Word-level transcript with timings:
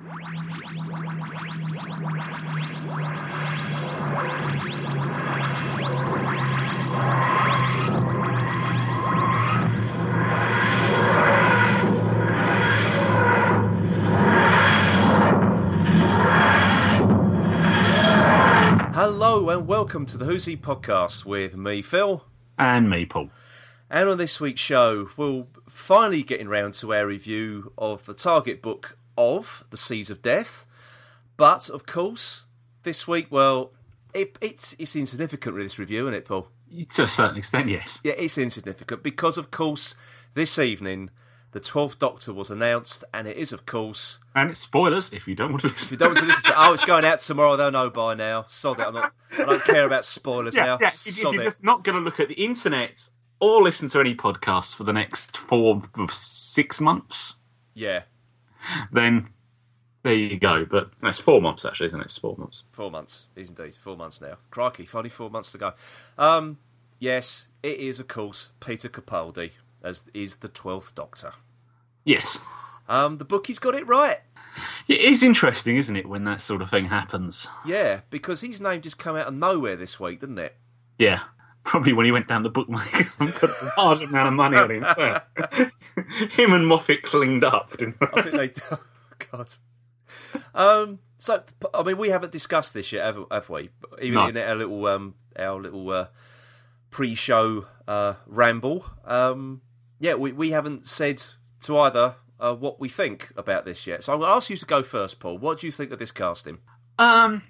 Hello 0.00 0.12
and 19.50 19.66
welcome 19.66 20.06
to 20.06 20.16
the 20.16 20.24
Who's 20.24 20.44
He 20.44 20.56
podcast 20.56 21.24
with 21.24 21.56
me, 21.56 21.82
Phil. 21.82 22.24
And 22.56 22.88
me, 22.88 23.04
Paul. 23.04 23.30
And 23.90 24.08
on 24.08 24.18
this 24.18 24.40
week's 24.40 24.60
show, 24.60 25.08
we'll 25.16 25.48
finally 25.68 26.22
getting 26.22 26.48
round 26.48 26.74
to 26.74 26.94
our 26.94 27.06
review 27.06 27.72
of 27.76 28.06
the 28.06 28.14
target 28.14 28.62
book 28.62 28.97
of 29.18 29.64
The 29.70 29.76
Seeds 29.76 30.08
of 30.08 30.22
Death. 30.22 30.64
But 31.36 31.68
of 31.68 31.84
course, 31.86 32.46
this 32.84 33.06
week, 33.06 33.26
well, 33.30 33.72
it, 34.14 34.38
it's 34.40 34.74
it's 34.78 34.96
insignificant 34.96 35.54
with 35.54 35.64
this 35.64 35.78
review, 35.78 36.08
isn't 36.08 36.14
it, 36.14 36.24
Paul? 36.24 36.48
To 36.90 37.02
a 37.04 37.08
certain 37.08 37.38
extent, 37.38 37.68
yes. 37.68 38.00
Yeah, 38.04 38.12
it's 38.18 38.36
insignificant 38.38 39.02
because, 39.02 39.38
of 39.38 39.50
course, 39.50 39.94
this 40.34 40.58
evening 40.58 41.08
the 41.52 41.60
Twelfth 41.60 41.98
Doctor 41.98 42.34
was 42.34 42.50
announced, 42.50 43.04
and 43.14 43.26
it 43.26 43.38
is, 43.38 43.52
of 43.52 43.64
course. 43.64 44.18
And 44.34 44.50
it's 44.50 44.60
spoilers 44.60 45.12
if 45.14 45.26
you 45.26 45.34
don't 45.34 45.50
want 45.50 45.62
to 45.62 45.68
If 45.68 45.72
listen. 45.74 45.94
you 45.94 45.98
don't 45.98 46.08
want 46.10 46.18
to 46.18 46.24
listen 46.26 46.52
to, 46.52 46.54
oh, 46.58 46.74
it's 46.74 46.84
going 46.84 47.06
out 47.06 47.20
tomorrow. 47.20 47.56
They'll 47.56 47.70
know 47.70 47.88
by 47.88 48.14
now. 48.14 48.44
Sod 48.48 48.80
it. 48.80 48.86
I'm 48.86 48.92
not. 48.94 49.12
I 49.38 49.44
don't 49.44 49.62
care 49.64 49.86
about 49.86 50.04
spoilers 50.04 50.54
yeah, 50.54 50.64
now. 50.66 50.78
yeah. 50.80 50.88
If, 50.88 51.06
if 51.06 51.22
you're 51.22 51.34
it. 51.40 51.44
just 51.44 51.64
not 51.64 51.84
going 51.84 51.96
to 51.96 52.02
look 52.02 52.20
at 52.20 52.28
the 52.28 52.34
internet 52.34 53.08
or 53.40 53.62
listen 53.62 53.88
to 53.88 54.00
any 54.00 54.14
podcasts 54.14 54.76
for 54.76 54.84
the 54.84 54.92
next 54.92 55.38
four 55.38 55.82
or 55.96 56.10
six 56.10 56.80
months, 56.82 57.36
Yeah, 57.74 58.02
then 58.92 59.28
there 60.02 60.14
you 60.14 60.38
go. 60.38 60.64
But 60.64 60.90
that's 61.02 61.18
four 61.18 61.40
months, 61.40 61.64
actually, 61.64 61.86
isn't 61.86 62.00
it? 62.00 62.04
It's 62.06 62.18
four 62.18 62.36
months. 62.36 62.64
four 62.72 62.90
months. 62.90 63.26
Is 63.36 63.50
indeed 63.50 63.74
four 63.74 63.96
months 63.96 64.20
now. 64.20 64.38
Crikey, 64.50 64.88
only 64.94 65.10
four 65.10 65.30
months 65.30 65.52
to 65.52 65.58
go. 65.58 65.72
Um, 66.16 66.58
yes, 66.98 67.48
it 67.62 67.78
is, 67.78 67.98
of 67.98 68.08
course, 68.08 68.50
Peter 68.60 68.88
Capaldi 68.88 69.50
as 69.82 70.02
is 70.14 70.36
the 70.36 70.48
Twelfth 70.48 70.94
Doctor. 70.94 71.32
Yes. 72.04 72.44
Um, 72.88 73.18
the 73.18 73.24
bookie's 73.24 73.58
got 73.58 73.74
it 73.74 73.86
right. 73.86 74.18
It 74.88 75.00
is 75.00 75.22
interesting, 75.22 75.76
isn't 75.76 75.96
it, 75.96 76.08
when 76.08 76.24
that 76.24 76.40
sort 76.40 76.62
of 76.62 76.70
thing 76.70 76.86
happens? 76.86 77.48
Yeah, 77.64 78.00
because 78.10 78.40
his 78.40 78.60
name 78.60 78.80
just 78.80 78.98
come 78.98 79.14
out 79.14 79.26
of 79.26 79.34
nowhere 79.34 79.76
this 79.76 80.00
week, 80.00 80.20
didn't 80.20 80.38
it? 80.38 80.56
Yeah. 80.98 81.20
Probably 81.64 81.92
when 81.92 82.06
he 82.06 82.12
went 82.12 82.28
down 82.28 82.42
the 82.42 82.50
bookmakers 82.50 83.14
and 83.20 83.34
put 83.34 83.50
a 83.50 83.72
large 83.76 84.00
amount 84.00 84.28
of 84.28 84.34
money 84.34 84.56
on 84.56 84.70
him. 84.70 84.86
so. 84.94 85.20
him 86.30 86.52
and 86.54 86.66
Moffat 86.66 87.02
clinged 87.02 87.44
up, 87.44 87.76
didn't 87.76 87.96
I 88.00 88.22
they? 88.22 88.30
think 88.30 88.54
they. 88.54 88.62
Oh, 88.70 88.80
God. 89.32 89.52
Um. 90.54 90.98
So, 91.18 91.42
I 91.74 91.82
mean, 91.82 91.98
we 91.98 92.10
haven't 92.10 92.30
discussed 92.32 92.72
this 92.74 92.92
yet, 92.92 93.04
have, 93.04 93.24
have 93.32 93.48
we? 93.50 93.70
Even 94.00 94.14
No. 94.14 94.26
in 94.28 94.36
our 94.36 94.54
little, 94.54 94.86
um, 94.86 95.14
our 95.36 95.60
little 95.60 95.90
uh, 95.90 96.06
pre-show 96.90 97.66
uh, 97.86 98.14
ramble. 98.26 98.84
Um. 99.04 99.62
Yeah, 99.98 100.14
we 100.14 100.32
we 100.32 100.50
haven't 100.50 100.86
said 100.86 101.22
to 101.62 101.76
either 101.78 102.14
uh, 102.38 102.54
what 102.54 102.78
we 102.80 102.88
think 102.88 103.32
about 103.36 103.64
this 103.64 103.84
yet. 103.86 104.04
So 104.04 104.12
I'm 104.12 104.20
going 104.20 104.30
to 104.30 104.36
ask 104.36 104.48
you 104.48 104.56
to 104.56 104.66
go 104.66 104.82
first, 104.84 105.18
Paul. 105.18 105.38
What 105.38 105.58
do 105.58 105.66
you 105.66 105.72
think 105.72 105.90
of 105.90 105.98
this 105.98 106.12
casting? 106.12 106.58
Um, 107.00 107.42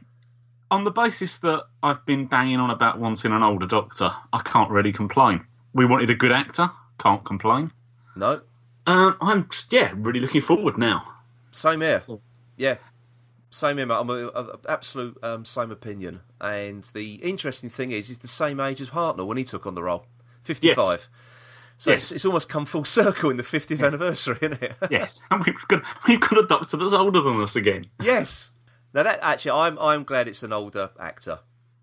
on 0.70 0.84
the 0.84 0.90
basis 0.90 1.38
that 1.38 1.64
I've 1.82 2.04
been 2.06 2.26
banging 2.26 2.58
on 2.60 2.70
about 2.70 2.98
wanting 2.98 3.32
an 3.32 3.42
older 3.42 3.66
doctor, 3.66 4.12
I 4.32 4.40
can't 4.40 4.70
really 4.70 4.92
complain. 4.92 5.46
We 5.72 5.84
wanted 5.86 6.10
a 6.10 6.14
good 6.14 6.32
actor, 6.32 6.70
can't 6.98 7.24
complain. 7.24 7.72
No, 8.16 8.40
Um, 8.86 9.16
I'm 9.20 9.48
just 9.50 9.72
yeah, 9.72 9.92
really 9.94 10.20
looking 10.20 10.40
forward 10.40 10.76
now. 10.78 11.04
same 11.50 11.80
here. 11.80 12.00
So- 12.02 12.20
Yeah, 12.56 12.76
same 13.50 13.76
here. 13.78 13.86
mate. 13.86 13.94
I'm 13.98 14.10
a, 14.10 14.26
a, 14.28 14.42
a 14.44 14.58
absolute 14.68 15.16
um, 15.22 15.44
same 15.44 15.70
opinion. 15.70 16.20
And 16.40 16.84
the 16.94 17.14
interesting 17.16 17.70
thing 17.70 17.92
is, 17.92 18.08
he's 18.08 18.18
the 18.18 18.28
same 18.28 18.60
age 18.60 18.80
as 18.80 18.90
Hartnell 18.90 19.26
when 19.26 19.36
he 19.38 19.44
took 19.44 19.66
on 19.66 19.74
the 19.74 19.82
role, 19.82 20.04
fifty-five. 20.44 21.08
So 21.80 21.92
Yes. 21.92 22.02
it's, 22.04 22.12
it's 22.12 22.24
almost 22.24 22.48
come 22.48 22.66
full 22.66 22.84
circle 23.00 23.30
in 23.30 23.36
the 23.36 23.44
50th 23.44 23.84
anniversary, 23.84 24.36
isn't 24.42 24.60
it? 24.62 24.74
Yes, 24.90 25.20
and 25.30 25.44
we've 25.44 25.54
got 25.68 25.82
we've 26.08 26.20
got 26.20 26.38
a 26.38 26.46
doctor 26.46 26.76
that's 26.76 26.92
older 26.92 27.20
than 27.20 27.40
us 27.40 27.54
again. 27.56 27.84
yes. 28.02 28.50
Now 28.94 29.02
that 29.02 29.18
actually, 29.22 29.52
I'm 29.52 29.78
I'm 29.78 30.04
glad 30.04 30.28
it's 30.28 30.42
an 30.42 30.52
older 30.52 30.90
actor. 30.98 31.40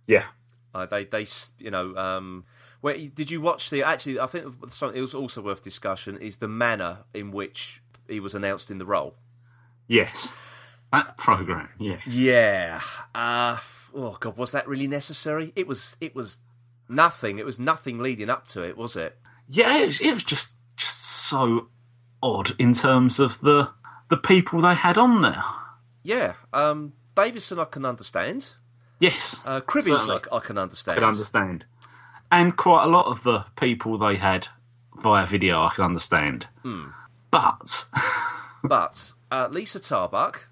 Yeah, 0.08 0.26
Uh, 0.74 0.86
they 0.86 1.06
they 1.06 1.26
you 1.60 1.72
know 1.72 1.96
um, 1.96 2.46
where 2.82 2.96
did 2.98 3.32
you 3.32 3.42
watch 3.42 3.70
the 3.70 3.84
actually? 3.84 4.20
I 4.20 4.28
think 4.28 4.54
something 4.70 4.98
it 4.98 5.02
was 5.02 5.16
also 5.16 5.42
worth 5.42 5.62
discussion 5.64 6.18
is 6.18 6.38
the 6.38 6.48
manner 6.48 7.00
in 7.14 7.32
which 7.32 7.82
he 8.08 8.20
was 8.20 8.36
announced 8.36 8.70
in 8.72 8.78
the 8.78 8.86
role. 8.86 9.16
yes, 9.88 10.34
that 10.92 11.18
program. 11.18 11.70
Yes, 11.80 12.02
Yeah. 12.08 12.82
Uh, 13.14 13.58
oh 13.94 14.18
god, 14.20 14.38
was 14.38 14.52
that 14.52 14.68
really 14.68 14.88
necessary? 14.88 15.52
It 15.56 15.68
was. 15.68 15.98
It 16.02 16.16
was 16.16 16.38
nothing. 16.88 17.40
It 17.40 17.46
was 17.46 17.60
nothing 17.60 18.00
leading 18.00 18.30
up 18.30 18.46
to 18.48 18.62
it, 18.64 18.78
was 18.78 18.96
it? 18.96 19.18
yeah. 19.48 19.78
It 19.78 19.86
was, 19.88 20.02
it 20.02 20.14
was 20.14 20.24
just 20.24 20.54
just 20.78 21.02
so 21.02 21.70
odd 22.22 22.52
in 22.60 22.74
terms 22.74 23.20
of 23.20 23.40
the 23.42 23.70
the 24.10 24.18
people 24.18 24.62
they 24.62 24.76
had 24.76 24.98
on 24.98 25.22
there. 25.22 25.44
Yeah. 26.06 26.34
Um, 26.54 26.94
Davison, 27.16 27.60
I 27.60 27.66
can 27.66 27.84
understand. 27.86 28.54
Yes, 29.00 29.42
Uh, 29.46 29.60
Cribbins. 29.62 30.08
I, 30.32 30.36
I 30.36 30.40
can 30.40 30.58
understand. 30.58 30.98
I 30.98 31.02
can 31.02 31.10
understand. 31.10 31.66
And 32.32 32.56
quite 32.56 32.84
a 32.84 32.88
lot 32.88 33.08
of 33.08 33.24
the 33.24 33.46
people 33.58 33.98
they 33.98 34.16
had 34.16 34.48
via 34.96 35.26
video, 35.26 35.62
I 35.64 35.72
can 35.76 35.84
understand. 35.86 36.48
Hmm. 36.64 36.86
But 37.32 37.86
But 38.64 39.14
uh, 39.32 39.48
Liza 39.52 39.80
Tarbuck, 39.80 40.48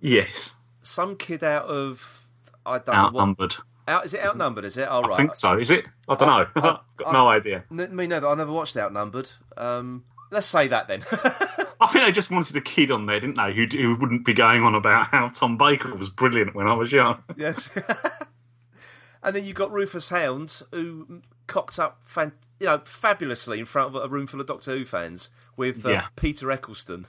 yes, 0.00 0.56
some 0.82 1.16
kid 1.16 1.42
out 1.42 1.64
of 1.66 2.22
I 2.66 2.78
don't 2.78 2.88
know 2.88 2.92
what. 2.92 3.06
outnumbered. 3.06 3.56
Out, 3.88 4.04
is 4.04 4.14
it 4.14 4.24
outnumbered? 4.24 4.64
Is 4.64 4.76
it? 4.76 4.88
All 4.88 5.04
I 5.04 5.08
right. 5.08 5.16
think 5.16 5.34
so. 5.34 5.56
Is 5.58 5.70
it? 5.70 5.86
I 6.08 6.14
don't 6.16 6.28
know. 6.28 6.46
I- 6.56 6.78
Got 6.98 7.06
I- 7.06 7.12
no 7.12 7.28
idea. 7.28 7.62
N- 7.70 7.94
me 7.94 8.06
neither. 8.08 8.26
I 8.26 8.34
never 8.34 8.52
watched 8.52 8.76
Outnumbered. 8.76 9.30
Um, 9.56 10.04
let's 10.30 10.46
say 10.48 10.66
that 10.68 10.88
then. 10.88 11.04
I 11.80 11.86
think 11.88 12.04
they 12.06 12.12
just 12.12 12.30
wanted 12.30 12.56
a 12.56 12.60
kid 12.60 12.90
on 12.90 13.06
there, 13.06 13.20
didn't 13.20 13.36
they? 13.36 13.52
Who, 13.54 13.66
who 13.66 13.96
wouldn't 13.96 14.24
be 14.24 14.32
going 14.34 14.62
on 14.62 14.74
about 14.74 15.08
how 15.08 15.28
Tom 15.28 15.56
Baker 15.56 15.94
was 15.94 16.08
brilliant 16.08 16.54
when 16.54 16.66
I 16.66 16.74
was 16.74 16.90
young. 16.92 17.22
yes. 17.36 17.70
and 19.22 19.36
then 19.36 19.44
you 19.44 19.52
got 19.52 19.70
Rufus 19.72 20.08
Hound, 20.08 20.62
who 20.72 21.22
cocked 21.46 21.78
up, 21.78 22.00
fan- 22.04 22.32
you 22.60 22.66
know, 22.66 22.80
fabulously 22.84 23.58
in 23.58 23.66
front 23.66 23.94
of 23.94 24.02
a 24.02 24.08
room 24.08 24.26
full 24.26 24.40
of 24.40 24.46
Doctor 24.46 24.76
Who 24.76 24.84
fans 24.84 25.28
with 25.56 25.84
uh, 25.86 25.90
Yeah. 25.90 26.06
Peter 26.16 26.50
Eccleston. 26.50 27.06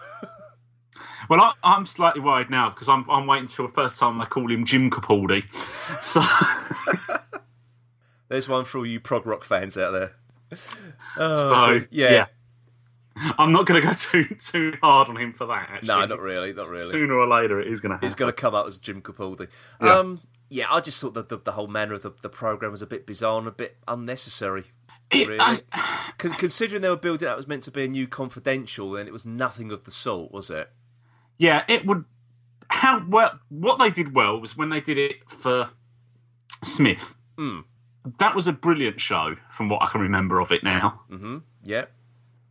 Well, 1.30 1.40
I, 1.42 1.54
I'm 1.64 1.86
slightly 1.86 2.22
worried 2.22 2.50
now 2.50 2.70
because 2.70 2.90
I'm, 2.90 3.08
I'm 3.10 3.28
waiting 3.28 3.48
till 3.48 3.68
the 3.68 3.74
first 3.74 4.00
time 4.00 4.18
they 4.18 4.26
call 4.26 4.52
him 4.52 4.66
Jim 4.66 4.90
Capaldi. 4.90 5.44
So 6.04 6.22
There's 8.30 8.50
one 8.50 8.66
for 8.66 8.80
all 8.80 8.86
you 8.86 9.00
prog 9.00 9.26
rock 9.26 9.44
fans 9.44 9.78
out 9.78 9.92
there. 9.92 10.14
Oh, 11.18 11.50
So 11.50 11.80
good. 11.80 11.88
yeah. 11.92 12.26
I'm 13.38 13.52
not 13.52 13.66
going 13.66 13.82
to 13.82 13.88
go 13.88 13.94
too 13.98 14.26
too 14.36 14.74
hard 14.82 15.10
on 15.10 15.18
him 15.18 15.34
for 15.34 15.46
that. 15.48 15.70
Actually, 15.72 15.88
No, 15.88 16.06
not 16.06 16.20
really, 16.20 16.54
not 16.54 16.68
really. 16.70 16.84
Sooner 16.84 17.14
or 17.14 17.28
later, 17.28 17.60
it 17.60 17.68
is 17.68 17.80
going 17.80 17.92
to 17.92 17.96
happen. 17.96 18.08
He's 18.08 18.16
going 18.16 18.30
to 18.30 18.36
come 18.36 18.54
out 18.56 18.68
as 18.68 18.78
Jim 18.80 19.02
Capaldi. 19.02 19.48
Yeah. 19.82 19.94
Um, 19.96 20.22
yeah, 20.50 20.66
I 20.70 20.80
just 20.80 21.02
thought 21.02 21.14
that 21.16 21.28
the, 21.30 21.38
the 21.38 21.52
whole 21.54 21.68
manner 21.68 21.94
of 21.96 22.04
the, 22.04 22.12
the 22.22 22.30
program 22.30 22.72
was 22.72 22.82
a 22.82 22.88
bit 22.88 23.06
bizarre 23.06 23.40
and 23.40 23.48
a 23.48 23.52
bit 23.52 23.78
unnecessary. 23.88 24.66
It- 25.12 25.28
really. 25.28 25.40
I- 25.40 26.14
Con- 26.18 26.32
considering 26.34 26.82
they 26.82 26.90
were 26.90 26.96
building 26.96 27.28
that 27.28 27.38
was 27.38 27.48
meant 27.48 27.64
to 27.64 27.72
be 27.72 27.84
a 27.84 27.88
new 27.88 28.08
confidential, 28.08 28.92
then 28.92 29.08
it 29.08 29.14
was 29.14 29.26
nothing 29.26 29.72
of 29.72 29.84
the 29.86 29.92
sort, 29.92 30.32
was 30.32 30.50
it? 30.50 30.70
yeah, 31.38 31.64
it 31.68 31.86
would. 31.86 32.06
How 32.70 33.06
well? 33.08 33.40
What 33.50 33.78
they 33.78 33.90
did 33.92 34.14
well 34.16 34.40
was 34.42 34.58
when 34.58 34.70
they 34.70 34.82
did 34.82 34.98
it 34.98 35.18
for 35.30 35.70
Smith. 36.64 37.14
Mm. 37.38 37.64
That 38.20 38.34
was 38.36 38.48
a 38.48 38.52
brilliant 38.54 39.00
show, 39.00 39.36
from 39.52 39.70
what 39.70 39.82
I 39.82 39.88
can 39.88 40.02
remember 40.02 40.40
of 40.40 40.52
it 40.52 40.64
now. 40.64 41.02
Mm-hmm. 41.12 41.38
Yeah. 41.64 41.86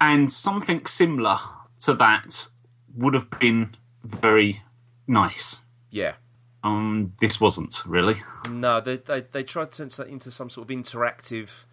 And 0.01 0.33
something 0.33 0.87
similar 0.87 1.39
to 1.81 1.95
that 1.95 2.49
would 2.95 3.15
have 3.15 3.31
been 3.39 3.77
very 4.05 4.63
nice. 5.07 5.65
Yeah. 5.91 6.15
Um, 6.63 7.13
this 7.21 7.41
wasn't 7.41 7.83
really. 7.87 8.23
No, 8.51 8.81
they 8.81 8.97
they, 8.97 9.21
they 9.21 9.43
tried 9.45 9.71
to 9.73 9.89
turn 9.89 10.07
it 10.07 10.11
into 10.13 10.31
some 10.31 10.51
sort 10.51 10.69
of 10.71 10.77
interactive 10.77 11.65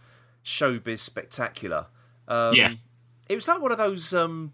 showbiz 0.44 1.00
spectacular. 1.00 1.88
Um, 2.28 2.54
Yeah. 2.54 2.74
It 3.30 3.36
was 3.36 3.48
like 3.48 3.62
one 3.62 3.72
of 3.72 3.78
those. 3.78 4.14
Um, 4.14 4.54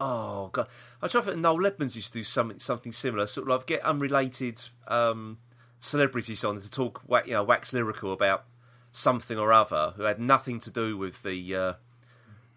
oh 0.00 0.48
god, 0.52 0.66
I 1.00 1.08
try 1.08 1.20
to 1.20 1.26
think 1.28 1.40
Noel 1.40 1.66
Edmonds 1.66 1.94
used 1.94 2.12
to 2.12 2.18
do 2.18 2.24
something 2.24 2.58
something 2.58 2.92
similar, 2.92 3.26
sort 3.26 3.46
of 3.46 3.48
like 3.58 3.66
get 3.66 3.82
unrelated 3.82 4.60
um, 4.88 5.38
celebrities 5.78 6.42
on 6.42 6.60
to 6.60 6.70
talk, 6.70 7.02
you 7.26 7.32
know, 7.32 7.44
wax 7.44 7.72
lyrical 7.72 8.12
about 8.12 8.44
something 8.90 9.38
or 9.38 9.52
other 9.52 9.92
who 9.96 10.02
had 10.02 10.18
nothing 10.18 10.58
to 10.60 10.70
do 10.70 10.96
with 10.96 11.22
the 11.22 11.54
uh, 11.54 11.72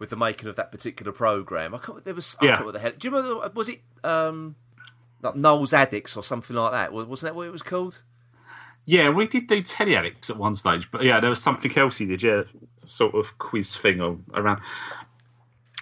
with 0.03 0.09
the 0.09 0.17
making 0.17 0.49
of 0.49 0.57
that 0.57 0.69
particular 0.69 1.13
program. 1.13 1.73
I 1.73 1.77
can't. 1.77 2.03
There 2.03 2.13
was. 2.13 2.35
I 2.41 2.45
Yeah. 2.45 2.51
can't 2.55 2.65
what 2.65 2.73
the 2.73 2.79
hell. 2.79 2.91
Do 2.97 3.07
you 3.07 3.15
remember? 3.15 3.49
Was 3.55 3.69
it 3.69 3.79
um, 4.03 4.55
like 5.21 5.37
Noel's 5.37 5.71
Addicts 5.73 6.17
or 6.17 6.23
something 6.23 6.53
like 6.55 6.73
that? 6.73 6.91
Wasn't 6.91 7.21
that 7.29 7.35
what 7.35 7.47
it 7.47 7.51
was 7.51 7.61
called? 7.61 8.01
Yeah, 8.85 9.07
we 9.09 9.27
did 9.27 9.47
do 9.47 9.61
Telly 9.61 9.95
Addicts 9.95 10.29
at 10.29 10.35
one 10.35 10.55
stage, 10.55 10.91
but 10.91 11.03
yeah, 11.03 11.21
there 11.21 11.29
was 11.29 11.41
something 11.41 11.71
else 11.77 11.99
he 11.99 12.05
did. 12.05 12.21
Yeah, 12.21 12.43
sort 12.75 13.15
of 13.15 13.37
quiz 13.37 13.77
thing 13.77 14.01
or- 14.01 14.19
around. 14.33 14.59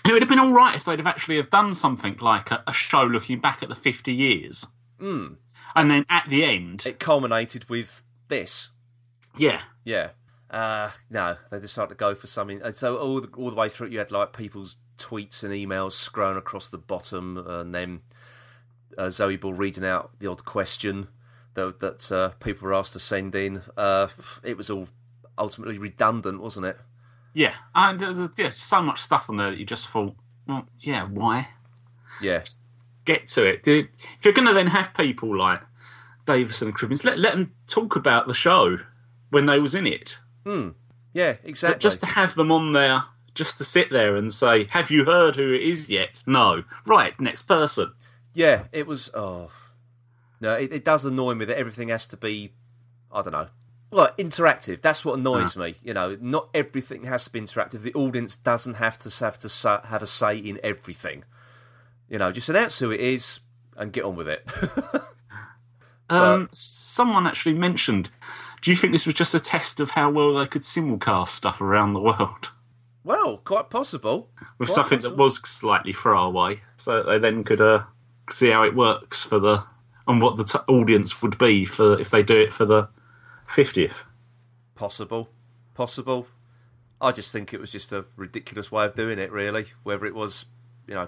It 0.06 0.12
would 0.14 0.22
have 0.22 0.30
been 0.30 0.38
all 0.40 0.54
right 0.54 0.76
if 0.76 0.84
they'd 0.84 1.00
have 1.00 1.08
actually 1.08 1.38
have 1.38 1.50
done 1.50 1.74
something 1.74 2.18
like 2.22 2.52
a, 2.52 2.64
a 2.68 2.74
show 2.74 3.02
looking 3.04 3.40
back 3.40 3.64
at 3.64 3.70
the 3.70 3.76
50 3.76 4.14
years. 4.14 4.68
Mm. 5.00 5.38
And 5.76 5.90
then 5.90 6.06
at 6.10 6.28
the 6.30 6.44
end, 6.44 6.86
It 6.86 7.00
culminated 7.00 7.70
with 7.70 8.04
this. 8.28 8.70
yeah, 9.38 9.62
Yeah. 9.84 10.10
Uh, 10.52 10.92
no, 11.10 11.38
they 11.50 11.60
decided 11.60 11.90
to 11.90 11.96
go 11.96 12.14
for 12.14 12.28
something. 12.28 12.62
And 12.62 12.76
so 12.76 12.98
all 12.98 13.22
the, 13.22 13.30
all 13.38 13.50
the 13.50 13.56
way 13.56 13.70
through, 13.70 13.88
you 13.88 14.00
had 14.00 14.12
like 14.12 14.34
people's 14.34 14.76
tweets 14.98 15.44
and 15.44 15.54
emails 15.54 15.94
scrolling 15.94 16.38
across 16.38 16.68
the 16.68 16.78
bottom, 16.78 17.38
and 17.38 17.74
then 17.74 18.02
uh, 18.98 19.10
Zoe 19.10 19.38
Ball 19.38 19.54
reading 19.54 19.86
out 19.86 20.12
the 20.20 20.28
odd 20.28 20.44
question 20.44 21.08
that 21.54 21.80
that 21.80 22.12
uh, 22.12 22.30
people 22.42 22.68
were 22.68 22.74
asked 22.74 22.94
to 22.94 23.00
send 23.00 23.34
in. 23.34 23.62
Uh, 23.78 24.10
it 24.44 24.58
was 24.58 24.70
all 24.70 24.90
ultimately 25.38 25.78
redundant, 25.78 26.42
wasn't 26.42 26.66
it? 26.66 26.78
yeah. 27.34 27.54
And 27.74 27.98
there- 28.00 28.28
there's 28.28 28.58
so 28.58 28.82
much 28.82 29.00
stuff 29.02 29.30
on 29.30 29.38
there 29.38 29.52
that 29.52 29.58
you 29.58 29.66
just 29.66 29.88
thought, 29.88 30.16
well, 30.48 30.68
yeah, 30.80 31.06
why? 31.08 31.48
Yeah, 32.22 32.44
Get 33.06 33.28
to 33.30 33.48
it. 33.48 33.66
If 33.66 33.88
you're 34.26 34.34
going 34.34 34.48
to 34.50 34.54
then 34.54 34.68
have 34.68 34.94
people 34.94 35.36
like 35.36 35.62
Davison 36.26 36.68
and 36.68 36.78
Cribbins, 36.78 37.04
let, 37.06 37.18
let 37.18 37.32
them 37.34 37.54
talk 37.68 37.96
about 37.96 38.28
the 38.28 38.34
show 38.34 38.80
when 39.30 39.46
they 39.46 39.60
was 39.60 39.74
in 39.74 39.88
it. 39.88 40.20
Yeah, 40.46 41.36
exactly. 41.44 41.76
But 41.76 41.82
just 41.82 42.00
to 42.02 42.06
have 42.08 42.36
them 42.36 42.52
on 42.52 42.74
there, 42.74 43.04
just 43.34 43.58
to 43.58 43.64
sit 43.64 43.90
there 43.90 44.16
and 44.16 44.32
say, 44.32 44.66
have 44.66 44.92
you 44.92 45.06
heard 45.06 45.36
who 45.36 45.54
it 45.54 45.62
is 45.62 45.90
yet? 45.90 46.24
No. 46.28 46.64
Right, 46.86 47.20
next 47.20 47.44
person. 47.44 47.94
Yeah, 48.34 48.66
it 48.72 48.88
was. 48.88 49.12
Oh, 49.14 49.52
no, 50.40 50.54
it, 50.54 50.72
it 50.72 50.86
does 50.86 51.06
annoy 51.06 51.36
me 51.36 51.46
that 51.46 51.58
everything 51.58 51.90
has 51.90 52.08
to 52.08 52.18
be. 52.18 52.54
I 53.12 53.22
don't 53.22 53.34
know. 53.34 53.48
Well, 53.92 54.10
interactive. 54.18 54.82
That's 54.82 55.04
what 55.04 55.20
annoys 55.20 55.58
me. 55.58 55.76
You 55.84 55.94
know, 55.94 56.18
not 56.22 56.50
everything 56.54 57.04
has 57.04 57.26
to 57.26 57.30
be 57.30 57.42
interactive. 57.42 57.82
The 57.82 57.94
audience 57.94 58.38
doesn't 58.38 58.76
have 58.76 58.98
to 59.00 59.24
have 59.24 59.38
to 59.40 59.50
sa- 59.50 59.86
have 59.86 60.02
a 60.02 60.08
say 60.08 60.38
in 60.38 60.62
everything. 60.64 61.26
You 62.08 62.20
know, 62.20 62.32
just 62.32 62.48
announce 62.48 62.80
who 62.80 62.90
it 62.92 63.02
is 63.02 63.42
and 63.76 63.92
get 63.92 64.06
on 64.06 64.16
with 64.16 64.30
it. 64.30 64.50
Um, 66.12 66.50
someone 66.52 67.26
actually 67.26 67.54
mentioned, 67.54 68.10
do 68.62 68.72
you 68.72 68.78
think 68.78 68.94
this 68.94 69.06
was 69.06 69.16
just 69.16 69.34
a 69.34 69.40
test 69.40 69.80
of 69.80 69.92
how 69.92 70.10
well 70.10 70.36
they 70.36 70.48
could 70.48 70.62
simulcast 70.64 71.30
stuff 71.30 71.62
around 71.62 71.94
the 71.94 72.00
world? 72.00 72.52
well, 73.04 73.38
quite 73.38 73.70
possible. 73.70 74.30
With 74.58 74.70
Quite 74.70 74.76
something 74.76 74.98
possible. 75.00 75.18
that 75.18 75.24
was 75.24 75.50
slightly 75.50 75.94
throwaway, 75.94 76.62
so 76.78 76.98
that 76.98 77.10
they 77.10 77.18
then 77.18 77.44
could 77.44 77.62
uh, 77.62 77.84
see 78.30 78.50
how 78.52 78.64
it 78.64 78.76
works 78.76 79.24
for 79.24 79.40
the 79.40 79.64
and 80.08 80.22
what 80.22 80.36
the 80.38 80.44
t- 80.44 80.60
audience 80.68 81.22
would 81.22 81.38
be 81.38 81.66
for 81.66 82.00
if 82.00 82.10
they 82.10 82.22
do 82.24 82.40
it 82.40 82.54
for 82.54 82.66
the 82.66 82.90
fiftieth. 83.48 84.04
Possible, 84.76 85.30
possible. 85.74 86.28
I 87.00 87.12
just 87.12 87.32
think 87.32 87.54
it 87.54 87.60
was 87.60 87.72
just 87.72 87.92
a 87.92 88.06
ridiculous 88.16 88.72
way 88.72 88.86
of 88.86 88.96
doing 88.96 89.18
it. 89.20 89.32
Really, 89.32 89.66
whether 89.84 90.06
it 90.06 90.14
was, 90.16 90.46
you 90.88 90.94
know, 90.94 91.08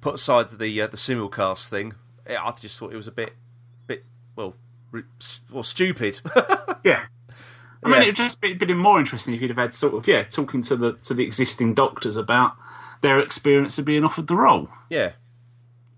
put 0.00 0.14
aside 0.14 0.50
the 0.50 0.80
uh, 0.82 0.86
the 0.86 0.96
simulcast 0.96 1.68
thing, 1.68 1.94
I 2.28 2.52
just 2.60 2.78
thought 2.78 2.92
it 2.92 2.96
was 2.96 3.08
a 3.08 3.12
bit, 3.12 3.32
bit 3.86 4.04
well, 4.36 4.54
well, 5.50 5.62
stupid. 5.62 6.20
Yeah. 6.84 7.04
I 7.82 7.88
Yeah. 7.88 7.92
mean, 7.94 8.02
it'd 8.02 8.16
just 8.16 8.40
be, 8.42 8.52
been 8.54 8.76
more 8.76 8.98
interesting 9.00 9.32
if 9.34 9.40
you'd 9.40 9.50
have 9.50 9.56
had 9.58 9.72
sort 9.72 9.94
of 9.94 10.06
yeah, 10.06 10.22
talking 10.24 10.60
to 10.62 10.76
the 10.76 10.92
to 11.02 11.14
the 11.14 11.24
existing 11.24 11.72
doctors 11.74 12.16
about 12.18 12.56
their 13.00 13.18
experience 13.20 13.78
of 13.78 13.84
being 13.86 14.04
offered 14.04 14.26
the 14.26 14.36
role. 14.36 14.68
yeah, 14.90 15.12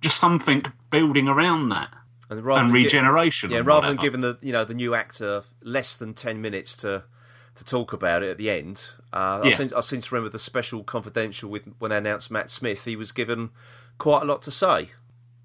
Just 0.01 0.19
something 0.19 0.65
building 0.91 1.27
around 1.29 1.69
that 1.71 1.89
and 2.31 2.45
rather 2.45 2.61
and 2.63 2.71
than 2.71 2.81
gi- 2.81 2.85
regeneration. 2.87 3.51
yeah, 3.51 3.63
rather 3.65 3.89
than 3.89 3.97
giving 3.97 4.21
the 4.21 4.39
you 4.43 4.53
know 4.53 4.65
the 4.65 4.75
new 4.75 4.95
actor 4.95 5.43
less 5.63 5.97
than 5.97 6.15
ten 6.15 6.41
minutes 6.41 6.77
to 6.79 7.03
to 7.57 7.65
talk 7.65 7.93
about 7.93 8.23
it 8.23 8.31
at 8.31 8.39
the 8.39 8.51
end. 8.51 8.91
Uh, 9.13 9.41
I 9.43 9.49
Yeah. 9.49 9.57
seem 9.57 9.71
I 9.77 9.81
seem 9.81 10.01
to 10.03 10.15
remember 10.15 10.31
the 10.31 10.39
special 10.39 10.85
confidential 10.85 11.51
with 11.51 11.65
when 11.81 11.91
they 11.91 11.97
announced 11.99 12.31
Matt 12.31 12.51
Smith. 12.51 12.85
He 12.85 12.95
was 12.97 13.11
given 13.13 13.51
quite 13.99 14.23
a 14.23 14.25
lot 14.27 14.43
to 14.43 14.51
say. 14.53 14.91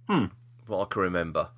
Hmm. 0.07 0.25
What 0.67 0.81
I 0.81 0.85
can 0.93 1.01
remember. 1.01 1.49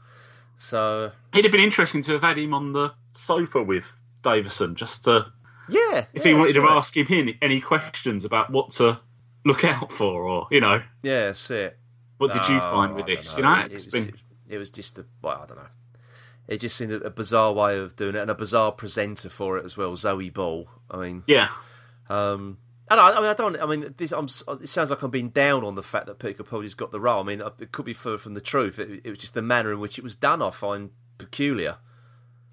So 0.63 1.11
It'd 1.33 1.43
have 1.43 1.51
been 1.51 1.59
interesting 1.59 2.01
to 2.03 2.13
have 2.13 2.21
had 2.21 2.37
him 2.37 2.53
on 2.53 2.71
the 2.71 2.93
sofa 3.13 3.61
with 3.61 3.91
Davison, 4.21 4.75
just 4.75 5.03
to 5.03 5.25
yeah, 5.67 6.05
if 6.13 6.23
yeah, 6.25 6.31
he 6.31 6.33
wanted 6.35 6.53
to 6.53 6.61
right. 6.61 6.77
ask 6.77 6.95
him 6.95 7.05
any, 7.09 7.37
any 7.41 7.59
questions 7.59 8.23
about 8.23 8.49
what 8.49 8.69
to 8.71 9.01
look 9.43 9.65
out 9.65 9.91
for, 9.91 10.23
or 10.23 10.47
you 10.51 10.61
know, 10.61 10.81
yeah, 11.01 11.25
that's 11.25 11.51
it. 11.51 11.77
what 12.17 12.31
did 12.31 12.47
you 12.47 12.55
Oh, 12.55 12.71
find 12.71 12.95
with 12.95 13.05
I 13.09 13.15
this? 13.15 13.33
don't 13.33 13.37
You 13.39 13.43
know, 13.43 13.59
It, 13.65 13.71
it's 13.73 13.91
was, 13.91 14.05
been 14.05 14.15
it 14.47 14.57
was 14.57 14.69
just 14.71 14.97
a 14.99 15.05
well, 15.21 15.41
I 15.43 15.45
don't 15.45 15.57
know. 15.57 15.67
It 16.47 16.59
just 16.59 16.77
seemed 16.77 16.93
a, 16.93 17.01
a 17.01 17.09
bizarre 17.09 17.51
way 17.51 17.77
of 17.77 17.97
doing 17.97 18.15
it, 18.15 18.19
and 18.21 18.31
a 18.31 18.35
bizarre 18.35 18.71
presenter 18.71 19.27
for 19.27 19.57
it 19.57 19.65
as 19.65 19.75
well, 19.75 19.97
Zoe 19.97 20.29
Ball. 20.29 20.69
I 20.89 20.95
mean, 20.97 21.23
yeah, 21.27 21.49
um, 22.09 22.57
and 22.93 23.01
I, 23.01 23.11
I 23.11 23.19
mean, 23.19 23.29
I 23.29 23.33
don't. 23.33 23.59
I 23.59 23.65
mean, 23.65 23.93
this. 23.97 24.11
I'm, 24.11 24.25
it 24.25 24.69
sounds 24.69 24.89
like 24.89 25.01
I'm 25.01 25.09
being 25.09 25.29
down 25.29 25.63
on 25.63 25.75
the 25.75 25.83
fact 25.83 26.05
that 26.05 26.19
Peter 26.19 26.43
Capaldi's 26.43 26.75
got 26.75 26.91
the 26.91 26.99
role. 26.99 27.21
I 27.21 27.23
mean, 27.23 27.41
it 27.41 27.71
could 27.71 27.85
be 27.85 27.93
further 27.93 28.17
from 28.19 28.35
the 28.35 28.41
truth. 28.41 28.77
It, 28.77 29.01
it 29.03 29.09
was 29.09 29.17
just 29.17 29.33
the 29.33 29.41
manner 29.41 29.71
in 29.73 29.79
which 29.79 29.97
it 29.97 30.03
was 30.03 30.15
done. 30.15 30.41
I 30.41 30.51
find 30.51 30.91
peculiar. 31.17 31.77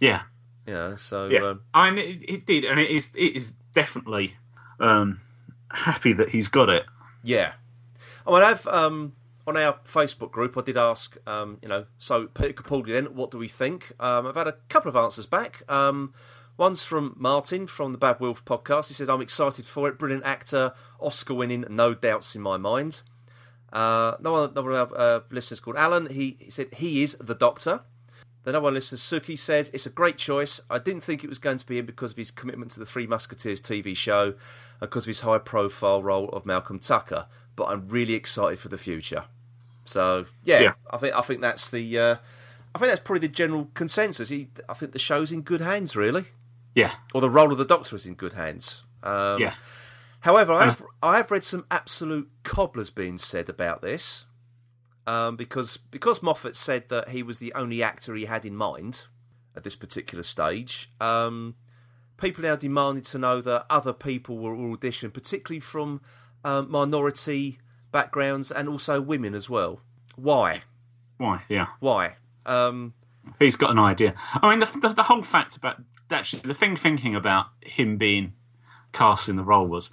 yeah, 0.01 0.23
Yeah. 0.67 0.97
so 0.97 1.29
yeah. 1.29 1.45
um, 1.45 1.61
I 1.75 1.91
mean, 1.91 2.23
it, 2.23 2.31
it 2.35 2.47
did, 2.47 2.65
and 2.65 2.81
it 2.81 2.91
is 2.91 3.15
it 3.15 3.37
is 3.37 3.53
definitely 3.75 4.37
um, 4.79 5.21
happy 5.71 6.13
that 6.15 6.31
he's 6.31 6.49
got 6.49 6.69
it. 6.69 6.87
Yeah. 7.23 7.53
I 8.27 8.33
mean, 8.33 8.43
I've 8.43 8.67
um, 8.67 9.13
on 9.47 9.57
our 9.57 9.75
Facebook 9.85 10.31
group, 10.31 10.57
I 10.57 10.63
did 10.63 10.77
ask, 10.77 11.17
um, 11.27 11.59
you 11.63 11.69
know, 11.69 11.87
so 11.99 12.27
Peter 12.29 12.63
Capaldi. 12.63 12.89
Then, 12.93 13.15
what 13.15 13.31
do 13.31 13.39
we 13.39 13.49
think? 13.49 13.93
Um, 14.01 14.27
I've 14.27 14.37
had 14.37 14.47
a 14.49 14.57
couple 14.69 14.89
of 14.89 14.97
answers 14.97 15.27
back. 15.27 15.63
Um, 15.69 16.15
one's 16.61 16.85
from 16.85 17.17
Martin 17.19 17.67
from 17.67 17.93
the 17.93 17.99
Bad 17.99 18.21
Wolf 18.21 18.45
podcast. 18.45 18.89
He 18.89 18.95
says, 18.95 19.09
"I'm 19.09 19.21
excited 19.23 19.67
for 19.67 19.89
it. 19.89 19.99
Brilliant 19.99 20.25
actor, 20.25 20.75
Oscar 21.01 21.35
winning, 21.35 21.65
no 21.69 21.95
doubts 21.95 22.37
in 22.37 22.43
my 22.43 22.57
mind." 22.57 23.01
Uh, 23.73 24.17
another, 24.19 24.51
another 24.53 24.71
of 24.73 24.93
our 24.93 24.99
uh, 24.99 25.21
listeners 25.31 25.61
called 25.61 25.77
Alan. 25.77 26.07
He, 26.11 26.37
he 26.39 26.51
said 26.51 26.75
he 26.75 27.03
is 27.03 27.17
the 27.21 27.35
Doctor. 27.35 27.81
The 28.43 28.51
other 28.51 28.61
one 28.61 28.75
listener, 28.75 28.99
Suki, 28.99 29.39
says 29.39 29.71
it's 29.75 29.87
a 29.87 29.91
great 29.91 30.17
choice. 30.17 30.61
I 30.71 30.79
didn't 30.79 31.03
think 31.03 31.23
it 31.23 31.29
was 31.29 31.39
going 31.39 31.59
to 31.59 31.67
be 31.67 31.79
him 31.79 31.87
because 31.87 32.13
of 32.13 32.17
his 32.17 32.31
commitment 32.31 32.73
to 32.73 32.81
the 32.81 32.87
Three 32.87 33.07
Musketeers 33.07 33.61
TV 33.61 33.97
show 33.97 34.35
and 34.81 34.81
because 34.81 35.05
of 35.05 35.09
his 35.09 35.21
high 35.21 35.39
profile 35.39 36.03
role 36.03 36.29
of 36.31 36.47
Malcolm 36.47 36.79
Tucker. 36.79 37.27
But 37.55 37.65
I'm 37.65 37.87
really 37.89 38.15
excited 38.15 38.59
for 38.59 38.69
the 38.69 38.79
future. 38.79 39.25
So 39.85 40.25
yeah, 40.43 40.61
Yeah. 40.61 40.73
I 40.91 40.97
think 40.99 41.15
I 41.15 41.21
think 41.23 41.41
that's 41.41 41.71
the 41.71 41.99
uh, 41.99 42.17
I 42.75 42.79
think 42.79 42.91
that's 42.91 43.01
probably 43.01 43.27
the 43.27 43.35
general 43.35 43.69
consensus. 43.75 44.29
He, 44.31 44.49
I 44.69 44.75
think 44.75 44.93
the 44.93 44.99
show's 44.99 45.33
in 45.33 45.43
good 45.43 45.61
hands, 45.61 45.95
really, 45.97 46.27
Yeah, 46.75 46.93
or 47.15 47.21
the 47.21 47.31
role 47.31 47.53
of 47.53 47.59
the 47.59 47.65
Doctor 47.65 47.97
is 47.97 48.07
in 48.07 48.15
good 48.15 48.35
hands. 48.35 48.85
Um, 49.03 49.41
yeah, 49.41 49.55
However, 50.21 50.53
I 50.53 50.67
have, 50.67 50.83
I 51.03 51.17
have 51.17 51.31
read 51.31 51.45
some 51.45 51.65
absolute 51.71 52.31
cobblers 52.43 52.91
being 52.91 53.17
said 53.17 53.49
about 53.49 53.81
this, 53.81 54.27
um, 55.07 55.37
because 55.37 55.79
because 55.79 56.23
Moffat 56.23 56.57
said 56.57 56.89
that 56.91 57.09
he 57.09 57.23
was 57.23 57.39
the 57.39 57.55
only 57.55 57.83
actor 57.83 58.15
he 58.15 58.27
had 58.27 58.45
in 58.45 58.55
mind 58.55 59.07
at 59.57 59.65
this 59.65 59.75
particular 59.77 60.23
stage. 60.23 60.91
Um, 61.01 61.57
people 62.19 62.43
now 62.43 62.55
demanded 62.55 63.05
to 63.07 63.19
know 63.19 63.41
that 63.41 63.65
other 63.71 63.95
people 63.95 64.37
were 64.37 64.55
auditioned, 64.55 65.15
particularly 65.15 65.61
from 65.61 66.03
um, 66.45 66.71
minority 66.71 67.59
backgrounds 67.91 68.53
and 68.53 68.69
also 68.69 69.01
women 69.01 69.35
as 69.35 69.49
well. 69.49 69.81
Why? 70.17 70.63
why? 71.17 71.43
Yeah, 71.49 71.69
Why? 71.81 72.17
Um, 72.45 72.93
he's 73.39 73.57
got 73.57 73.71
an 73.71 73.79
idea. 73.79 74.15
I 74.35 74.51
mean, 74.51 74.59
the, 74.59 74.79
the, 74.81 74.95
the 74.95 75.03
whole 75.05 75.23
fact 75.23 75.57
about 75.57 75.81
actually 76.13 76.43
the 76.43 76.55
thing 76.55 76.77
thinking 76.77 77.15
about 77.15 77.47
him 77.63 77.97
being 77.97 78.35
cast 78.93 79.29
in 79.29 79.37
the 79.37 79.43
role 79.43 79.67
was 79.67 79.93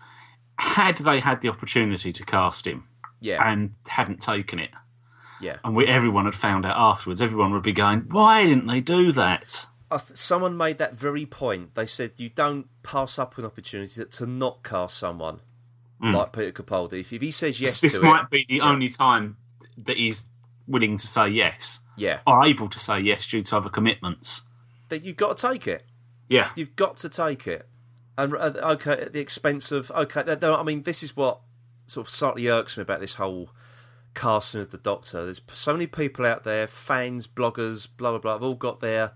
had 0.58 0.98
they 0.98 1.20
had 1.20 1.42
the 1.42 1.50
opportunity 1.50 2.12
to 2.12 2.26
cast 2.26 2.66
him 2.66 2.88
yeah, 3.20 3.48
and 3.50 3.72
hadn't 3.88 4.22
taken 4.22 4.60
it, 4.60 4.70
yeah. 5.42 5.58
and 5.64 5.76
we, 5.76 5.88
everyone 5.88 6.26
had 6.26 6.36
found 6.36 6.66
out 6.66 6.78
afterwards, 6.78 7.22
everyone 7.22 7.52
would 7.54 7.64
be 7.64 7.74
going, 7.74 8.02
"Why 8.10 8.46
didn't 8.46 8.68
they 8.68 8.80
do 8.80 9.12
that?" 9.14 9.66
I 9.90 9.98
th- 9.98 10.18
someone 10.18 10.58
made 10.58 10.78
that 10.80 10.96
very 10.96 11.26
point. 11.26 11.76
They 11.76 11.86
said 11.86 12.12
you 12.18 12.30
don't 12.30 12.68
pass 12.84 13.18
up 13.18 13.38
an 13.38 13.46
opportunity 13.46 14.04
to 14.04 14.26
not 14.26 14.64
cast 14.64 14.98
someone 14.98 15.40
mm. 16.02 16.14
like 16.14 16.34
Peter 16.34 16.52
Capaldi. 16.52 17.00
If, 17.00 17.14
if 17.14 17.22
he 17.22 17.32
says 17.32 17.62
yes 17.62 17.82
this 17.82 17.98
to 17.98 18.04
might 18.04 18.24
it, 18.24 18.30
be 18.30 18.46
the 18.48 18.62
only 18.62 18.90
time 18.90 19.38
that 19.78 19.98
he's 19.98 20.30
willing 20.68 20.98
to 20.98 21.08
say 21.08 21.30
yes 21.30 21.82
yeah, 21.98 22.20
or 22.28 22.46
able 22.46 22.70
to 22.70 22.80
say 22.80 23.00
yes 23.00 23.26
due 23.28 23.42
to 23.42 23.58
other 23.58 23.70
commitments. 23.70 24.44
then 24.90 25.02
you've 25.04 25.18
got 25.18 25.38
to 25.38 25.48
take 25.48 25.68
it. 25.68 25.86
Yeah, 26.28 26.52
You've 26.56 26.76
got 26.76 26.98
to 26.98 27.10
take 27.10 27.48
it. 27.48 27.68
And 28.18 28.34
uh, 28.36 28.52
okay, 28.74 28.94
at 28.94 29.14
the 29.14 29.20
expense 29.20 29.72
of 29.72 29.92
okay, 29.92 30.24
I 30.28 30.64
mean, 30.64 30.84
this 30.84 31.04
is 31.04 31.16
what 31.16 31.40
sort 31.86 32.08
of 32.08 32.14
slightly 32.14 32.48
irks 32.48 32.78
me 32.78 32.82
about 32.82 33.00
this 33.00 33.16
whole 33.16 33.50
casting 34.14 34.62
of 34.62 34.72
the 34.72 34.78
Doctor. 34.78 35.24
There's 35.24 35.42
so 35.54 35.74
many 35.74 35.88
people 35.88 36.26
out 36.26 36.44
there, 36.44 36.68
fans, 36.68 37.28
bloggers, 37.28 37.88
blah 37.96 38.12
blah 38.12 38.20
blah. 38.20 38.34
Have 38.34 38.44
all 38.44 38.56
got 38.56 38.80
their, 38.80 39.12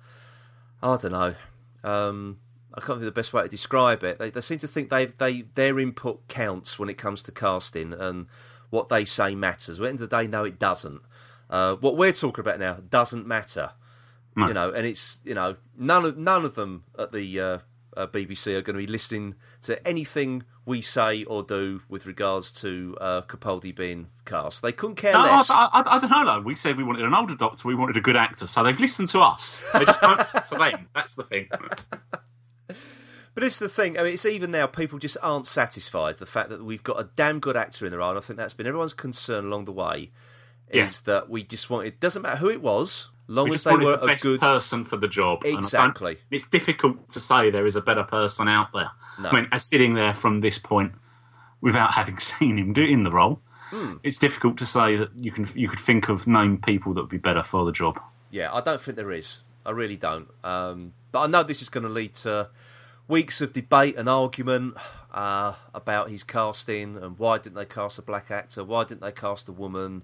I 0.82 0.98
don't 0.98 1.12
know. 1.12 1.36
Um, 1.84 2.40
I 2.74 2.80
can't 2.80 3.00
think 3.00 3.00
of 3.00 3.06
the 3.06 3.12
best 3.12 3.34
way 3.34 3.44
to 3.44 3.50
describe 3.50 4.04
it. 4.04 4.20
They, 4.20 4.30
they 4.30 4.42
seem 4.42 4.60
to 4.60 4.68
think 4.68 4.90
they 4.90 5.08
they 5.08 5.42
their 5.56 5.80
input 5.80 6.28
counts 6.28 6.80
when 6.80 6.90
it 6.90 6.98
comes 6.98 7.24
to 7.24 7.32
casting, 7.32 7.94
and 7.94 8.28
what 8.70 8.90
they 8.90 9.04
say 9.04 9.36
matters. 9.36 9.80
Well, 9.80 9.90
at 9.90 9.98
the 9.98 10.04
end 10.04 10.04
of 10.04 10.10
the 10.10 10.18
day, 10.18 10.28
no, 10.28 10.44
it 10.44 10.60
doesn't. 10.60 11.02
Uh, 11.50 11.76
what 11.76 11.98
we're 11.98 12.14
talking 12.14 12.42
about 12.42 12.60
now 12.60 12.78
doesn't 12.90 13.28
matter. 13.28 13.72
No. 14.36 14.48
You 14.48 14.54
know, 14.54 14.72
and 14.72 14.86
it's 14.86 15.20
you 15.26 15.34
know 15.34 15.58
none 15.78 16.06
of 16.06 16.18
none 16.18 16.46
of 16.46 16.56
them 16.56 16.86
at 16.98 17.12
the 17.12 17.40
uh, 17.40 17.58
uh, 17.98 18.08
BBC 18.08 18.48
are 18.58 18.62
going 18.62 18.78
to 18.78 18.86
be 18.86 18.88
listening 18.88 19.36
to 19.64 19.86
anything 19.88 20.44
we 20.66 20.82
say 20.82 21.24
or 21.26 21.44
do 21.44 21.82
with 21.90 22.06
regards 22.06 22.52
to 22.52 22.96
uh, 23.02 23.22
Capaldi 23.24 23.76
being 23.76 24.08
cast. 24.26 24.62
They 24.62 24.72
couldn't 24.72 24.96
care 24.96 25.12
No, 25.14 25.24
less. 25.24 25.50
I, 25.50 25.66
I, 25.66 25.96
I 25.98 26.00
don't 26.00 26.10
know. 26.10 26.26
Though. 26.26 26.42
We 26.42 26.56
said 26.56 26.78
we 26.78 26.84
wanted 26.84 27.04
an 27.04 27.14
older 27.14 27.36
Doctor. 27.36 27.68
We 27.68 27.76
wanted 27.76 27.98
a 27.98 28.02
good 28.02 28.16
actor. 28.16 28.48
So 28.48 28.64
they've 28.64 28.80
listened 28.80 29.10
to 29.10 29.22
us. 29.22 29.68
They 29.74 29.86
just 29.86 30.00
don't 30.02 30.20
listen 30.20 30.44
to 30.44 30.56
them. 30.56 30.88
That's 30.96 31.16
the 31.16 31.24
thing. 31.24 31.50
But 33.34 33.44
it's 33.44 33.60
the 33.60 33.70
thing. 33.70 33.98
I 33.98 34.04
mean, 34.04 34.14
it's 34.14 34.26
even 34.26 34.52
now 34.52 34.68
people 34.68 35.00
just 35.00 35.18
aren't 35.22 35.46
satisfied. 35.46 36.18
The 36.18 36.26
fact 36.26 36.50
that 36.50 36.64
we've 36.64 36.84
got 36.84 37.00
a 37.00 37.10
damn 37.16 37.40
good 37.40 37.56
actor 37.56 37.86
in 37.86 37.92
the 37.92 37.98
role. 37.98 38.10
And 38.10 38.18
I 38.18 38.22
think 38.22 38.38
that's 38.38 38.54
been 38.54 38.68
everyone's 38.68 38.94
concern 38.94 39.46
along 39.46 39.66
the 39.66 39.72
way. 39.72 40.12
Yeah. 40.72 40.88
Is 40.88 41.02
that 41.02 41.30
we 41.30 41.44
just 41.44 41.70
want 41.70 41.88
it 41.88 42.00
doesn't 42.00 42.22
matter 42.22 42.38
who 42.38 42.50
it 42.50 42.62
was, 42.62 43.10
long 43.32 43.54
as 43.54 43.64
they 43.64 43.76
were 43.76 43.98
the 43.98 44.02
a 44.04 44.08
best 44.08 44.24
good. 44.24 44.40
person 44.40 44.84
for 44.86 44.98
the 44.98 45.08
job. 45.08 45.44
And 45.46 45.58
Exactly. 45.60 46.18
It's 46.30 46.48
difficult 46.48 47.10
to 47.10 47.20
say 47.20 47.50
there 47.50 47.66
is 47.66 47.76
a 47.76 47.82
better 47.82 48.04
person 48.04 48.48
out 48.48 48.70
there. 48.74 48.92
No. 49.20 49.30
I 49.30 49.36
mean, 49.36 49.48
as 49.52 49.66
sitting 49.66 49.94
there 49.94 50.14
from 50.14 50.42
this 50.42 50.58
point, 50.60 50.94
without 51.62 51.94
having 52.00 52.18
seen 52.18 52.58
him 52.58 52.74
do 52.74 52.84
in 52.84 53.04
the 53.04 53.12
role, 53.12 53.40
Hmm. 53.72 53.94
it's 54.04 54.18
difficult 54.18 54.58
to 54.58 54.66
say 54.66 54.98
that 54.98 55.12
you 55.16 55.32
can 55.32 55.48
you 55.56 55.70
could 55.70 55.80
think 55.80 56.10
of 56.10 56.28
name 56.28 56.58
people 56.58 56.94
that 56.94 57.02
would 57.02 57.10
be 57.10 57.18
better 57.18 57.42
for 57.42 57.64
the 57.64 57.72
job. 57.72 58.02
Yeah, 58.30 58.54
I 58.54 58.60
don't 58.60 58.82
think 58.82 58.98
there 58.98 59.14
is. 59.14 59.44
I 59.66 59.72
really 59.72 59.96
don't. 59.96 60.28
Um, 60.44 60.92
but 61.14 61.20
I 61.22 61.28
know 61.28 61.44
this 61.44 61.62
is 61.62 61.70
going 61.70 61.84
to 61.84 61.90
lead 61.90 62.14
to 62.16 62.50
weeks 63.08 63.40
of 63.40 63.54
debate 63.54 63.96
and 63.96 64.10
argument 64.10 64.76
uh, 65.14 65.54
about 65.74 66.10
his 66.10 66.24
casting 66.24 66.98
and 66.98 67.18
why 67.18 67.38
didn't 67.38 67.56
they 67.56 67.66
cast 67.66 67.98
a 67.98 68.02
black 68.02 68.30
actor? 68.30 68.62
Why 68.66 68.84
didn't 68.84 69.02
they 69.02 69.12
cast 69.14 69.48
a 69.48 69.54
woman? 69.54 70.04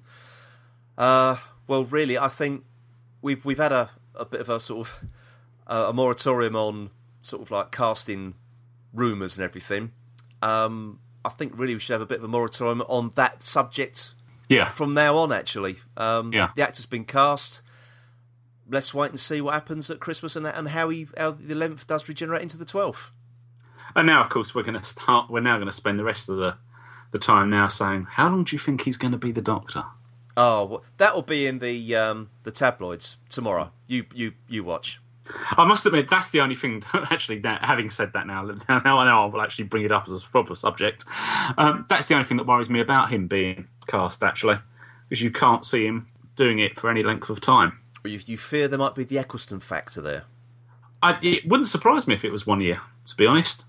Uh, 0.97 1.37
well, 1.67 1.83
really, 1.85 2.17
I 2.17 2.27
think 2.29 2.63
we've 3.21 3.43
we've 3.45 3.57
had 3.57 3.71
a, 3.71 3.89
a 4.15 4.25
bit 4.25 4.39
of 4.41 4.49
a 4.49 4.59
sort 4.59 4.87
of 4.87 4.95
uh, 5.67 5.85
a 5.89 5.93
moratorium 5.93 6.55
on 6.55 6.89
sort 7.21 7.41
of 7.41 7.51
like 7.51 7.71
casting 7.71 8.35
rumours 8.93 9.37
and 9.37 9.43
everything. 9.43 9.91
Um, 10.41 10.99
I 11.25 11.29
think 11.29 11.53
really 11.57 11.73
we 11.73 11.79
should 11.79 11.93
have 11.93 12.01
a 12.01 12.05
bit 12.05 12.19
of 12.19 12.23
a 12.23 12.27
moratorium 12.27 12.81
on 12.87 13.11
that 13.15 13.43
subject 13.43 14.13
Yeah, 14.49 14.69
from 14.69 14.93
now 14.93 15.17
on. 15.17 15.31
Actually, 15.31 15.77
um, 15.97 16.31
Yeah. 16.31 16.49
the 16.55 16.61
actor's 16.63 16.85
been 16.85 17.05
cast. 17.05 17.61
Let's 18.69 18.93
wait 18.93 19.11
and 19.11 19.19
see 19.19 19.39
what 19.41 19.53
happens 19.53 19.89
at 19.89 19.99
Christmas 19.99 20.35
and 20.35 20.45
and 20.45 20.69
how 20.69 20.89
he 20.89 21.07
how 21.17 21.31
the 21.31 21.53
eleventh 21.53 21.87
does 21.87 22.07
regenerate 22.09 22.41
into 22.43 22.57
the 22.57 22.65
twelfth. 22.65 23.11
and 23.95 24.05
now 24.05 24.21
of 24.21 24.29
course 24.29 24.53
we're 24.53 24.63
going 24.63 24.79
to 24.79 24.83
start. 24.85 25.29
We're 25.29 25.39
now 25.39 25.55
going 25.57 25.67
to 25.67 25.71
spend 25.71 25.97
the 25.99 26.03
rest 26.03 26.29
of 26.29 26.37
the 26.37 26.57
the 27.11 27.19
time 27.19 27.49
now 27.49 27.67
saying, 27.67 28.05
how 28.11 28.27
long 28.29 28.43
do 28.43 28.53
you 28.53 28.59
think 28.59 28.81
he's 28.81 28.97
going 28.97 29.13
to 29.13 29.17
be 29.17 29.31
the 29.31 29.41
Doctor? 29.41 29.85
Oh, 30.37 30.67
well, 30.67 30.83
that 30.97 31.15
will 31.15 31.23
be 31.23 31.47
in 31.47 31.57
the 31.57 31.95
um, 31.95 32.29
the 32.43 32.51
tabloids 32.51 33.17
tomorrow. 33.27 33.71
You 33.87 34.05
you 34.13 34.33
you 34.47 34.63
watch. 34.63 35.01
I 35.51 35.65
must 35.65 35.85
admit 35.85 36.09
that's 36.09 36.29
the 36.29 36.39
only 36.39 36.55
thing. 36.55 36.83
That, 36.93 37.11
actually, 37.11 37.39
that, 37.39 37.65
having 37.65 37.89
said 37.89 38.13
that, 38.13 38.27
now 38.27 38.43
now 38.69 38.99
I 38.99 39.05
know 39.05 39.23
I 39.23 39.25
will 39.25 39.41
actually 39.41 39.65
bring 39.65 39.83
it 39.83 39.91
up 39.91 40.07
as 40.07 40.21
a 40.21 40.25
proper 40.25 40.53
subject. 40.53 41.05
Um, 41.57 41.87
that's 41.89 42.07
the 42.07 42.13
only 42.13 42.25
thing 42.25 42.37
that 42.37 42.45
worries 42.45 42.69
me 42.69 42.79
about 42.79 43.09
him 43.09 43.27
being 43.27 43.67
cast, 43.87 44.23
actually, 44.23 44.59
because 45.09 45.23
you 45.23 45.31
can't 45.31 45.65
see 45.65 45.87
him 45.87 46.07
doing 46.35 46.59
it 46.59 46.79
for 46.79 46.91
any 46.91 47.01
length 47.01 47.31
of 47.31 47.41
time. 47.41 47.79
You, 48.05 48.19
you 48.25 48.37
fear 48.37 48.67
there 48.67 48.77
might 48.77 48.93
be 48.93 49.03
the 49.03 49.17
Eccleston 49.17 49.59
factor 49.59 50.01
there. 50.01 50.25
I, 51.01 51.17
it 51.21 51.47
wouldn't 51.47 51.67
surprise 51.67 52.07
me 52.07 52.13
if 52.13 52.23
it 52.23 52.31
was 52.31 52.45
one 52.45 52.61
year, 52.61 52.81
to 53.05 53.15
be 53.15 53.25
honest. 53.25 53.65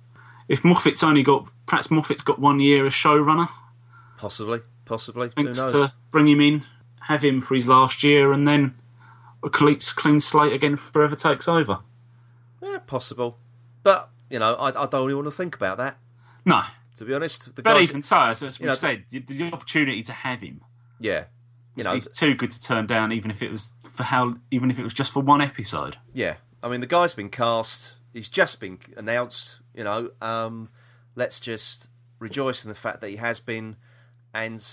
If 0.48 0.64
Moffat's 0.64 1.02
only 1.02 1.22
got, 1.22 1.48
perhaps 1.66 1.90
Moffat's 1.90 2.22
got 2.22 2.38
one 2.38 2.60
year 2.60 2.86
as 2.86 2.92
showrunner, 2.92 3.48
Possibly, 4.18 4.62
possibly. 4.88 5.28
Who 5.28 5.44
thanks 5.44 5.60
knows? 5.60 5.72
to 5.72 5.92
bring 6.10 6.26
him 6.26 6.40
in, 6.40 6.64
have 7.02 7.22
him 7.22 7.40
for 7.40 7.54
his 7.54 7.68
last 7.68 8.02
year, 8.02 8.32
and 8.32 8.48
then 8.48 8.74
a 9.44 9.50
clean, 9.50 9.78
clean 9.96 10.20
slate 10.20 10.52
again 10.52 10.76
forever 10.76 11.14
takes 11.14 11.46
over. 11.46 11.80
Yeah, 12.62 12.78
possible. 12.78 13.38
But 13.82 14.10
you 14.30 14.38
know, 14.38 14.54
I, 14.54 14.82
I 14.82 14.86
don't 14.86 15.06
really 15.06 15.14
want 15.14 15.26
to 15.26 15.32
think 15.32 15.54
about 15.54 15.78
that. 15.78 15.98
No, 16.44 16.62
To 16.96 17.04
be 17.04 17.14
honest, 17.14 17.54
the 17.54 17.62
but 17.62 17.74
guys, 17.74 17.88
even 17.88 18.02
so, 18.02 18.18
as, 18.18 18.58
we 18.58 18.66
know, 18.66 18.74
said, 18.74 19.04
the, 19.10 19.20
the 19.20 19.52
opportunity 19.52 20.02
to 20.02 20.12
have 20.12 20.40
him 20.40 20.62
yeah, 21.00 21.24
you 21.76 21.84
know, 21.84 21.94
he's 21.94 22.10
too 22.10 22.34
good 22.34 22.50
to 22.50 22.60
turn 22.60 22.86
down, 22.86 23.12
even 23.12 23.30
if 23.30 23.40
it 23.42 23.50
was 23.50 23.76
for 23.94 24.02
how, 24.02 24.36
even 24.50 24.70
if 24.70 24.78
it 24.78 24.82
was 24.82 24.94
just 24.94 25.12
for 25.12 25.20
one 25.20 25.40
episode. 25.40 25.96
Yeah, 26.12 26.36
I 26.62 26.68
mean 26.68 26.80
the 26.80 26.86
guy's 26.86 27.14
been 27.14 27.28
cast. 27.30 27.96
He's 28.12 28.28
just 28.28 28.60
been 28.60 28.78
announced. 28.96 29.60
You 29.74 29.84
know, 29.84 30.10
um, 30.20 30.70
let's 31.14 31.38
just 31.38 31.88
rejoice 32.18 32.64
in 32.64 32.68
the 32.68 32.74
fact 32.74 33.00
that 33.00 33.10
he 33.10 33.16
has 33.16 33.38
been, 33.38 33.76
and 34.34 34.64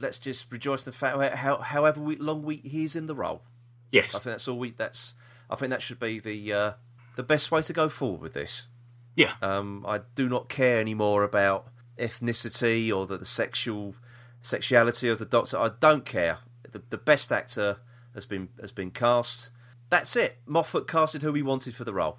let's 0.00 0.18
just 0.18 0.50
rejoice 0.52 0.86
in 0.86 0.90
the 0.92 0.96
fact 0.96 1.34
how 1.36 1.58
however 1.58 2.00
we, 2.00 2.16
long 2.16 2.42
we 2.42 2.56
he's 2.56 2.96
in 2.96 3.06
the 3.06 3.14
role. 3.14 3.42
Yes, 3.90 4.14
I 4.14 4.18
think 4.18 4.24
that's 4.34 4.48
all 4.48 4.58
we. 4.58 4.70
That's 4.70 5.14
I 5.50 5.56
think 5.56 5.70
that 5.70 5.82
should 5.82 5.98
be 6.00 6.18
the 6.20 6.52
uh, 6.52 6.72
the 7.16 7.22
best 7.22 7.50
way 7.50 7.62
to 7.62 7.72
go 7.72 7.88
forward 7.88 8.20
with 8.22 8.32
this. 8.34 8.66
yeah, 9.14 9.34
Um, 9.42 9.84
I 9.86 10.00
do 10.14 10.28
not 10.28 10.48
care 10.48 10.80
anymore 10.80 11.22
about 11.24 11.68
ethnicity 11.98 12.90
or 12.94 13.06
the, 13.06 13.18
the 13.18 13.24
sexual 13.24 13.94
sexuality 14.40 15.08
of 15.08 15.18
the 15.18 15.24
Doctor. 15.26 15.58
I 15.58 15.70
don't 15.80 16.04
care. 16.04 16.38
The, 16.70 16.82
the 16.88 16.98
best 16.98 17.30
actor 17.32 17.78
has 18.14 18.24
been 18.26 18.48
has 18.60 18.72
been 18.72 18.90
cast. 18.90 19.50
That's 19.90 20.16
it. 20.16 20.38
Moffat 20.46 20.88
casted 20.88 21.22
who 21.22 21.34
he 21.34 21.42
wanted 21.42 21.74
for 21.74 21.84
the 21.84 21.92
role. 21.94 22.18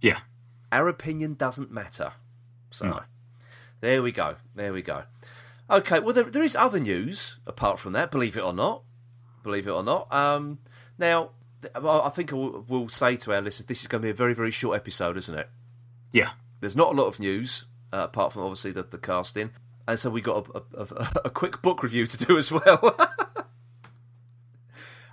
yeah. 0.00 0.20
Our 0.70 0.86
opinion 0.88 1.32
doesn't 1.34 1.70
matter. 1.70 2.12
So 2.70 2.86
No. 2.86 3.00
there 3.80 4.02
we 4.02 4.12
go. 4.12 4.36
There 4.54 4.70
we 4.74 4.82
go. 4.82 5.04
Okay. 5.70 6.00
Well, 6.00 6.14
there, 6.14 6.24
there 6.24 6.42
is 6.42 6.56
other 6.56 6.80
news 6.80 7.38
apart 7.46 7.78
from 7.78 7.92
that. 7.92 8.10
Believe 8.10 8.36
it 8.36 8.42
or 8.42 8.52
not. 8.52 8.82
Believe 9.42 9.66
it 9.66 9.70
or 9.70 9.82
not. 9.82 10.12
Um, 10.12 10.58
now, 10.98 11.30
I 11.74 12.08
think 12.10 12.32
I 12.32 12.36
will 12.36 12.64
we'll 12.68 12.88
say 12.88 13.16
to 13.16 13.34
our 13.34 13.40
listeners, 13.40 13.66
this 13.66 13.80
is 13.82 13.86
going 13.86 14.02
to 14.02 14.06
be 14.06 14.10
a 14.10 14.14
very 14.14 14.34
very 14.34 14.50
short 14.50 14.76
episode, 14.76 15.16
isn't 15.16 15.38
it? 15.38 15.48
Yeah. 16.12 16.30
There's 16.60 16.76
not 16.76 16.92
a 16.92 16.96
lot 16.96 17.06
of 17.06 17.20
news 17.20 17.66
uh, 17.92 17.98
apart 18.04 18.32
from 18.32 18.42
obviously 18.42 18.72
the, 18.72 18.82
the 18.82 18.98
casting, 18.98 19.50
and 19.86 19.98
so 19.98 20.10
we 20.10 20.20
got 20.20 20.46
a, 20.54 20.62
a, 20.76 20.82
a, 20.82 21.12
a 21.26 21.30
quick 21.30 21.62
book 21.62 21.82
review 21.82 22.06
to 22.06 22.24
do 22.26 22.36
as 22.36 22.52
well. 22.52 22.96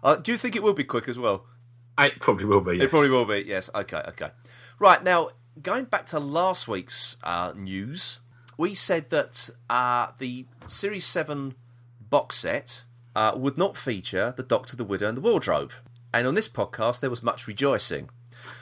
uh, 0.04 0.16
do 0.18 0.32
you 0.32 0.38
think 0.38 0.56
it 0.56 0.64
will 0.64 0.74
be 0.74 0.84
quick 0.84 1.08
as 1.08 1.18
well? 1.18 1.46
It 1.98 2.20
probably 2.20 2.46
will 2.46 2.62
be. 2.62 2.74
Yes. 2.74 2.84
It 2.84 2.90
probably 2.90 3.10
will 3.10 3.26
be. 3.26 3.44
Yes. 3.46 3.70
Okay. 3.74 4.02
Okay. 4.10 4.30
Right 4.80 5.04
now, 5.04 5.30
going 5.62 5.86
back 5.86 6.06
to 6.08 6.20
last 6.20 6.68
week's 6.68 7.16
uh, 7.24 7.54
news, 7.56 8.20
we 8.58 8.74
said 8.74 9.10
that 9.10 9.50
uh, 9.70 10.08
the 10.18 10.46
Series 10.68 11.06
Seven 11.06 11.56
box 12.00 12.38
set 12.38 12.84
uh, 13.16 13.34
would 13.36 13.58
not 13.58 13.78
feature 13.78 14.34
the 14.36 14.44
Doctor, 14.44 14.76
the 14.76 14.84
Widow, 14.84 15.10
and 15.10 15.18
the 15.18 15.22
Wardrobe. 15.22 15.72
And 16.14 16.28
on 16.28 16.36
this 16.36 16.48
podcast, 16.48 17.00
there 17.02 17.10
was 17.10 17.24
much 17.24 17.48
rejoicing. 17.48 18.10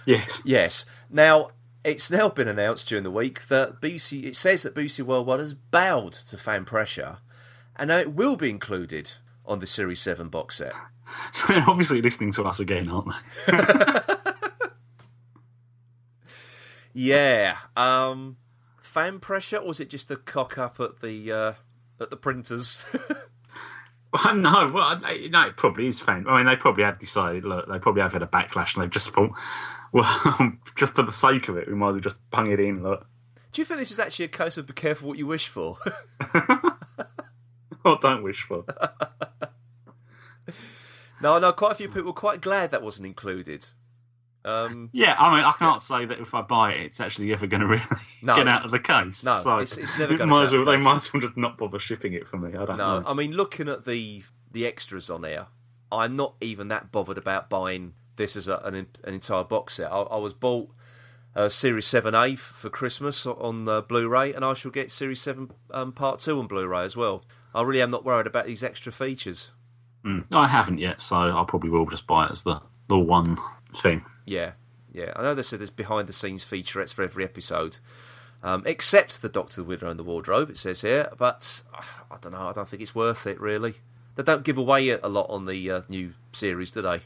Yes. 0.05 0.41
Yes. 0.45 0.85
Now, 1.09 1.49
it's 1.83 2.09
now 2.09 2.29
been 2.29 2.47
announced 2.47 2.87
during 2.87 3.03
the 3.03 3.11
week 3.11 3.47
that 3.47 3.81
BBC, 3.81 4.25
it 4.25 4.35
says 4.35 4.63
that 4.63 4.75
BBC 4.75 5.01
Worldwide 5.01 5.39
has 5.39 5.53
bowed 5.53 6.13
to 6.13 6.37
fan 6.37 6.65
pressure, 6.65 7.17
and 7.75 7.89
now 7.89 7.97
it 7.97 8.13
will 8.13 8.35
be 8.35 8.49
included 8.49 9.13
on 9.45 9.59
the 9.59 9.67
Series 9.67 9.99
7 9.99 10.29
box 10.29 10.57
set. 10.57 10.73
So 11.31 11.53
they're 11.53 11.69
obviously 11.69 12.01
listening 12.01 12.31
to 12.31 12.43
us 12.43 12.59
again, 12.59 12.89
aren't 12.89 13.13
they? 13.45 13.99
Yeah. 16.93 17.57
Um, 17.75 18.37
fan 18.93 19.19
pressure, 19.19 19.57
or 19.57 19.69
was 19.69 19.79
it 19.79 19.89
just 19.89 20.11
a 20.11 20.15
cock 20.15 20.57
up 20.57 20.79
at 20.79 21.01
the 21.01 21.31
uh, 21.31 21.53
at 21.99 22.09
the 22.09 22.17
printers? 22.17 22.83
Well, 24.13 24.35
no, 24.35 24.69
well, 24.71 24.99
no, 24.99 25.47
it 25.47 25.57
probably 25.57 25.87
is 25.87 25.99
fan. 25.99 26.27
I 26.27 26.37
mean, 26.37 26.45
they 26.45 26.55
probably 26.55 26.83
have 26.83 26.99
decided. 26.99 27.45
Look, 27.45 27.67
they 27.67 27.79
probably 27.79 28.03
have 28.03 28.13
had 28.13 28.21
a 28.21 28.27
backlash, 28.27 28.75
and 28.75 28.83
they've 28.83 28.91
just 28.91 29.09
thought, 29.09 29.31
well, 29.91 30.53
just 30.75 30.93
for 30.93 31.01
the 31.01 31.11
sake 31.11 31.47
of 31.47 31.57
it, 31.57 31.67
we 31.67 31.73
might 31.73 31.89
as 31.89 31.93
well 31.93 32.01
just 32.01 32.29
bung 32.29 32.51
it 32.51 32.59
in. 32.59 32.83
Look, 32.83 33.07
Do 33.51 33.61
you 33.61 33.65
think 33.65 33.79
this 33.79 33.89
is 33.89 33.97
actually 33.99 34.25
a 34.25 34.27
case 34.27 34.55
of 34.55 34.67
be 34.67 34.73
careful 34.73 35.07
what 35.07 35.17
you 35.17 35.25
wish 35.25 35.47
for? 35.47 35.79
or 37.83 37.97
don't 37.99 38.21
wish 38.21 38.43
for. 38.43 38.65
no, 41.19 41.39
no. 41.39 41.51
Quite 41.51 41.71
a 41.71 41.75
few 41.75 41.87
people 41.87 42.03
were 42.03 42.13
quite 42.13 42.39
glad 42.39 42.69
that 42.69 42.83
wasn't 42.83 43.07
included. 43.07 43.65
Um, 44.45 44.89
Yeah, 44.91 45.15
I 45.17 45.33
mean, 45.35 45.43
I 45.45 45.51
can't 45.53 45.81
say 45.81 46.05
that 46.05 46.19
if 46.19 46.33
I 46.33 46.41
buy 46.41 46.73
it, 46.73 46.81
it's 46.81 46.99
actually 46.99 47.31
ever 47.33 47.47
going 47.47 47.61
to 47.61 47.67
really 47.67 47.83
No. 48.21 48.35
get 48.35 48.47
out 48.47 48.65
of 48.65 48.71
the 48.71 48.79
case. 48.79 49.23
No, 49.23 49.35
so 49.35 49.59
it's- 49.59 49.77
it's 49.77 49.97
never 49.97 50.13
it 50.13 50.17
gonna 50.17 50.29
might 50.31 50.39
get 50.39 50.43
as 50.43 50.53
out 50.53 50.65
well, 50.65 50.77
They 50.77 50.83
might 50.83 50.95
as 50.97 51.13
well 51.13 51.21
just 51.21 51.37
not 51.37 51.57
bother 51.57 51.79
shipping 51.79 52.13
it 52.13 52.27
for 52.27 52.37
me. 52.37 52.49
I 52.57 52.65
don't 52.65 52.77
No, 52.77 52.99
know. 52.99 53.07
I 53.07 53.13
mean, 53.13 53.31
looking 53.31 53.69
at 53.69 53.85
the 53.85 54.23
the 54.51 54.67
extras 54.67 55.09
on 55.09 55.23
here, 55.23 55.47
I'm 55.91 56.15
not 56.15 56.35
even 56.41 56.67
that 56.67 56.91
bothered 56.91 57.17
about 57.17 57.49
buying 57.49 57.93
this 58.17 58.35
as 58.35 58.47
a, 58.47 58.57
an, 58.57 58.75
an 58.75 58.87
entire 59.13 59.43
box 59.43 59.75
set. 59.75 59.91
I, 59.91 60.01
I 60.01 60.17
was 60.17 60.33
bought 60.33 60.69
uh, 61.35 61.49
Series 61.49 61.87
Seven 61.87 62.13
A 62.13 62.35
for 62.35 62.69
Christmas 62.69 63.25
on 63.25 63.67
uh, 63.67 63.81
Blu-ray, 63.81 64.33
and 64.33 64.45
I 64.45 64.53
shall 64.53 64.69
get 64.69 64.91
Series 64.91 65.19
Seven 65.21 65.49
um, 65.71 65.91
Part 65.91 66.19
Two 66.19 66.37
on 66.39 66.45
Blu-ray 66.47 66.83
as 66.83 66.95
well. 66.95 67.23
I 67.55 67.63
really 67.63 67.81
am 67.81 67.89
not 67.91 68.03
worried 68.05 68.27
about 68.27 68.45
these 68.45 68.63
extra 68.63 68.91
features. 68.91 69.51
Mm. 70.05 70.25
I 70.31 70.47
haven't 70.47 70.77
yet, 70.79 71.01
so 71.01 71.15
I 71.15 71.43
probably 71.47 71.69
will 71.71 71.85
just 71.87 72.05
buy 72.05 72.25
it 72.25 72.31
as 72.31 72.43
the 72.43 72.61
the 72.89 72.97
one 72.99 73.39
thing. 73.75 74.05
Yeah, 74.25 74.51
yeah. 74.91 75.11
I 75.15 75.21
know 75.21 75.35
they 75.35 75.43
said 75.43 75.59
there's 75.59 75.69
behind-the-scenes 75.69 76.45
featurettes 76.45 76.93
for 76.93 77.03
every 77.03 77.23
episode, 77.23 77.77
um, 78.41 78.63
except 78.65 79.21
the 79.21 79.29
Doctor, 79.29 79.57
the 79.57 79.67
Widow, 79.67 79.89
and 79.89 79.99
the 79.99 80.03
Wardrobe. 80.03 80.49
It 80.49 80.57
says 80.57 80.81
here, 80.81 81.09
but 81.17 81.63
uh, 81.73 81.81
I 82.11 82.17
don't 82.21 82.33
know. 82.33 82.47
I 82.49 82.53
don't 82.53 82.67
think 82.67 82.81
it's 82.81 82.95
worth 82.95 83.25
it 83.27 83.39
really. 83.39 83.75
They 84.15 84.23
don't 84.23 84.43
give 84.43 84.57
away 84.57 84.89
a 84.89 85.07
lot 85.07 85.27
on 85.29 85.45
the 85.45 85.71
uh, 85.71 85.81
new 85.89 86.13
series, 86.31 86.69
do 86.71 86.81
they? 86.81 87.01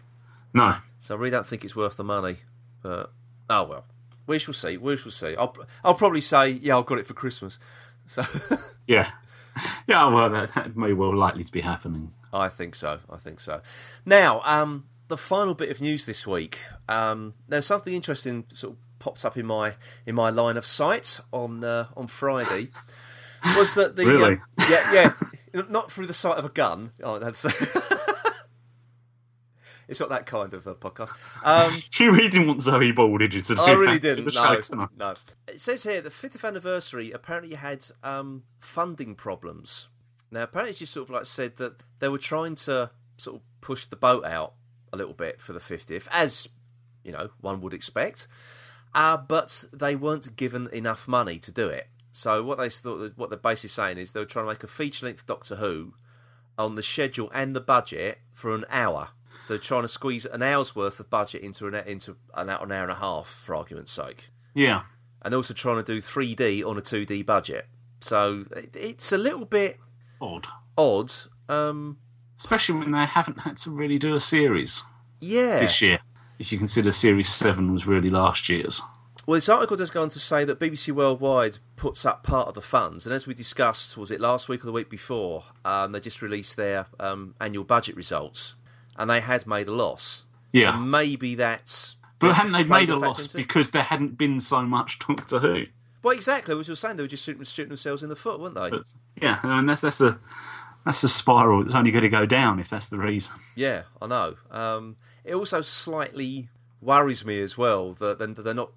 No, 0.53 0.77
So 1.00 1.15
I 1.15 1.17
really 1.17 1.31
don't 1.31 1.45
think 1.45 1.63
it's 1.63 1.75
worth 1.75 1.97
the 1.97 2.03
money. 2.03 2.38
But 2.81 3.12
oh 3.50 3.63
well. 3.63 3.86
We 4.25 4.39
shall 4.39 4.53
see. 4.53 4.75
We 4.75 4.97
shall 4.97 5.12
see. 5.12 5.36
I'll 5.38 5.55
I'll 5.83 5.93
probably 5.95 6.21
say 6.21 6.50
yeah, 6.50 6.77
I 6.77 6.81
got 6.81 6.97
it 7.00 7.05
for 7.05 7.13
Christmas. 7.13 7.59
So 8.05 8.24
Yeah, 8.88 9.12
yeah. 9.88 10.07
Well, 10.07 10.29
that, 10.29 10.53
that 10.55 10.75
may 10.75 10.93
well 10.93 11.15
likely 11.15 11.43
to 11.43 11.51
be 11.51 11.62
happening. 11.62 12.12
I 12.33 12.50
think 12.50 12.75
so. 12.75 13.00
I 13.09 13.17
think 13.17 13.39
so. 13.39 13.62
Now, 14.05 14.41
um, 14.43 14.86
the 15.08 15.18
final 15.18 15.54
bit 15.54 15.70
of 15.70 15.82
news 15.82 16.06
this 16.06 16.26
week. 16.28 16.60
Um, 16.90 17.34
there's 17.48 17.66
something 17.66 17.94
interesting 17.94 18.46
sort 18.54 18.74
of 18.74 18.80
popped 19.00 19.24
up 19.26 19.38
in 19.38 19.46
my 19.46 19.76
in 20.06 20.16
my 20.16 20.30
line 20.30 20.58
of 20.58 20.66
sight 20.66 21.20
on 21.32 21.64
uh, 21.64 21.88
on 21.96 22.08
Friday. 22.08 22.70
Was 23.56 23.76
that 23.76 23.96
the 23.96 24.06
Really? 24.06 24.34
um, 24.34 24.42
yeah 24.70 25.14
yeah 25.54 25.62
not 25.70 25.92
through 25.92 26.08
the 26.08 26.14
sight 26.14 26.38
of 26.38 26.46
a 26.46 26.50
gun? 26.50 26.92
Oh, 27.04 27.20
that's 27.20 27.46
it's 29.88 30.00
not 30.00 30.10
that 30.10 30.26
kind 30.26 30.54
of 30.54 30.68
a 30.68 30.76
podcast. 30.76 31.12
Um, 31.44 31.82
You 32.00 32.12
really 32.12 32.30
didn't 32.30 32.48
want 32.48 32.62
Zoe 32.62 32.92
Ball, 32.92 33.18
did 33.18 33.34
you? 33.34 33.42
To 33.42 33.56
do 33.56 33.62
I 33.62 33.74
really 33.74 34.00
didn't. 34.00 34.26
for 34.26 34.32
the 34.32 34.60
show 34.60 34.76
No, 34.76 34.90
no. 34.98 35.14
It 35.48 35.62
says 35.62 35.84
here 35.84 36.02
the 36.02 36.10
50th 36.10 36.46
anniversary 36.46 37.12
apparently 37.12 37.56
had 37.56 37.86
um, 38.04 38.44
funding 38.60 39.16
problems. 39.16 39.88
Now, 40.30 40.44
apparently, 40.44 40.76
she 40.76 40.86
sort 40.86 41.08
of 41.08 41.16
like 41.16 41.26
said 41.26 41.56
that 41.58 41.84
they 42.00 42.10
were 42.10 42.18
trying 42.18 42.56
to 42.56 42.92
sort 43.16 43.38
of 43.38 43.42
push 43.62 43.86
the 43.86 43.96
boat 43.96 44.26
out 44.26 44.54
a 44.94 44.98
little 44.98 45.13
bit 45.13 45.39
for 45.41 45.53
the 45.53 45.60
50th, 45.60 46.08
as 46.12 46.48
you 47.03 47.12
know 47.12 47.29
one 47.41 47.62
would 47.62 47.74
expect. 47.74 48.27
Uh, 48.96 49.17
but 49.17 49.65
they 49.72 49.96
weren't 49.96 50.36
given 50.36 50.67
enough 50.74 51.08
money 51.08 51.38
to 51.39 51.51
do 51.51 51.67
it. 51.67 51.88
So 52.12 52.41
what 52.44 52.58
they 52.58 52.70
thought, 52.70 53.12
what 53.15 53.29
they're 53.29 53.38
basically 53.38 53.70
saying 53.70 53.98
is 54.00 54.12
they 54.12 54.20
were 54.20 54.25
trying 54.25 54.46
to 54.46 54.51
make 54.53 54.63
a 54.63 54.67
feature-length 54.67 55.27
Doctor 55.27 55.58
Who 55.58 55.94
on 56.58 56.74
the 56.75 56.82
schedule 56.82 57.29
and 57.34 57.56
the 57.56 57.62
budget 57.62 58.17
for 58.34 58.56
an 58.56 58.65
hour. 58.72 59.10
So 59.39 59.53
they're 59.53 59.62
trying 59.62 59.84
to 59.84 59.88
squeeze 59.88 60.25
an 60.25 60.41
hour's 60.41 60.75
worth 60.75 61.00
of 61.00 61.12
budget 61.12 61.44
into 61.44 61.67
an 61.67 61.75
into 61.75 62.15
an 62.34 62.50
hour, 62.50 62.63
an 62.63 62.72
hour 62.72 62.84
and 62.84 62.91
a 62.91 62.96
half, 62.96 63.27
for 63.27 63.53
argument's 63.56 63.91
sake, 63.91 64.29
Yeah, 64.56 64.84
and 65.22 65.36
also 65.36 65.53
trying 65.53 65.77
to 65.77 65.84
do 65.84 66.01
3D 66.01 66.65
on 66.65 66.77
a 66.77 66.82
2D 66.82 67.24
budget. 67.25 67.67
So 68.00 68.46
it's 68.74 69.12
a 69.12 69.17
little 69.17 69.46
bit 69.46 69.79
odd. 70.20 70.48
odd. 70.75 71.12
Um, 71.50 71.98
Especially 72.38 72.75
when 72.79 72.91
they 72.91 73.06
haven't 73.06 73.39
had 73.39 73.58
to 73.58 73.72
really 73.72 73.98
do 73.98 74.13
a 74.13 74.20
series 74.20 74.84
yeah. 75.20 75.60
this 75.60 75.82
year. 75.82 76.00
If 76.39 76.51
you 76.51 76.58
consider 76.58 76.91
Series 76.91 77.29
7 77.29 77.74
was 77.74 77.88
really 77.88 78.12
last 78.12 78.48
year's. 78.48 78.82
Well, 79.25 79.36
this 79.36 79.50
article 79.50 79.75
does 79.75 79.89
go 79.89 80.03
on 80.03 80.10
to 80.10 80.20
say 80.20 80.46
that 80.46 80.58
BBC 80.58 80.94
Worldwide 80.94 81.58
puts 81.75 82.06
up 82.06 82.24
part 82.24 82.48
of 82.48 82.56
the 82.56 82.62
funds, 82.62 83.06
and 83.06 83.13
as 83.13 83.27
we 83.27 83.34
discussed, 83.34 83.98
was 83.98 84.10
it 84.10 84.22
last 84.22 84.48
week 84.48 84.63
or 84.63 84.67
the 84.67 84.72
week 84.72 84.89
before? 84.89 85.44
Um, 85.65 85.91
they 85.91 86.00
just 86.00 86.22
released 86.22 86.56
their 86.56 86.86
um, 86.98 87.36
annual 87.41 87.65
budget 87.65 87.98
results, 87.98 88.56
and 88.96 89.10
they 89.10 89.20
had 89.20 89.46
made 89.46 89.67
a 89.67 89.72
loss. 89.72 90.24
Yeah. 90.53 90.72
So 90.72 90.77
maybe 90.77 91.36
that's. 91.36 91.98
But 92.20 92.36
hadn't 92.36 92.53
they 92.53 92.63
made 92.63 92.89
a 92.89 92.96
loss 92.96 93.27
because 93.27 93.72
there 93.72 93.84
hadn't 93.84 94.17
been 94.17 94.39
so 94.39 94.62
much 94.62 94.98
Doctor 95.08 95.39
Who? 95.39 95.63
Well, 96.03 96.15
exactly. 96.15 96.58
As 96.58 96.70
you 96.70 96.72
were 96.72 96.75
saying, 96.77 96.96
they 96.96 97.03
were 97.03 97.10
just 97.10 97.25
shooting, 97.25 97.44
shooting 97.44 97.70
themselves 97.70 98.03
in 98.03 98.08
the 98.08 98.15
foot, 98.15 98.39
weren't 98.39 98.56
they? 98.56 98.70
But 98.70 98.94
yeah, 99.22 99.39
I 99.44 99.58
mean, 99.58 99.65
that's 99.65 99.82
that's 99.82 100.00
a 100.00 100.20
that's 100.88 101.03
a 101.03 101.10
spiral 101.10 101.63
that's 101.63 101.75
only 101.75 101.91
going 101.91 102.03
to 102.03 102.10
go 102.10 102.25
down 102.25 102.60
if 102.60 102.70
that's 102.70 102.88
the 102.88 102.98
reason. 102.98 103.36
Yeah, 103.56 103.84
I 104.01 104.08
know. 104.08 104.36
Um, 104.50 104.96
it 105.25 105.36
also 105.36 105.62
slightly 105.62 106.48
worries 106.82 107.25
me 107.25 107.41
as 107.41 107.58
well 107.58 107.91
that 107.94 108.20
they're 108.20 108.53
not 108.53 108.72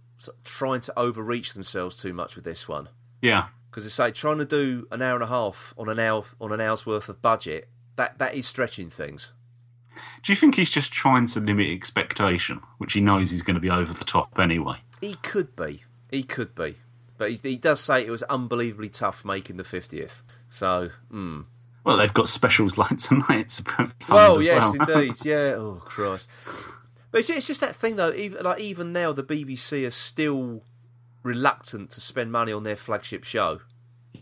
trying 0.45 0.81
to 0.81 0.99
overreach 0.99 1.55
themselves 1.55 1.97
too 1.97 2.13
much 2.13 2.35
with 2.35 2.45
this 2.45 2.67
one. 2.69 2.89
Yeah, 3.23 3.47
Because 3.71 3.85
they 3.85 3.91
say 3.91 4.11
trying 4.11 4.39
to 4.39 4.45
do 4.45 4.89
an 4.91 5.03
hour 5.03 5.15
and 5.15 5.23
a 5.23 5.29
half 5.29 5.73
on 5.79 5.89
an 5.89 5.99
hour 5.99 6.25
on 6.41 6.53
an 6.53 6.61
hour's 6.61 6.85
worth 6.85 7.09
of 7.09 7.23
budget 7.23 7.69
that 7.97 8.19
that 8.19 8.35
is 8.35 8.47
stretching 8.47 8.91
things. 8.91 9.33
do 10.23 10.33
you 10.33 10.37
think 10.37 10.57
he's 10.57 10.71
just 10.71 10.93
trying 10.93 11.27
to 11.27 11.41
limit 11.41 11.69
expectation, 11.69 12.61
which 12.79 12.95
he 12.95 13.01
knows 13.01 13.31
he's 13.31 13.43
going 13.43 13.55
to 13.55 13.61
be 13.61 13.71
over 13.71 13.93
the 13.93 14.05
top 14.05 14.39
anyway? 14.39 14.79
He 15.01 15.15
could 15.15 15.55
be, 15.55 15.85
he 16.11 16.23
could 16.23 16.55
be, 16.55 16.77
but 17.19 17.31
he, 17.31 17.39
he 17.43 17.57
does 17.57 17.81
say 17.81 18.05
it 18.05 18.11
was 18.11 18.23
unbelievably 18.25 18.89
tough 18.89 19.25
making 19.25 19.59
the 19.59 19.65
fiftieth. 19.65 20.23
So, 20.49 20.91
hmm. 21.11 21.43
Well, 21.85 21.97
they've 21.97 22.13
got 22.13 22.29
specials 22.29 22.77
like 22.79 22.99
tonight 22.99 23.49
to 23.51 23.93
well, 24.09 24.39
as 24.39 24.47
yes, 24.47 24.75
well. 24.79 24.97
indeed, 24.97 25.15
yeah. 25.25 25.55
Oh 25.57 25.83
Christ! 25.85 26.29
But 27.11 27.21
it's, 27.21 27.31
it's 27.31 27.47
just 27.47 27.61
that 27.61 27.75
thing 27.75 27.97
though. 27.97 28.13
Even 28.13 28.45
like 28.45 28.61
even 28.61 28.93
now, 28.93 29.13
the 29.13 29.23
BBC 29.25 29.87
are 29.87 29.91
still 29.91 30.63
reluctant 31.23 31.91
to 31.91 32.01
spend 32.01 32.33
money 32.33 32.53
on 32.53 32.63
their 32.63 32.77
flagship 32.77 33.25
show. 33.25 33.61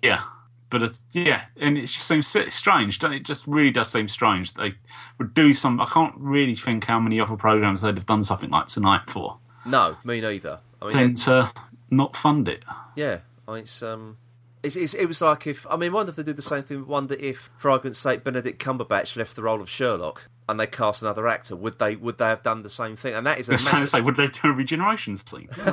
Yeah, 0.02 0.22
but 0.70 0.82
it's 0.82 1.02
yeah, 1.12 1.46
and 1.56 1.78
it 1.78 1.82
just 1.82 2.06
seems 2.06 2.26
strange. 2.26 3.02
It 3.02 3.24
just 3.24 3.46
really 3.46 3.70
does 3.70 3.90
seem 3.90 4.08
strange. 4.08 4.54
They 4.54 4.74
would 5.18 5.34
do 5.34 5.52
some. 5.54 5.80
I 5.80 5.86
can't 5.86 6.14
really 6.16 6.54
think 6.54 6.84
how 6.84 7.00
many 7.00 7.20
other 7.20 7.36
programs 7.36 7.82
they'd 7.82 7.96
have 7.96 8.06
done 8.06 8.22
something 8.22 8.50
like 8.50 8.66
tonight 8.66 9.08
for. 9.08 9.38
No, 9.66 9.96
me 10.04 10.20
neither. 10.20 10.60
I 10.80 10.86
mean, 10.86 10.96
Then 10.96 11.14
to 11.14 11.52
not 11.90 12.16
fund 12.16 12.48
it. 12.48 12.64
Yeah, 12.94 13.20
I 13.46 13.52
mean, 13.54 13.62
it's 13.62 13.82
um, 13.82 14.18
it's, 14.62 14.76
it's, 14.76 14.94
it 14.94 15.06
was 15.06 15.20
like 15.20 15.46
if 15.46 15.66
I 15.70 15.76
mean, 15.76 15.92
wonder 15.92 16.10
if 16.10 16.16
they 16.16 16.22
do 16.22 16.32
the 16.32 16.42
same 16.42 16.62
thing. 16.62 16.86
Wonder 16.86 17.16
if, 17.18 17.50
for 17.56 17.70
argument's 17.70 17.98
sake, 17.98 18.24
Benedict 18.24 18.62
Cumberbatch 18.62 19.16
left 19.16 19.36
the 19.36 19.42
role 19.42 19.60
of 19.60 19.70
Sherlock 19.70 20.28
and 20.48 20.58
they 20.58 20.66
cast 20.66 21.02
another 21.02 21.28
actor. 21.28 21.54
Would 21.54 21.78
they 21.78 21.96
would 21.96 22.18
they 22.18 22.26
have 22.26 22.42
done 22.42 22.62
the 22.62 22.70
same 22.70 22.96
thing? 22.96 23.14
And 23.14 23.26
that 23.26 23.38
is 23.38 23.48
a 23.48 23.52
massive. 23.52 23.88
say, 23.88 24.00
would 24.00 24.16
they 24.16 24.28
do 24.28 24.40
a 24.44 24.52
regeneration 24.52 25.16
scene? 25.16 25.48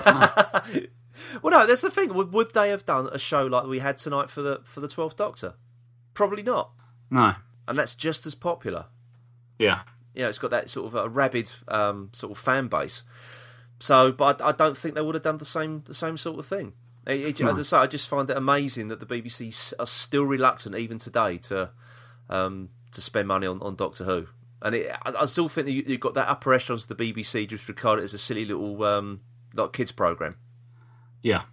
well, 1.41 1.51
no, 1.51 1.65
that's 1.65 1.81
the 1.81 1.91
thing. 1.91 2.13
Would, 2.13 2.33
would 2.33 2.53
they 2.53 2.69
have 2.69 2.85
done 2.85 3.09
a 3.11 3.19
show 3.19 3.45
like 3.45 3.65
we 3.65 3.79
had 3.79 3.97
tonight 3.97 4.29
for 4.29 4.41
the 4.41 4.61
for 4.63 4.81
the 4.81 4.87
Twelfth 4.87 5.15
Doctor? 5.15 5.55
Probably 6.13 6.43
not. 6.43 6.71
no. 7.09 7.35
And 7.67 7.79
that's 7.79 7.95
just 7.95 8.27
as 8.27 8.35
popular. 8.35 8.85
Yeah. 9.57 9.81
You 10.13 10.21
know, 10.21 10.29
it's 10.29 10.37
got 10.37 10.51
that 10.51 10.69
sort 10.69 10.85
of 10.85 10.93
a 10.93 11.09
rabid 11.09 11.51
um, 11.67 12.11
sort 12.13 12.31
of 12.31 12.37
fan 12.37 12.67
base. 12.67 13.01
So, 13.79 14.11
but 14.11 14.39
I, 14.39 14.49
I 14.49 14.51
don't 14.51 14.77
think 14.77 14.93
they 14.93 15.01
would 15.01 15.15
have 15.15 15.23
done 15.23 15.39
the 15.39 15.45
same 15.45 15.81
the 15.85 15.95
same 15.95 16.15
sort 16.17 16.37
of 16.37 16.45
thing. 16.45 16.73
It, 17.07 17.21
it, 17.21 17.39
No. 17.41 17.51
as 17.53 17.59
I 17.59 17.63
say, 17.63 17.77
I 17.77 17.87
just 17.87 18.09
find 18.09 18.29
it 18.29 18.37
amazing 18.37 18.87
that 18.87 18.99
the 18.99 19.05
BBC 19.05 19.73
are 19.79 19.85
still 19.85 20.23
reluctant, 20.23 20.75
even 20.75 20.97
today, 20.97 21.37
to 21.39 21.69
um, 22.29 22.69
to 22.91 23.01
spend 23.01 23.27
money 23.27 23.45
on, 23.47 23.61
on 23.61 23.75
Doctor 23.75 24.03
Who. 24.05 24.27
And 24.61 24.73
it, 24.75 24.91
I, 25.03 25.13
I 25.21 25.25
still 25.25 25.47
think 25.49 25.67
that 25.67 25.73
you, 25.73 25.83
you've 25.85 25.99
got 25.99 26.15
that 26.15 26.27
upper 26.27 26.53
echelons 26.53 26.89
of 26.89 26.97
the 26.97 27.13
BBC 27.13 27.47
just 27.47 27.67
regard 27.67 27.99
it 27.99 28.03
as 28.03 28.13
a 28.13 28.17
silly 28.17 28.45
little 28.45 28.83
um, 28.83 29.21
like 29.53 29.73
kids 29.73 29.91
program. 29.91 30.37
Yeah. 31.21 31.43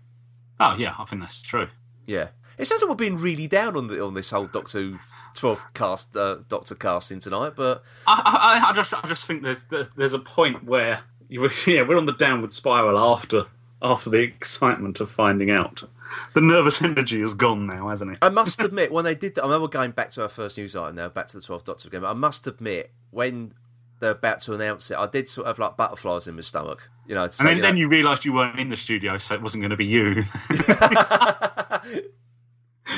Oh, 0.60 0.76
yeah, 0.78 0.94
I 0.98 1.04
think 1.04 1.20
that's 1.20 1.42
true. 1.42 1.68
Yeah, 2.06 2.28
it 2.58 2.64
sounds 2.66 2.82
like 2.82 2.88
we're 2.88 2.94
being 2.96 3.16
really 3.16 3.46
down 3.46 3.76
on 3.76 3.88
the 3.88 4.02
on 4.04 4.14
this 4.14 4.30
whole 4.30 4.46
Doctor 4.46 4.78
Who 4.80 4.98
twelve 5.34 5.62
cast 5.74 6.16
uh, 6.16 6.38
Doctor 6.48 6.74
casting 6.74 7.20
tonight, 7.20 7.52
but 7.56 7.82
I, 8.06 8.60
I, 8.64 8.70
I 8.70 8.72
just, 8.72 8.92
I 8.94 9.06
just 9.06 9.26
think 9.26 9.42
there's 9.42 9.64
there's 9.96 10.14
a 10.14 10.18
point 10.18 10.64
where 10.64 11.00
you, 11.28 11.48
yeah, 11.66 11.82
we're 11.82 11.98
on 11.98 12.06
the 12.06 12.12
downward 12.12 12.52
spiral 12.52 12.98
after 12.98 13.44
after 13.82 14.10
the 14.10 14.20
excitement 14.20 15.00
of 15.00 15.10
finding 15.10 15.50
out. 15.50 15.82
The 16.34 16.40
nervous 16.40 16.82
energy 16.82 17.20
is 17.20 17.34
gone 17.34 17.66
now, 17.66 17.88
hasn't 17.88 18.12
it? 18.12 18.18
I 18.22 18.28
must 18.28 18.60
admit, 18.60 18.92
when 18.92 19.04
they 19.04 19.14
did 19.14 19.34
that, 19.34 19.42
I 19.42 19.46
remember 19.46 19.68
going 19.68 19.92
back 19.92 20.10
to 20.10 20.22
our 20.22 20.28
first 20.28 20.58
news 20.58 20.76
item 20.76 20.96
now, 20.96 21.08
back 21.08 21.28
to 21.28 21.40
the 21.40 21.42
12th 21.42 21.64
Doctor 21.64 21.88
again, 21.88 22.02
but 22.02 22.10
I 22.10 22.14
must 22.14 22.46
admit, 22.46 22.92
when 23.10 23.54
they're 24.00 24.10
about 24.10 24.40
to 24.42 24.52
announce 24.52 24.90
it, 24.90 24.98
I 24.98 25.06
did 25.06 25.28
sort 25.28 25.46
of 25.46 25.58
like 25.58 25.76
butterflies 25.76 26.28
in 26.28 26.34
my 26.34 26.42
stomach. 26.42 26.90
You 27.06 27.14
know, 27.14 27.26
say, 27.28 27.42
And 27.42 27.48
then, 27.48 27.56
you 27.56 27.62
then 27.62 27.76
you 27.76 27.88
realised 27.88 28.24
you 28.24 28.32
weren't 28.34 28.58
in 28.58 28.68
the 28.68 28.76
studio, 28.76 29.16
so 29.18 29.34
it 29.34 29.42
wasn't 29.42 29.62
going 29.62 29.70
to 29.70 29.76
be 29.76 29.86
you. 29.86 30.02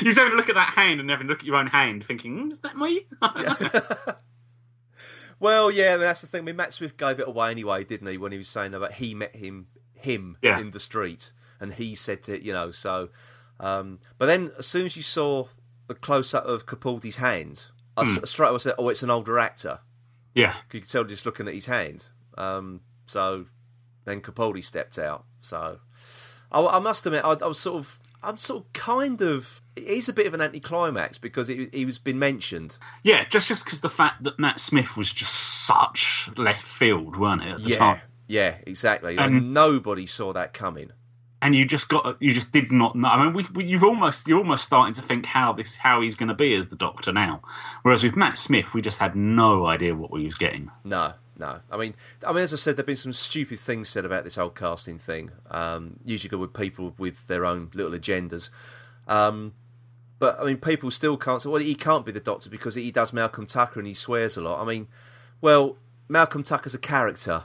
you 0.01 0.11
having 0.13 0.31
to 0.31 0.35
look 0.35 0.49
at 0.49 0.55
that 0.55 0.73
hand 0.75 0.99
and 0.99 1.09
having 1.09 1.27
to 1.27 1.31
look 1.31 1.39
at 1.39 1.45
your 1.45 1.55
own 1.55 1.67
hand, 1.67 2.03
thinking, 2.03 2.37
"Hmm, 2.37 2.51
"Is 2.51 2.59
that 2.59 2.75
me?" 2.75 3.07
well, 5.39 5.71
yeah, 5.71 5.89
I 5.89 5.91
mean, 5.91 6.01
that's 6.01 6.21
the 6.21 6.27
thing. 6.27 6.41
I 6.41 6.43
mean, 6.43 6.55
Matt 6.55 6.73
Smith 6.73 6.97
gave 6.97 7.19
it 7.19 7.27
away 7.27 7.51
anyway, 7.51 7.83
didn't 7.83 8.07
he, 8.07 8.17
when 8.17 8.31
he 8.31 8.37
was 8.37 8.49
saying 8.49 8.73
about 8.73 8.93
he 8.93 9.13
met 9.13 9.35
him 9.35 9.67
him 10.05 10.37
Yeah. 10.41 10.59
in 10.59 10.71
the 10.71 10.79
street, 10.79 11.31
and 11.59 11.73
he 11.73 11.93
said 11.95 12.23
to, 12.23 12.43
you 12.43 12.53
know, 12.53 12.71
so. 12.71 13.09
Um, 13.59 13.99
but 14.17 14.25
then 14.27 14.51
as 14.57 14.65
soon 14.67 14.85
as 14.85 14.95
you 14.97 15.03
saw 15.03 15.47
the 15.87 15.95
close 15.95 16.33
up 16.33 16.45
of 16.45 16.65
Capaldi's 16.65 17.17
hand, 17.17 17.67
I 17.97 18.03
Hmm. 18.05 18.23
straight 18.25 18.49
away 18.49 18.59
said, 18.59 18.75
oh, 18.77 18.89
it's 18.89 19.03
an 19.03 19.09
older 19.09 19.37
actor. 19.39 19.79
yeah, 20.33 20.55
You 20.73 20.81
could 20.81 20.89
tell 20.89 21.03
just 21.05 21.25
looking 21.25 21.47
at 21.47 21.53
his 21.53 21.67
hand. 21.67 22.07
Um, 22.37 22.81
so 23.07 23.45
then 24.03 24.19
Capaldi 24.21 24.61
stepped 24.63 24.97
out. 24.99 25.23
So 25.41 25.79
I, 26.51 26.65
I 26.65 26.79
must 26.79 27.05
admit, 27.05 27.23
I, 27.23 27.31
I 27.41 27.47
was 27.47 27.57
sort 27.59 27.77
of, 27.79 27.99
I'm 28.21 28.37
sort 28.37 28.65
of 28.65 28.73
kind 28.73 29.21
of. 29.21 29.61
He's 29.77 30.09
a 30.09 30.13
bit 30.13 30.25
of 30.27 30.33
an 30.33 30.41
anticlimax 30.41 31.17
because 31.17 31.47
it, 31.47 31.73
he 31.73 31.85
was 31.85 31.97
been 31.99 32.19
mentioned. 32.19 32.77
yeah. 33.03 33.23
Just 33.29 33.47
just 33.47 33.63
because 33.63 33.79
the 33.81 33.89
fact 33.89 34.23
that 34.23 34.37
Matt 34.39 34.59
Smith 34.59 34.97
was 34.97 35.13
just 35.13 35.33
such 35.33 36.29
left 36.35 36.67
field, 36.67 37.15
weren't 37.15 37.43
it 37.43 37.49
at 37.49 37.63
the 37.63 37.69
Yeah, 37.69 37.77
time? 37.77 38.01
Yeah, 38.27 38.55
exactly. 38.65 39.17
And- 39.17 39.35
and 39.35 39.53
nobody 39.53 40.05
saw 40.05 40.33
that 40.33 40.53
coming. 40.53 40.91
and 41.41 41.53
you 41.53 41.63
just 41.65 41.89
got 41.89 42.19
you 42.21 42.31
just 42.31 42.51
did 42.51 42.71
not 42.71 42.95
know. 42.95 43.07
I 43.07 43.23
mean, 43.23 43.33
we, 43.33 43.45
we, 43.53 43.65
you've 43.65 43.83
almost 43.83 44.27
you're 44.27 44.39
almost 44.39 44.63
starting 44.65 44.93
to 44.95 45.01
think 45.01 45.27
how 45.27 45.53
this 45.53 45.75
how 45.77 46.01
he's 46.01 46.15
going 46.15 46.29
to 46.29 46.33
be 46.35 46.55
as 46.55 46.67
the 46.69 46.75
Doctor 46.75 47.11
now. 47.11 47.41
Whereas 47.83 48.03
with 48.03 48.15
Matt 48.15 48.37
Smith, 48.37 48.73
we 48.73 48.81
just 48.81 48.97
had 48.99 49.15
no 49.15 49.67
idea 49.67 49.93
what 49.93 50.09
we 50.11 50.25
was 50.25 50.35
getting. 50.35 50.71
No, 50.83 51.13
no. 51.37 51.59
I 51.69 51.77
mean, 51.77 51.93
I 52.25 52.33
mean, 52.33 52.41
as 52.43 52.53
I 52.53 52.55
said, 52.55 52.77
there've 52.77 52.87
been 52.87 52.95
some 52.95 53.13
stupid 53.13 53.59
things 53.59 53.89
said 53.89 54.05
about 54.05 54.23
this 54.23 54.35
whole 54.37 54.49
casting 54.49 54.97
thing. 54.97 55.29
Um, 55.51 55.97
usually 56.03 56.29
go 56.29 56.37
with 56.39 56.53
people 56.53 56.95
with 56.97 57.27
their 57.27 57.45
own 57.45 57.69
little 57.75 57.91
agendas. 57.91 58.49
Um, 59.07 59.53
but 60.17 60.39
I 60.39 60.45
mean, 60.45 60.57
people 60.57 60.89
still 60.89 61.17
can't 61.17 61.41
say, 61.43 61.49
well, 61.49 61.61
he 61.61 61.75
can't 61.75 62.05
be 62.05 62.11
the 62.11 62.19
Doctor 62.21 62.49
because 62.49 62.73
he 62.73 62.89
does 62.89 63.13
Malcolm 63.13 63.45
Tucker 63.45 63.79
and 63.79 63.87
he 63.87 63.93
swears 63.93 64.35
a 64.37 64.41
lot. 64.41 64.61
I 64.61 64.65
mean, 64.65 64.87
well, 65.41 65.75
Malcolm 66.07 66.41
Tucker's 66.41 66.73
a 66.73 66.79
character. 66.79 67.43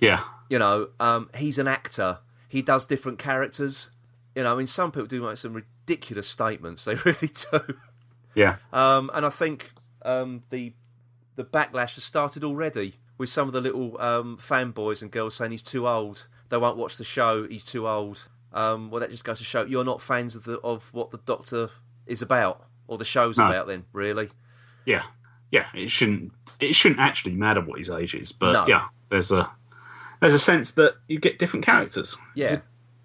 Yeah, 0.00 0.22
You 0.48 0.58
know, 0.58 0.88
um, 1.00 1.30
he's 1.36 1.58
an 1.58 1.66
actor. 1.68 2.18
he 2.48 2.62
does 2.62 2.86
different 2.86 3.18
characters. 3.18 3.90
You 4.34 4.44
know, 4.44 4.54
I 4.54 4.56
mean, 4.58 4.66
some 4.68 4.92
people 4.92 5.06
do 5.06 5.20
make 5.22 5.36
some 5.36 5.52
ridiculous 5.54 6.28
statements. 6.28 6.84
They 6.86 6.94
really 6.94 7.28
do. 7.50 7.74
Yeah. 8.34 8.56
Um, 8.72 9.10
and 9.14 9.26
I 9.26 9.30
think 9.30 9.70
um, 10.02 10.42
the 10.50 10.72
the 11.36 11.44
backlash 11.44 11.94
has 11.96 12.04
started 12.04 12.42
already 12.44 12.94
with 13.16 13.28
some 13.28 13.48
of 13.48 13.54
the 13.54 13.60
little 13.60 14.00
um, 14.00 14.36
fanboys 14.40 15.02
and 15.02 15.10
girls 15.10 15.34
saying 15.34 15.50
he's 15.52 15.62
too 15.62 15.86
old. 15.88 16.26
They 16.48 16.56
won't 16.56 16.76
watch 16.76 16.96
the 16.96 17.04
show. 17.04 17.46
He's 17.48 17.64
too 17.64 17.86
old. 17.88 18.28
Um, 18.52 18.90
well, 18.90 19.00
that 19.00 19.10
just 19.10 19.24
goes 19.24 19.38
to 19.38 19.44
show 19.44 19.64
you're 19.64 19.84
not 19.84 20.00
fans 20.00 20.34
of 20.34 20.44
the 20.44 20.58
of 20.60 20.88
what 20.92 21.10
the 21.10 21.18
Doctor 21.18 21.70
is 22.06 22.22
about 22.22 22.64
or 22.86 22.96
the 22.98 23.04
show's 23.04 23.36
No. 23.38 23.46
about. 23.46 23.66
Then, 23.66 23.84
really, 23.92 24.28
Yeah. 24.86 25.02
Yeah. 25.50 25.66
It 25.74 25.90
shouldn't. 25.90 26.32
It 26.60 26.74
shouldn't 26.74 27.00
actually 27.00 27.34
matter 27.34 27.60
what 27.60 27.78
his 27.78 27.90
age 27.90 28.14
is, 28.14 28.30
but 28.32 28.52
No. 28.52 28.66
yeah, 28.66 28.86
there's 29.10 29.30
a 29.32 29.50
there's 30.20 30.34
a 30.34 30.38
sense 30.38 30.72
that 30.72 30.94
you 31.06 31.18
get 31.18 31.38
different 31.38 31.64
characters. 31.64 32.16
yeah. 32.34 32.56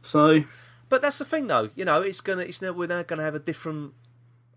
So 0.02 0.44
But 0.90 1.02
that's 1.02 1.18
the 1.20 1.26
thing, 1.26 1.48
though. 1.48 1.70
You 1.76 1.86
know, 1.86 2.02
it's 2.02 2.22
gonna. 2.22 2.44
It's 2.44 2.62
now 2.62 2.72
we're 2.74 2.88
now 2.88 3.04
going 3.04 3.20
to 3.20 3.24
have 3.24 3.36
a 3.36 3.40
different, 3.40 3.94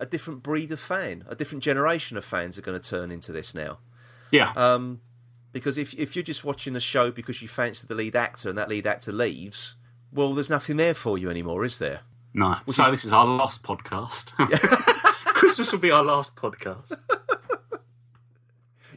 a 0.01 0.07
different 0.07 0.43
breed 0.43 0.73
of 0.73 0.81
fan, 0.81 1.25
a 1.29 1.35
different 1.37 1.63
generation 1.63 2.17
of 2.17 2.25
fans 2.25 2.59
are 2.59 2.63
going 2.63 2.79
to 2.81 2.91
turn 2.91 3.11
into 3.11 3.33
this 3.33 3.55
now. 3.55 3.79
yeah. 4.31 4.53
Um, 4.57 5.01
because 5.53 5.79
if 5.79 5.95
if 5.95 6.15
you're 6.17 6.23
just 6.23 6.45
watching 6.45 6.77
a 6.77 6.81
show 6.81 7.11
because 7.11 7.41
you 7.41 7.49
fancy 7.49 7.87
the 7.87 7.95
lead 7.95 8.15
actor 8.17 8.49
and 8.51 8.59
that 8.59 8.69
lead 8.69 8.87
actor 8.87 9.13
leaves, 9.13 9.77
well, 10.13 10.35
there's 10.35 10.51
nothing 10.51 10.77
there 10.77 10.93
for 10.95 11.17
you 11.17 11.31
anymore, 11.31 11.65
is 11.65 11.79
there? 11.79 12.01
no. 12.35 12.57
So 12.69 12.91
this 12.91 13.05
is 13.07 13.13
our 13.13 13.25
last 13.25 13.63
podcast. 13.63 14.33
Christmas 15.25 15.73
will 15.73 15.79
be 15.79 15.91
our 15.91 16.05
last 16.05 16.37
podcast. 16.37 16.93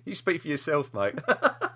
You 0.05 0.15
speak 0.15 0.41
for 0.41 0.47
yourself, 0.47 0.91
mate. 0.93 1.19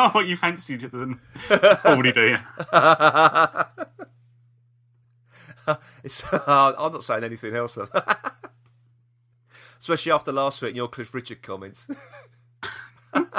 oh, 0.00 0.08
what 0.12 0.26
you 0.26 0.36
fancied 0.36 0.82
it 0.82 0.92
then? 0.92 1.20
Already 1.50 2.12
do 2.12 2.28
you? 2.28 2.38
it's, 6.04 6.24
uh, 6.32 6.72
I'm 6.78 6.92
not 6.92 7.04
saying 7.04 7.24
anything 7.24 7.54
else. 7.54 7.74
Though. 7.74 7.88
Especially 9.80 10.12
after 10.12 10.32
last 10.32 10.62
week 10.62 10.70
and 10.70 10.76
your 10.76 10.88
Cliff 10.88 11.14
Richard 11.14 11.42
comments. 11.42 11.88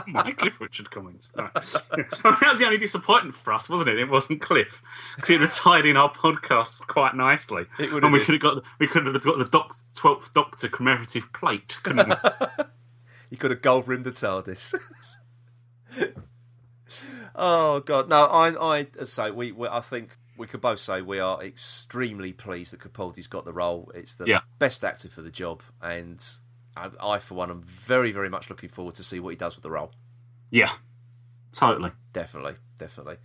My 0.07 0.31
Cliff 0.31 0.59
Richard 0.59 0.91
comments. 0.91 1.33
No. 1.37 1.49
that 1.53 2.21
was 2.23 2.59
the 2.59 2.65
only 2.65 2.77
disappointment 2.77 3.35
for 3.35 3.53
us, 3.53 3.69
wasn't 3.69 3.89
it? 3.89 3.99
It 3.99 4.09
wasn't 4.09 4.41
Cliff 4.41 4.81
because 5.15 5.29
it 5.29 5.39
would 5.39 5.51
tied 5.51 5.85
in 5.85 5.95
our 5.95 6.11
podcast 6.11 6.87
quite 6.87 7.15
nicely, 7.15 7.65
It 7.79 7.91
and 7.91 8.11
we 8.11 8.19
could 8.19 8.33
have 8.33 8.41
got 8.41 8.63
we 8.79 8.87
could 8.87 9.05
have 9.05 9.23
got 9.23 9.37
the 9.37 9.45
doc, 9.45 9.75
twelfth 9.95 10.33
Doctor 10.33 10.67
commemorative 10.67 11.31
plate, 11.31 11.79
couldn't 11.83 12.09
we? 12.09 12.15
You 13.29 13.37
could 13.37 13.51
have 13.51 13.61
gold 13.61 13.87
rimmed 13.87 14.03
the 14.03 14.11
TARDIS. 14.11 14.73
Oh 17.35 17.79
God, 17.81 18.09
no! 18.09 18.25
I, 18.25 18.49
I 18.79 18.87
as 18.99 19.17
I 19.19 19.27
say 19.27 19.31
we, 19.31 19.51
we, 19.51 19.67
I 19.67 19.79
think 19.81 20.09
we 20.37 20.47
could 20.47 20.61
both 20.61 20.79
say 20.79 21.01
we 21.01 21.19
are 21.19 21.41
extremely 21.43 22.33
pleased 22.33 22.73
that 22.73 22.79
Capaldi's 22.79 23.27
got 23.27 23.45
the 23.45 23.53
role. 23.53 23.91
It's 23.93 24.15
the 24.15 24.25
Yeah. 24.25 24.41
best 24.59 24.83
actor 24.83 25.09
for 25.09 25.21
the 25.21 25.29
job, 25.31 25.61
and 25.81 26.23
I, 26.75 26.89
I, 27.01 27.19
for 27.19 27.35
one, 27.35 27.51
am 27.51 27.61
very, 27.63 28.11
very 28.11 28.29
much 28.29 28.49
looking 28.49 28.69
forward 28.69 28.95
to 28.95 29.03
see 29.03 29.19
what 29.19 29.29
he 29.31 29.35
does 29.35 29.55
with 29.55 29.63
the 29.63 29.71
role. 29.71 29.91
yeah, 30.49 30.71
totally. 31.51 31.91
Definitely, 32.13 32.55
definitely. 32.79 33.17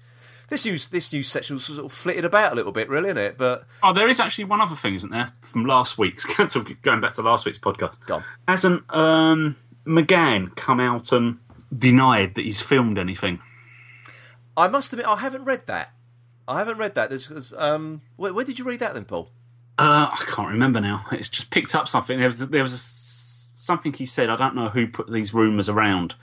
This 0.48 0.64
news, 0.64 0.88
this 0.88 1.12
news 1.12 1.26
section 1.28 1.58
sort 1.58 1.84
of 1.84 1.90
flitted 1.90 2.24
about 2.24 2.52
a 2.52 2.54
little 2.54 2.70
bit, 2.70 2.88
really, 2.88 3.06
isn't 3.08 3.18
it? 3.18 3.36
But 3.38 3.66
Oh, 3.82 3.92
there 3.92 4.08
is 4.08 4.20
actually 4.20 4.44
one 4.44 4.60
other 4.60 4.76
thing, 4.76 4.94
isn't 4.94 5.10
there, 5.10 5.32
from 5.42 5.64
last 5.66 5.98
week's? 5.98 6.24
going 6.82 7.00
back 7.00 7.14
to 7.14 7.22
last 7.22 7.44
week's 7.46 7.58
podcast. 7.58 7.98
Go 8.06 8.16
on. 8.16 8.24
Hasn't 8.46 8.84
um, 8.94 9.56
McGann 9.84 10.54
come 10.54 10.78
out 10.78 11.10
and 11.10 11.38
denied 11.76 12.36
that 12.36 12.44
he's 12.44 12.60
filmed 12.60 12.96
anything? 12.96 13.40
I 14.56 14.68
must 14.68 14.92
admit, 14.92 15.06
I 15.06 15.16
haven't 15.16 15.44
read 15.44 15.66
that. 15.66 15.92
I 16.48 16.58
haven't 16.58 16.78
read 16.78 16.94
that. 16.94 17.10
There's, 17.10 17.52
um, 17.56 18.02
where, 18.16 18.32
where 18.32 18.44
did 18.44 18.58
you 18.58 18.64
read 18.64 18.80
that 18.80 18.94
then, 18.94 19.04
Paul? 19.04 19.30
Uh, 19.78 20.08
I 20.12 20.24
can't 20.28 20.48
remember 20.48 20.80
now. 20.80 21.04
It's 21.12 21.28
just 21.28 21.50
picked 21.50 21.74
up 21.74 21.86
something. 21.88 22.18
There 22.18 22.28
was 22.28 22.38
there 22.38 22.62
was 22.62 22.72
a 22.72 22.78
something 23.60 23.92
he 23.92 24.06
said. 24.06 24.30
I 24.30 24.36
don't 24.36 24.54
know 24.54 24.70
who 24.70 24.86
put 24.86 25.10
these 25.12 25.34
rumours 25.34 25.68
around. 25.68 26.14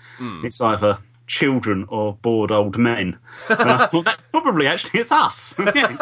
It's 0.43 0.59
either 0.59 0.99
children 1.27 1.85
or 1.89 2.13
bored 2.15 2.51
old 2.51 2.77
men. 2.77 3.19
I 3.49 3.85
thought 3.87 4.05
that 4.05 4.19
probably 4.31 4.65
actually 4.65 5.01
it's 5.01 5.11
us. 5.11 5.55
yes, 5.75 6.01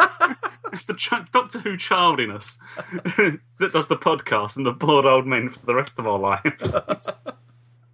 it's 0.72 0.84
the 0.84 0.94
ch- 0.94 1.30
Doctor 1.30 1.58
Who 1.60 1.76
child 1.76 2.20
in 2.20 2.30
us 2.30 2.58
that 2.76 3.70
does 3.72 3.88
the 3.88 3.96
podcast 3.96 4.56
and 4.56 4.64
the 4.64 4.72
bored 4.72 5.04
old 5.04 5.26
men 5.26 5.48
for 5.50 5.64
the 5.66 5.74
rest 5.74 5.98
of 5.98 6.06
our 6.06 6.18
lives. 6.18 6.76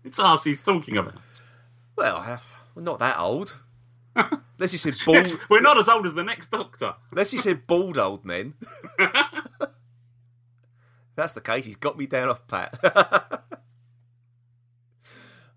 it's, 0.05 0.19
us 0.21 0.45
he's 0.45 0.65
talking 0.65 0.97
about. 0.97 1.43
Well, 1.97 2.17
I 2.17 2.25
have, 2.27 2.45
we're 2.75 2.83
not 2.83 2.99
that 3.01 3.19
old. 3.19 3.61
Unless 4.59 4.73
you 4.73 4.79
said 4.79 4.95
bald, 5.07 5.17
Yes, 5.19 5.37
we're 5.49 5.61
not 5.61 5.79
as 5.79 5.89
old 5.89 6.05
as 6.07 6.15
the 6.15 6.25
next 6.25 6.51
Doctor. 6.51 6.95
unless 7.11 7.33
you 7.33 7.39
said 7.39 7.67
bald 7.67 7.97
old 7.99 8.25
men. 8.25 8.55
That's 11.15 11.33
the 11.33 11.41
case. 11.41 11.65
He's 11.65 11.77
got 11.77 11.97
me 11.99 12.07
down 12.07 12.29
off 12.29 12.47
pat. 12.47 12.79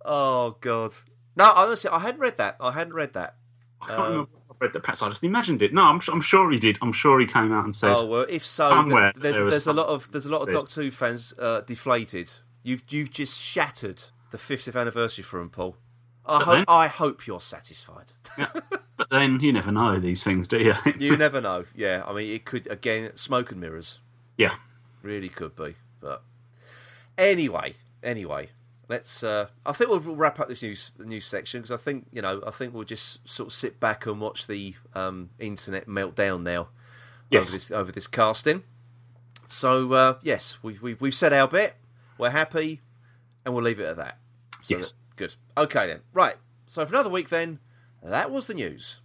oh 0.06 0.58
God! 0.62 0.94
No, 1.36 1.52
honestly, 1.56 1.90
I 1.90 2.00
hadn't 2.00 2.20
read 2.22 2.38
that. 2.38 2.56
I 2.60 2.72
hadn't 2.72 2.94
read 2.94 3.14
that. 3.14 3.36
I 3.82 3.88
can't 3.88 4.00
remember. 4.00 4.30
if 4.34 4.52
I 4.52 4.54
read 4.66 4.74
that. 4.74 4.84
Perhaps 4.84 5.02
I 5.04 5.10
just 5.10 5.24
imagined 5.24 5.62
it. 5.62 5.74
No, 5.74 5.84
I'm, 5.86 6.00
I'm 6.12 6.22
sure 6.22 6.52
he 6.52 6.60
did. 6.60 6.78
I'm 6.82 6.94
sure 6.94 7.20
he 7.20 7.26
came 7.28 7.52
out 7.52 7.64
and 7.64 7.74
said. 7.76 7.94
Oh 7.96 8.06
well, 8.06 8.26
if 8.28 8.46
so, 8.46 8.70
th- 8.84 9.14
there's 9.18 9.36
there 9.36 9.50
there's 9.50 9.68
a 9.68 9.74
lot 9.74 9.88
of 9.88 10.12
there's 10.12 10.26
a 10.26 10.30
lot 10.30 10.48
of. 10.48 10.52
Doctor 10.54 10.82
Who 10.84 10.92
fans 10.92 11.34
uh, 11.38 11.62
deflated. 11.62 12.32
You've 12.64 12.84
you've 12.90 13.12
just 13.12 13.40
shattered 13.40 14.04
the 14.32 14.38
50th 14.38 14.80
anniversary 14.80 15.24
for 15.24 15.40
him, 15.40 15.50
Paul. 15.50 15.78
I 16.26 16.44
hope 16.44 16.56
then- 16.56 16.66
I 16.68 16.88
hope 16.88 17.26
you're 17.28 17.40
satisfied. 17.42 18.12
But 18.98 19.10
then 19.10 19.40
you 19.40 19.52
never 19.52 19.72
know 19.72 20.00
these 20.00 20.24
things, 20.24 20.48
do 20.48 20.60
you? 20.60 20.76
you 21.00 21.18
never 21.18 21.42
know. 21.42 21.66
Yeah, 21.76 22.04
I 22.06 22.14
mean, 22.14 22.32
it 22.34 22.46
could 22.46 22.68
again 22.72 23.16
smoke 23.16 23.52
and 23.52 23.60
mirrors. 23.62 24.00
yeah. 24.38 24.56
Really 25.04 25.30
could 25.30 25.56
be. 25.56 25.76
But 26.00 26.22
anyway, 27.18 27.74
anyway, 28.04 28.50
let's. 28.88 29.24
Uh, 29.24 29.48
I 29.66 29.72
think 29.72 29.90
we'll 29.90 30.00
wrap 30.00 30.40
up 30.40 30.48
this 30.48 30.62
news 30.62 30.92
news 31.00 31.26
section 31.26 31.62
because 31.62 31.72
I 31.72 31.78
think 31.82 32.06
you 32.14 32.22
know 32.22 32.44
I 32.46 32.52
think 32.52 32.74
we'll 32.76 32.84
just 32.84 33.28
sort 33.28 33.48
of 33.48 33.54
sit 33.54 33.80
back 33.80 34.06
and 34.06 34.22
watch 34.22 34.46
the 34.46 34.76
um, 34.94 35.32
internet 35.40 35.88
melt 35.88 36.16
down 36.16 36.44
now 36.44 36.62
over 36.62 36.70
Yes. 37.32 37.52
this 37.52 37.72
over 37.72 37.92
this 37.92 38.06
casting. 38.06 38.62
So 39.48 39.92
uh, 39.94 40.14
yes, 40.22 40.60
we, 40.62 40.78
we 40.80 40.94
we've 40.94 41.16
said 41.16 41.34
our 41.34 41.48
bit. 41.48 41.74
We're 42.20 42.30
happy, 42.30 42.82
and 43.44 43.56
we'll 43.56 43.64
leave 43.64 43.80
it 43.80 43.86
at 43.86 43.98
that. 43.98 44.20
So 44.62 44.78
Yes. 44.78 44.92
that- 44.92 45.00
good. 45.22 45.36
Okay 45.56 45.86
then. 45.86 46.00
Right. 46.14 46.36
So 46.66 46.84
for 46.84 46.94
another 46.94 47.10
week 47.10 47.30
then, 47.30 47.60
that 48.02 48.32
was 48.32 48.48
the 48.48 48.56
news. 48.56 49.02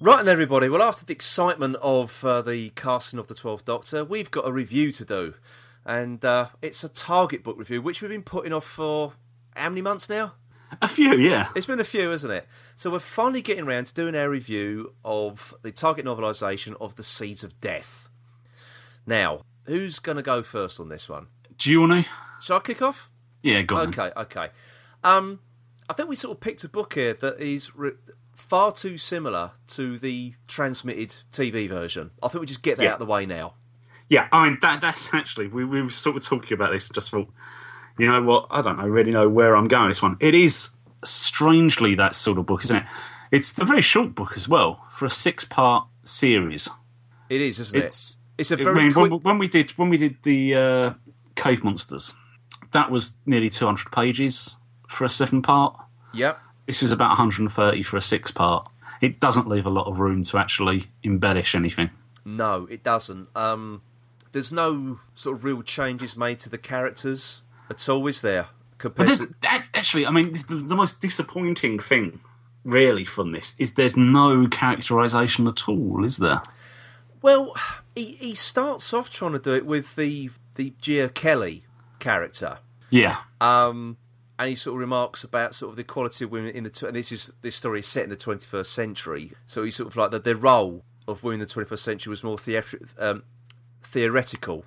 Right, 0.00 0.20
and 0.20 0.28
everybody. 0.30 0.70
Well, 0.70 0.80
after 0.80 1.04
the 1.04 1.12
excitement 1.12 1.76
of 1.82 2.24
uh, 2.24 2.40
the 2.40 2.70
casting 2.70 3.18
of 3.18 3.26
the 3.26 3.34
Twelfth 3.34 3.66
Doctor, 3.66 4.06
we've 4.06 4.30
got 4.30 4.48
a 4.48 4.52
review 4.52 4.90
to 4.92 5.04
do, 5.04 5.34
and 5.84 6.24
uh, 6.24 6.48
it's 6.62 6.82
a 6.82 6.88
Target 6.88 7.44
book 7.44 7.58
review, 7.58 7.82
which 7.82 8.00
we've 8.00 8.10
been 8.10 8.22
putting 8.22 8.54
off 8.54 8.64
for 8.64 9.12
how 9.54 9.68
many 9.68 9.82
months 9.82 10.08
now? 10.08 10.32
A 10.80 10.88
few, 10.88 11.12
yeah. 11.18 11.48
It's 11.54 11.66
been 11.66 11.80
a 11.80 11.84
few, 11.84 12.10
isn't 12.10 12.30
it? 12.30 12.46
So 12.76 12.90
we're 12.90 13.00
finally 13.00 13.42
getting 13.42 13.64
around 13.64 13.88
to 13.88 13.94
doing 13.94 14.14
our 14.14 14.30
review 14.30 14.94
of 15.04 15.54
the 15.60 15.72
Target 15.72 16.06
novelisation 16.06 16.74
of 16.80 16.96
The 16.96 17.02
Seeds 17.02 17.44
of 17.44 17.60
Death. 17.60 18.08
Now, 19.04 19.42
who's 19.70 19.98
going 19.98 20.16
to 20.16 20.22
go 20.22 20.42
first 20.42 20.80
on 20.80 20.88
this 20.88 21.08
one? 21.08 21.28
Do 21.58 21.70
you 21.70 21.80
want 21.80 22.04
to? 22.04 22.10
Shall 22.40 22.56
I 22.58 22.60
kick 22.60 22.82
off? 22.82 23.10
Yeah, 23.42 23.62
go 23.62 23.76
on. 23.76 23.88
Okay, 23.88 24.10
okay. 24.16 24.48
Um, 25.04 25.40
I 25.88 25.92
think 25.94 26.08
we 26.08 26.16
sort 26.16 26.36
of 26.36 26.40
picked 26.40 26.64
a 26.64 26.68
book 26.68 26.94
here 26.94 27.14
that 27.14 27.40
is 27.40 27.74
re- 27.76 27.92
far 28.34 28.72
too 28.72 28.98
similar 28.98 29.52
to 29.68 29.98
the 29.98 30.34
transmitted 30.46 31.22
TV 31.32 31.68
version. 31.68 32.10
I 32.22 32.28
think 32.28 32.40
we 32.40 32.46
just 32.46 32.62
get 32.62 32.76
that 32.76 32.82
Yeah. 32.82 32.88
out 32.90 33.00
of 33.00 33.06
the 33.06 33.12
way 33.12 33.26
now. 33.26 33.54
Yeah, 34.08 34.26
I 34.32 34.48
mean 34.48 34.58
that 34.62 34.80
that's 34.80 35.14
actually 35.14 35.46
we, 35.48 35.64
we 35.64 35.80
were 35.82 35.90
sort 35.90 36.16
of 36.16 36.24
talking 36.24 36.52
about 36.52 36.72
this. 36.72 36.88
Just 36.88 37.10
thought, 37.10 37.28
you 37.98 38.10
know 38.10 38.22
what? 38.22 38.46
I 38.50 38.60
don't 38.60 38.76
know, 38.78 38.88
really 38.88 39.12
know 39.12 39.28
where 39.28 39.56
I'm 39.56 39.68
going. 39.68 39.84
with 39.86 39.92
This 39.96 40.02
one, 40.02 40.16
it 40.20 40.34
is 40.34 40.76
strangely 41.04 41.94
that 41.94 42.14
sort 42.16 42.38
of 42.38 42.46
book, 42.46 42.64
isn't 42.64 42.76
it? 42.76 42.84
It's 43.30 43.56
a 43.58 43.64
very 43.64 43.80
short 43.82 44.14
book 44.14 44.32
as 44.36 44.48
well 44.48 44.84
for 44.90 45.06
a 45.06 45.10
six-part 45.10 45.86
series. 46.02 46.68
It 47.28 47.40
is, 47.40 47.60
isn't 47.60 47.78
It's 47.80 48.14
it? 48.14 48.19
It's 48.40 48.50
a 48.50 48.58
I 48.58 48.62
very 48.62 48.84
mean, 48.84 48.92
quick. 48.92 49.10
when, 49.10 49.20
when 49.20 49.38
we 49.38 49.48
did 49.48 49.72
when 49.72 49.90
we 49.90 49.98
did 49.98 50.16
the 50.22 50.54
uh, 50.54 50.94
Cave 51.36 51.62
Monsters, 51.62 52.14
that 52.72 52.90
was 52.90 53.18
nearly 53.26 53.50
200 53.50 53.92
pages 53.92 54.56
for 54.88 55.04
a 55.04 55.10
seven-part. 55.10 55.76
Yep. 56.14 56.38
This 56.66 56.82
is 56.82 56.90
about 56.90 57.10
130 57.10 57.82
for 57.82 57.96
a 57.96 58.00
six-part. 58.00 58.68
It 59.02 59.20
doesn't 59.20 59.46
leave 59.46 59.66
a 59.66 59.70
lot 59.70 59.86
of 59.86 59.98
room 59.98 60.24
to 60.24 60.38
actually 60.38 60.86
embellish 61.02 61.54
anything. 61.54 61.90
No, 62.24 62.66
it 62.70 62.82
doesn't. 62.82 63.28
Um, 63.36 63.82
there's 64.32 64.52
no 64.52 65.00
sort 65.14 65.36
of 65.36 65.44
real 65.44 65.62
changes 65.62 66.16
made 66.16 66.38
to 66.40 66.48
the 66.48 66.58
characters 66.58 67.42
at 67.68 67.86
all, 67.88 68.06
is 68.06 68.22
there? 68.22 68.46
But 68.70 68.78
Compared 68.78 69.08
there's, 69.08 69.20
to, 69.20 69.34
that, 69.42 69.66
actually, 69.74 70.06
I 70.06 70.10
mean, 70.10 70.32
the, 70.48 70.54
the 70.54 70.76
most 70.76 71.02
disappointing 71.02 71.78
thing, 71.78 72.20
really, 72.64 73.04
from 73.04 73.32
this 73.32 73.54
is 73.58 73.74
there's 73.74 73.96
no 73.96 74.48
characterization 74.48 75.46
at 75.46 75.68
all, 75.68 76.04
is 76.04 76.16
there? 76.16 76.40
Well, 77.22 77.54
he 77.94 78.12
he 78.12 78.34
starts 78.34 78.92
off 78.94 79.10
trying 79.10 79.32
to 79.32 79.38
do 79.38 79.54
it 79.54 79.66
with 79.66 79.96
the 79.96 80.30
the 80.54 80.74
Gia 80.80 81.08
Kelly 81.08 81.64
character. 81.98 82.58
Yeah, 82.90 83.18
Um, 83.40 83.98
and 84.38 84.48
he 84.48 84.56
sort 84.56 84.74
of 84.74 84.80
remarks 84.80 85.22
about 85.22 85.54
sort 85.54 85.70
of 85.70 85.76
the 85.76 85.82
equality 85.82 86.24
of 86.24 86.32
women 86.32 86.50
in 86.54 86.64
the. 86.64 86.70
tw- 86.70 86.84
And 86.84 86.96
this 86.96 87.12
is 87.12 87.32
this 87.42 87.54
story 87.54 87.80
is 87.80 87.86
set 87.86 88.04
in 88.04 88.10
the 88.10 88.16
21st 88.16 88.66
century, 88.66 89.32
so 89.46 89.62
he's 89.62 89.76
sort 89.76 89.88
of 89.88 89.96
like 89.96 90.10
that 90.10 90.24
the 90.24 90.34
role 90.34 90.82
of 91.06 91.22
women 91.22 91.40
in 91.40 91.46
the 91.46 91.52
21st 91.54 91.78
century 91.78 92.10
was 92.10 92.24
more 92.24 92.36
theatri- 92.36 92.94
um, 92.98 93.22
theoretical 93.82 94.64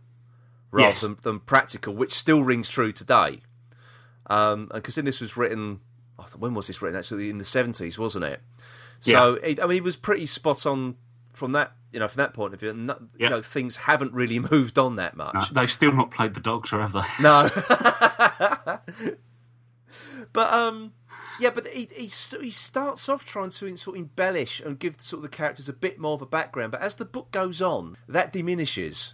rather 0.72 0.90
Yes. 0.90 1.02
than, 1.02 1.18
than 1.22 1.40
practical, 1.40 1.94
which 1.94 2.14
still 2.14 2.44
rings 2.44 2.70
true 2.70 2.92
today. 2.92 3.42
Um, 4.28 4.70
because 4.74 4.96
then 4.96 5.06
this 5.06 5.22
was 5.22 5.36
written. 5.38 5.82
Thought, 6.18 6.40
when 6.40 6.54
was 6.54 6.68
this 6.68 6.82
written? 6.82 6.98
Actually, 6.98 7.30
in 7.30 7.38
the 7.38 7.44
70s, 7.44 7.98
wasn't 7.98 8.24
it? 8.26 8.40
So 9.02 9.34
it, 9.36 9.60
I 9.62 9.64
mean, 9.64 9.74
he 9.76 9.82
was 9.82 9.98
pretty 9.98 10.26
spot 10.26 10.66
on 10.66 10.96
from 11.34 11.52
that, 11.54 11.74
you 11.92 12.00
know, 12.00 12.08
from 12.08 12.20
that 12.20 12.34
point 12.34 12.54
of 12.54 12.60
view. 12.60 12.74
No- 12.74 12.98
Yeah. 13.18 13.26
you 13.28 13.30
know, 13.30 13.42
things 13.42 13.76
haven't 13.78 14.14
really 14.14 14.40
moved 14.52 14.78
on 14.80 14.96
that 14.98 15.16
much. 15.18 15.34
No, 15.34 15.46
they've 15.62 15.72
still 15.72 15.92
not 15.94 16.12
played 16.12 16.34
the 16.36 16.42
Doctor, 16.42 16.80
have 16.82 16.94
they? 16.94 17.02
No. 17.20 17.50
but 20.34 20.54
um, 20.54 20.94
yeah, 21.40 21.50
but 21.50 21.68
he, 21.68 21.88
he 21.94 22.04
he 22.06 22.52
starts 22.52 23.10
off 23.10 23.26
trying 23.26 23.50
to 23.50 23.78
sort 23.78 23.98
of 23.98 24.02
embellish 24.02 24.60
and 24.62 24.80
give 24.80 25.02
sort 25.02 25.20
of 25.24 25.32
the 25.32 25.36
characters 25.36 25.68
a 25.70 25.74
bit 25.74 26.00
more 26.00 26.14
of 26.14 26.22
a 26.22 26.26
background. 26.26 26.72
But 26.72 26.82
as 26.82 26.96
the 26.96 27.06
book 27.06 27.32
goes 27.32 27.62
on, 27.62 27.98
that 28.08 28.32
diminishes. 28.34 29.14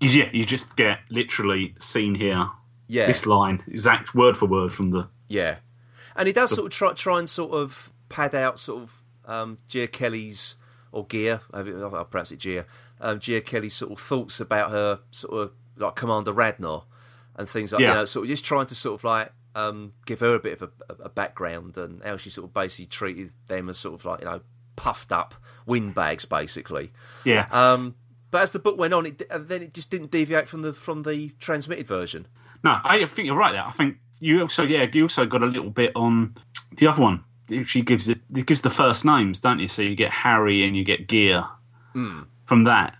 yeah, 0.00 0.28
you 0.32 0.44
just 0.44 0.76
get 0.76 1.00
literally 1.10 1.74
seen 1.78 2.14
here. 2.16 2.48
Yeah, 2.86 3.06
This 3.06 3.26
line, 3.26 3.62
exact 3.66 4.14
word 4.14 4.36
for 4.36 4.44
word 4.46 4.70
from 4.72 4.88
the. 4.88 5.08
yeah, 5.26 5.56
and 6.14 6.26
he 6.26 6.34
does 6.34 6.50
sort 6.50 6.66
of 6.66 6.72
try 6.72 6.92
try 6.92 7.18
and 7.18 7.28
sort 7.28 7.52
of 7.52 7.92
pad 8.10 8.34
out 8.34 8.58
sort 8.58 8.82
of 8.82 9.02
um, 9.24 9.56
Gia 9.68 9.86
Kelly's 9.88 10.56
or 10.94 11.06
Gia, 11.08 11.40
I'll 11.52 12.04
pronounce 12.04 12.32
it 12.32 12.38
Gia, 12.38 12.64
um, 13.00 13.18
Gia 13.20 13.40
Kelly's 13.40 13.74
sort 13.74 13.92
of 13.92 13.98
thoughts 13.98 14.40
about 14.40 14.70
her 14.70 15.00
sort 15.10 15.34
of 15.42 15.52
like 15.76 15.96
Commander 15.96 16.32
Radnor 16.32 16.82
and 17.36 17.48
things 17.48 17.72
like 17.72 17.80
Yeah. 17.82 17.88
you 17.90 17.94
know, 17.96 18.04
sort 18.04 18.24
of 18.24 18.28
just 18.30 18.44
trying 18.44 18.66
to 18.66 18.74
sort 18.74 19.00
of 19.00 19.04
like 19.04 19.32
um, 19.56 19.92
give 20.06 20.20
her 20.20 20.34
a 20.34 20.38
bit 20.38 20.60
of 20.60 20.70
a, 20.88 21.02
a 21.04 21.08
background 21.08 21.76
and 21.76 22.02
how 22.02 22.16
she 22.16 22.30
sort 22.30 22.46
of 22.46 22.54
basically 22.54 22.86
treated 22.86 23.32
them 23.48 23.68
as 23.68 23.78
sort 23.78 23.94
of 23.94 24.04
like 24.04 24.20
you 24.20 24.26
know 24.26 24.40
puffed 24.76 25.12
up 25.12 25.34
windbags 25.66 26.24
basically. 26.24 26.92
Yeah. 27.24 27.46
Um, 27.50 27.94
but 28.30 28.42
as 28.42 28.50
the 28.52 28.58
book 28.58 28.76
went 28.78 28.94
on, 28.94 29.06
it 29.06 29.22
then 29.48 29.62
it 29.62 29.74
just 29.74 29.90
didn't 29.90 30.10
deviate 30.10 30.48
from 30.48 30.62
the 30.62 30.72
from 30.72 31.02
the 31.02 31.30
transmitted 31.40 31.86
version. 31.86 32.26
No, 32.62 32.78
I 32.84 33.04
think 33.04 33.26
you're 33.26 33.36
right 33.36 33.52
there. 33.52 33.64
I 33.64 33.70
think 33.72 33.96
you 34.20 34.40
also, 34.42 34.62
yeah, 34.64 34.86
you 34.92 35.02
also 35.02 35.26
got 35.26 35.42
a 35.42 35.46
little 35.46 35.70
bit 35.70 35.92
on 35.94 36.34
the 36.76 36.86
other 36.86 37.02
one. 37.02 37.24
She 37.66 37.82
gives 37.82 38.08
it, 38.08 38.20
it 38.34 38.46
gives 38.46 38.62
the 38.62 38.70
first 38.70 39.04
names, 39.04 39.38
don't 39.40 39.60
you? 39.60 39.68
So 39.68 39.82
you 39.82 39.94
get 39.94 40.10
Harry 40.10 40.64
and 40.64 40.76
you 40.76 40.84
get 40.84 41.08
Gia 41.08 41.48
Hmm. 41.92 42.22
from 42.44 42.64
that, 42.64 42.96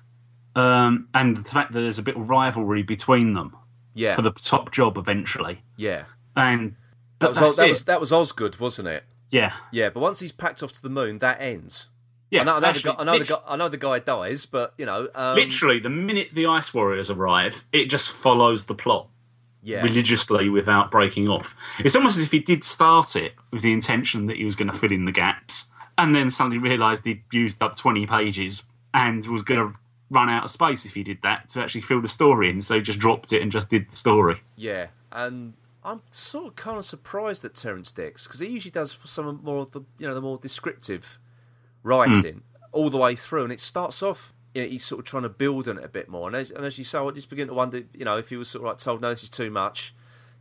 um, 0.55 1.09
and 1.15 1.37
the 1.37 1.45
fact 1.49 1.73
that 1.73 1.81
there's 1.81 1.99
a 1.99 2.03
bit 2.03 2.17
of 2.17 2.29
rivalry 2.31 2.83
between 2.83 3.33
them 3.35 3.57
Yeah, 3.95 4.15
for 4.15 4.23
the 4.23 4.31
top 4.31 4.71
job 4.71 4.97
eventually, 4.99 5.63
yeah. 5.77 6.05
and 6.37 6.77
That 7.21 7.35
was, 7.41 7.57
that 7.57 7.67
it. 7.67 7.71
was 7.71 7.85
that 7.87 8.01
was 8.01 8.13
Osgood, 8.13 8.57
wasn't 8.61 8.89
it? 8.89 9.05
yeah, 9.31 9.55
Yeah, 9.73 9.89
but 9.91 10.01
once 10.01 10.21
he's 10.21 10.31
packed 10.33 10.63
off 10.63 10.73
to 10.73 10.83
the 10.83 10.91
moon, 10.91 11.19
that 11.19 11.41
ends. 11.41 11.89
yeah. 12.31 12.43
I 12.43 12.45
know, 12.45 12.57
I 12.57 12.61
know, 12.61 12.67
actually, 12.69 12.91
the, 12.93 12.97
guy, 12.97 13.03
I, 13.03 13.05
know 13.05 13.19
the 13.19 13.25
guy, 13.25 13.39
I 13.49 13.57
know 13.57 13.69
the 13.69 13.77
guy 13.79 13.99
dies, 13.99 14.47
but 14.47 14.75
you 14.79 14.87
know, 14.87 15.09
um, 15.15 15.35
literally, 15.37 15.79
the 15.81 15.91
minute 15.91 16.29
the 16.35 16.47
Ice 16.47 16.73
Warriors 16.75 17.11
arrive, 17.11 17.65
it 17.73 17.87
just 17.87 18.13
follows 18.13 18.67
the 18.67 18.75
plot. 18.75 19.09
Yeah, 19.67 19.83
religiously 19.83 20.51
without 20.51 20.91
breaking 20.91 21.29
off. 21.29 21.57
It's 21.79 21.97
almost 21.97 22.19
as 22.19 22.23
if 22.23 22.31
he 22.31 22.39
did 22.39 22.63
start 22.65 23.17
it 23.17 23.33
with 23.51 23.63
the 23.63 23.73
intention 23.73 24.27
that 24.27 24.37
he 24.37 24.45
was 24.45 24.57
going 24.57 24.71
to 24.71 24.77
fill 24.77 24.93
in 24.93 25.07
the 25.07 25.13
gaps, 25.13 25.71
and 25.97 26.15
then 26.15 26.31
suddenly 26.31 26.59
realised 26.59 27.05
he'd 27.07 27.23
used 27.33 27.63
up 27.63 27.75
20 27.75 28.07
pages 28.07 28.65
and 28.93 29.27
was 29.27 29.43
going 29.43 29.73
to 29.73 29.79
run 30.11 30.29
out 30.29 30.45
of 30.45 30.51
space 30.51 30.85
if 30.85 30.95
he 30.95 31.03
did 31.03 31.19
that 31.23 31.49
to 31.49 31.63
actually 31.63 31.81
fill 31.81 32.03
the 32.03 32.09
story 32.09 32.51
in. 32.51 32.61
So 32.61 32.75
he 32.75 32.83
just 32.83 32.99
dropped 32.99 33.33
it 33.33 33.41
and 33.41 33.51
just 33.51 33.71
did 33.71 33.91
the 33.91 33.97
story. 33.97 34.43
yeah, 34.57 34.89
and 35.11 35.55
I'm 35.85 36.03
sort 36.11 36.47
of 36.47 36.57
kind 36.57 36.79
of 36.79 36.87
surprised 36.87 37.45
at 37.45 37.55
Terrance 37.55 37.93
Dicks 37.93 38.27
because 38.27 38.41
he 38.41 38.49
usually 38.49 38.71
does 38.71 38.97
some 39.05 39.41
more 39.43 39.63
of 39.63 39.73
the 39.73 39.83
you 39.99 40.07
know 40.07 40.15
the 40.15 40.21
more 40.21 40.39
descriptive 40.39 41.19
hmm. 41.83 41.89
writing 41.89 42.43
all 42.73 42.91
the 42.91 42.99
way 42.99 43.15
through, 43.15 43.45
and 43.45 43.53
it 43.53 43.61
starts 43.61 44.03
off. 44.03 44.33
You 44.55 44.63
know, 44.63 44.69
he's 44.69 44.85
sort 44.85 45.01
of 45.01 45.05
trying 45.05 45.25
to 45.25 45.29
build 45.29 45.69
on 45.69 45.79
it 45.79 45.85
a 45.85 45.89
bit 45.89 46.09
more, 46.09 46.29
and 46.29 46.37
as, 46.37 46.51
and 46.51 46.65
as 46.65 46.79
you 46.79 46.85
say, 46.85 46.99
I 46.99 47.11
just 47.11 47.29
begin 47.29 47.49
to 47.49 47.55
wonder, 47.55 47.83
you 47.93 48.05
know, 48.05 48.17
if 48.17 48.29
he 48.31 48.37
was 48.37 48.49
sort 48.49 48.63
of 48.63 48.69
like 48.69 48.79
told, 48.79 49.01
"No, 49.01 49.11
this 49.11 49.25
is 49.25 49.29
too 49.29 49.51
much," 49.51 49.95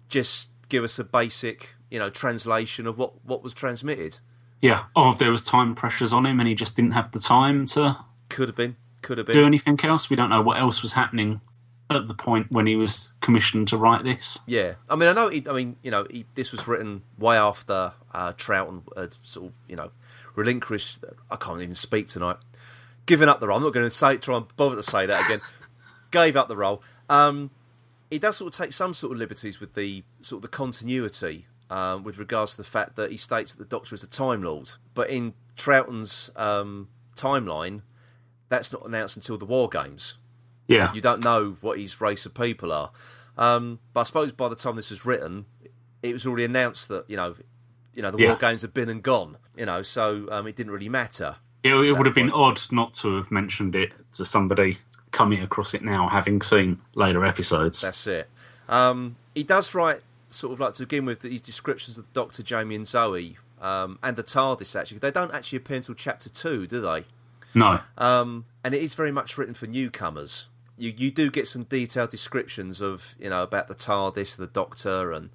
just 0.07 0.49
give 0.69 0.83
us 0.83 0.99
a 0.99 1.03
basic, 1.03 1.69
you 1.89 1.99
know, 1.99 2.09
translation 2.09 2.85
of 2.87 2.97
what 2.97 3.25
what 3.25 3.43
was 3.43 3.53
transmitted. 3.53 4.19
Yeah. 4.61 4.85
Or 4.95 5.11
if 5.11 5.17
there 5.17 5.31
was 5.31 5.43
time 5.43 5.75
pressures 5.75 6.13
on 6.13 6.25
him 6.25 6.39
and 6.39 6.47
he 6.47 6.55
just 6.55 6.77
didn't 6.77 6.91
have 6.91 7.11
the 7.11 7.19
time 7.19 7.65
to 7.67 7.97
Could 8.29 8.47
have 8.47 8.55
been, 8.55 8.77
could 9.01 9.17
have 9.17 9.27
been. 9.27 9.35
do 9.35 9.45
anything 9.45 9.77
else. 9.83 10.09
We 10.09 10.15
don't 10.15 10.29
know 10.29 10.41
what 10.41 10.57
else 10.57 10.81
was 10.81 10.93
happening 10.93 11.41
at 11.89 12.07
the 12.07 12.13
point 12.13 12.49
when 12.49 12.65
he 12.65 12.77
was 12.77 13.11
commissioned 13.19 13.67
to 13.67 13.77
write 13.77 14.05
this. 14.05 14.39
Yeah, 14.47 14.75
I 14.89 14.95
mean, 14.95 15.09
I 15.09 15.13
know. 15.13 15.27
He, 15.27 15.43
I 15.49 15.51
mean, 15.51 15.75
you 15.83 15.91
know, 15.91 16.07
he, 16.09 16.25
this 16.35 16.53
was 16.53 16.65
written 16.65 17.01
way 17.17 17.35
after 17.35 17.91
uh, 18.13 18.31
Troughton 18.33 18.83
had 18.95 19.15
sort 19.21 19.47
of, 19.47 19.53
you 19.67 19.75
know, 19.75 19.91
relinquished. 20.35 21.03
I 21.29 21.35
can't 21.35 21.61
even 21.61 21.75
speak 21.75 22.07
tonight. 22.07 22.37
Giving 23.05 23.27
up 23.29 23.39
the 23.39 23.47
role. 23.47 23.57
I'm 23.57 23.63
not 23.63 23.73
going 23.73 23.85
to 23.85 23.89
say 23.89 24.17
try 24.17 24.37
and 24.37 24.45
bother 24.55 24.75
to 24.77 24.83
say 24.83 25.05
that 25.05 25.25
again. 25.25 25.39
Gave 26.11 26.35
up 26.35 26.47
the 26.47 26.55
role. 26.57 26.81
Um, 27.09 27.49
he 28.09 28.19
does 28.19 28.37
sort 28.37 28.53
of 28.53 28.57
take 28.57 28.71
some 28.71 28.93
sort 28.93 29.11
of 29.13 29.17
liberties 29.19 29.59
with 29.59 29.73
the 29.73 30.03
sort 30.21 30.37
of 30.37 30.41
the 30.43 30.55
continuity 30.55 31.47
um, 31.69 32.03
with 32.03 32.17
regards 32.17 32.51
to 32.51 32.57
the 32.57 32.63
fact 32.63 32.95
that 32.95 33.11
he 33.11 33.17
states 33.17 33.51
that 33.53 33.57
the 33.59 33.65
Doctor 33.65 33.95
is 33.95 34.03
a 34.03 34.07
Time 34.07 34.43
Lord, 34.43 34.71
but 34.93 35.09
in 35.09 35.33
Troughton's 35.55 36.29
um, 36.35 36.87
timeline, 37.15 37.81
that's 38.49 38.71
not 38.71 38.85
announced 38.85 39.15
until 39.17 39.37
the 39.37 39.45
War 39.45 39.67
Games 39.67 40.17
Yeah. 40.67 40.93
you 40.93 41.01
don't 41.01 41.23
know 41.23 41.57
what 41.61 41.79
his 41.79 41.99
race 41.99 42.25
of 42.27 42.33
people 42.35 42.71
are. 42.71 42.91
Um, 43.37 43.79
but 43.93 44.01
I 44.01 44.03
suppose 44.03 44.31
by 44.31 44.47
the 44.49 44.55
time 44.55 44.75
this 44.75 44.91
was 44.91 45.03
written, 45.05 45.47
it 46.03 46.13
was 46.13 46.27
already 46.27 46.45
announced 46.45 46.87
that 46.89 47.09
you 47.09 47.17
know, 47.17 47.33
you 47.95 48.03
know, 48.03 48.11
the 48.11 48.19
Yeah. 48.19 48.27
war 48.29 48.37
games 48.37 48.61
had 48.61 48.73
been 48.73 48.89
and 48.89 49.01
gone. 49.01 49.37
You 49.57 49.65
know, 49.65 49.81
so 49.81 50.27
um, 50.31 50.45
it 50.47 50.55
didn't 50.55 50.71
really 50.73 50.89
matter. 50.89 51.37
It, 51.63 51.73
it 51.73 51.93
would 51.93 52.05
have 52.05 52.15
been 52.15 52.31
odd 52.31 52.59
not 52.71 52.93
to 52.95 53.15
have 53.15 53.31
mentioned 53.31 53.75
it 53.75 53.93
to 54.13 54.25
somebody 54.25 54.77
coming 55.11 55.41
across 55.41 55.73
it 55.73 55.81
now, 55.83 56.09
having 56.09 56.41
seen 56.41 56.81
later 56.95 57.23
episodes. 57.25 57.81
That's 57.81 58.05
it. 58.07 58.29
Um, 58.67 59.15
he 59.33 59.43
does 59.43 59.73
write 59.73 60.01
sort 60.29 60.53
of 60.53 60.59
like 60.59 60.73
to 60.73 60.83
begin 60.83 61.05
with 61.05 61.21
these 61.21 61.41
descriptions 61.41 61.97
of 61.97 62.05
the 62.05 62.11
Doctor, 62.13 62.43
Jamie, 62.43 62.75
and 62.75 62.87
Zoe, 62.87 63.37
um, 63.61 63.99
and 64.03 64.15
the 64.15 64.23
TARDIS. 64.23 64.77
Actually, 64.77 64.99
they 64.99 65.11
don't 65.11 65.33
actually 65.33 65.57
appear 65.57 65.77
until 65.77 65.95
chapter 65.95 66.29
two, 66.29 66.67
do 66.67 66.81
they? 66.81 67.05
no, 67.53 67.79
Um, 67.97 68.45
and 68.63 68.73
it 68.73 68.81
is 68.81 68.95
very 68.95 69.11
much 69.11 69.37
written 69.37 69.53
for 69.53 69.67
newcomers. 69.67 70.47
You 70.77 70.91
you 70.97 71.11
do 71.11 71.29
get 71.29 71.47
some 71.47 71.63
detailed 71.63 72.09
descriptions 72.09 72.81
of 72.81 73.13
you 73.19 73.29
know 73.29 73.43
about 73.43 73.67
the 73.67 73.75
TARDIS, 73.75 74.35
the 74.35 74.47
Doctor, 74.47 75.11
and 75.11 75.29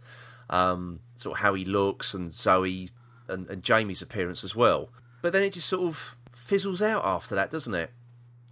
um, 0.51 0.99
sort 1.15 1.39
of 1.39 1.43
how 1.43 1.55
he 1.55 1.65
looks, 1.65 2.13
and 2.13 2.35
Zoe 2.35 2.91
and, 3.29 3.49
and 3.49 3.63
Jamie's 3.63 4.03
appearance 4.03 4.43
as 4.43 4.57
well. 4.57 4.89
But 5.23 5.33
then 5.33 5.43
it 5.43 5.53
just 5.53 5.69
sort 5.69 5.83
of 5.83 6.17
fizzles 6.49 6.81
out 6.83 7.05
after 7.05 7.35
that, 7.35 7.51
doesn't 7.51 7.75
it? 7.75 7.91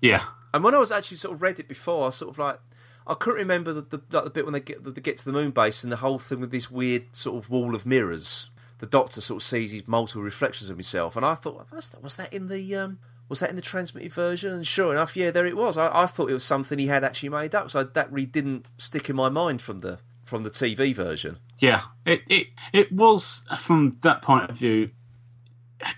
yeah, 0.03 0.25
And 0.53 0.63
when 0.63 0.75
I 0.75 0.79
was 0.79 0.93
actually 0.93 1.17
sort 1.17 1.35
of 1.35 1.43
read 1.43 1.59
it 1.59 1.69
before, 1.69 2.07
I 2.07 2.11
sort 2.11 2.31
of 2.31 2.39
like 2.39 2.61
I 3.07 3.15
couldn't 3.15 3.39
remember 3.39 3.73
the, 3.73 3.83
the 3.83 4.03
like 4.11 4.25
the 4.25 4.31
bit 4.31 4.45
when 4.45 4.53
they 4.53 4.61
get 4.61 4.85
they 4.85 5.01
get 5.01 5.17
to 5.19 5.25
the 5.25 5.33
moon 5.33 5.51
base 5.51 5.83
and 5.83 5.91
the 5.93 5.97
whole 5.97 6.19
thing 6.19 6.41
with 6.41 6.51
this 6.51 6.71
weird 6.71 7.15
sort 7.15 7.43
of 7.43 7.51
wall 7.51 7.75
of 7.75 7.87
mirrors. 7.87 8.51
The 8.79 8.87
Doctor 8.87 9.23
sort 9.23 9.43
of 9.43 9.47
sees 9.47 9.73
his 9.73 9.89
multiple 9.89 10.23
reflections 10.23 10.69
of 10.69 10.77
himself, 10.77 11.17
and 11.17 11.25
I 11.25 11.35
thought, 11.35 11.73
was 11.73 11.89
that, 11.89 12.03
was 12.03 12.17
that 12.17 12.33
in 12.33 12.49
the 12.49 12.77
um, 12.77 12.99
was 13.29 13.41
that 13.41 13.49
in 13.49 13.57
the 13.57 13.63
transmitted 13.63 14.13
version? 14.13 14.53
And 14.53 14.67
sure 14.67 14.93
enough, 14.93 15.17
yeah, 15.17 15.31
there 15.31 15.47
it 15.47 15.57
was. 15.57 15.79
I, 15.79 16.03
I 16.03 16.07
thought 16.07 16.31
it 16.31 16.35
was 16.35 16.45
something 16.45 16.79
he 16.79 16.89
had 16.89 17.03
actually 17.03 17.31
made 17.31 17.55
up, 17.55 17.71
so 17.71 17.83
that 17.85 18.13
really 18.13 18.27
didn't 18.27 18.67
stick 18.77 19.09
in 19.09 19.17
my 19.17 19.31
mind 19.31 19.63
from 19.63 19.79
the 19.79 20.01
from 20.25 20.43
the 20.43 20.51
TV 20.51 20.95
version. 20.95 21.39
yeah. 21.59 21.83
It 22.05 22.23
it 22.29 22.49
it 22.73 22.93
was 22.93 23.45
from 23.59 23.93
that 24.03 24.21
point 24.21 24.51
of 24.51 24.57
view. 24.57 24.91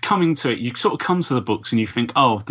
Coming 0.01 0.35
to 0.35 0.51
it, 0.51 0.59
you 0.59 0.75
sort 0.75 0.93
of 0.93 0.99
come 0.99 1.21
to 1.21 1.33
the 1.33 1.41
books 1.41 1.71
and 1.71 1.79
you 1.79 1.87
think, 1.87 2.11
oh, 2.15 2.41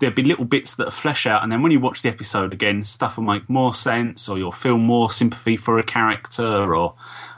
there'd 0.00 0.14
be 0.14 0.22
little 0.22 0.44
bits 0.44 0.74
that 0.76 0.92
flesh 0.92 1.26
out, 1.26 1.42
and 1.42 1.50
then 1.50 1.62
when 1.62 1.72
you 1.72 1.80
watch 1.80 2.02
the 2.02 2.08
episode 2.08 2.52
again, 2.52 2.84
stuff 2.84 3.16
will 3.16 3.24
make 3.24 3.48
more 3.48 3.72
sense, 3.72 4.28
or 4.28 4.36
you'll 4.36 4.52
feel 4.52 4.76
more 4.76 5.10
sympathy 5.10 5.56
for 5.56 5.78
a 5.78 5.82
character, 5.82 6.74
or 6.74 6.94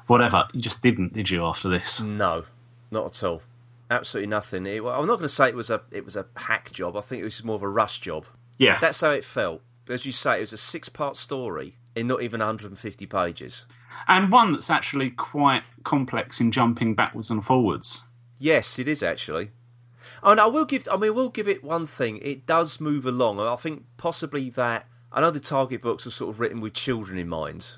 whatever. 0.09 0.49
You 0.53 0.61
just 0.61 0.83
didn't, 0.83 1.13
did 1.13 1.31
you? 1.31 1.45
After 1.45 1.69
this, 1.69 2.01
No, 2.01 2.45
not 2.91 3.07
at 3.07 3.23
all. 3.25 3.43
Absolutely 3.89 4.29
nothing. 4.29 4.67
It, 4.67 4.79
I'm 4.81 5.07
not 5.07 5.19
going 5.19 5.21
to 5.21 5.29
say 5.29 5.49
it 5.49 5.55
was 5.55 5.71
a 5.71 5.83
it 5.93 6.05
was 6.05 6.17
a 6.17 6.27
hack 6.35 6.73
job. 6.73 6.97
I 6.97 7.01
think 7.01 7.21
it 7.23 7.25
was 7.25 7.45
more 7.45 7.55
of 7.55 7.63
a 7.63 7.69
rush 7.69 8.01
job. 8.01 8.27
yeah, 8.59 8.79
That's 8.81 9.01
how 9.01 9.11
it 9.11 9.25
felt. 9.25 9.63
As 9.89 10.05
you 10.05 10.11
say, 10.11 10.39
it 10.39 10.41
was 10.41 10.53
a 10.53 10.59
six 10.59 10.89
part 10.89 11.17
story 11.17 11.77
in 11.95 12.09
not 12.09 12.21
even 12.21 12.41
150 12.41 13.07
pages. 13.07 13.65
and 14.09 14.33
one 14.33 14.53
that's 14.53 14.71
actually 14.71 15.11
quite 15.11 15.63
complex 15.85 16.41
in 16.41 16.51
jumping 16.51 16.95
backwards 16.97 17.31
and 17.31 17.45
forwards. 17.45 18.09
Yes, 18.39 18.79
it 18.79 18.89
is 18.89 19.03
actually. 19.03 19.51
And 20.23 20.41
I 20.41 20.47
will 20.47 20.65
give. 20.65 20.87
I 20.91 20.97
mean, 20.97 21.15
we'll 21.15 21.29
give 21.31 21.49
it 21.49 21.65
one 21.65 21.87
thing. 21.87 22.19
It 22.23 22.47
does 22.47 22.81
move 22.81 23.07
along. 23.07 23.41
I 23.41 23.57
think 23.57 23.85
possibly 23.97 24.51
that. 24.51 24.87
I 25.13 25.21
know 25.21 25.31
the 25.31 25.41
target 25.41 25.81
books 25.83 26.07
are 26.07 26.11
sort 26.11 26.31
of 26.35 26.41
written 26.41 26.61
with 26.61 26.75
children 26.75 27.19
in 27.19 27.29
mind, 27.29 27.77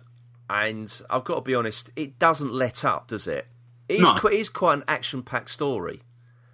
and 0.51 1.01
I've 1.09 1.25
got 1.25 1.37
to 1.37 1.40
be 1.42 1.55
honest. 1.55 1.90
It 1.97 2.18
doesn't 2.18 2.53
let 2.53 2.85
up, 2.85 3.09
does 3.09 3.27
it? 3.27 3.47
It 3.88 4.01
is, 4.01 4.03
No. 4.03 4.29
it 4.29 4.35
is 4.35 4.49
quite 4.49 4.75
an 4.75 4.85
action-packed 4.88 5.49
story. 5.49 6.03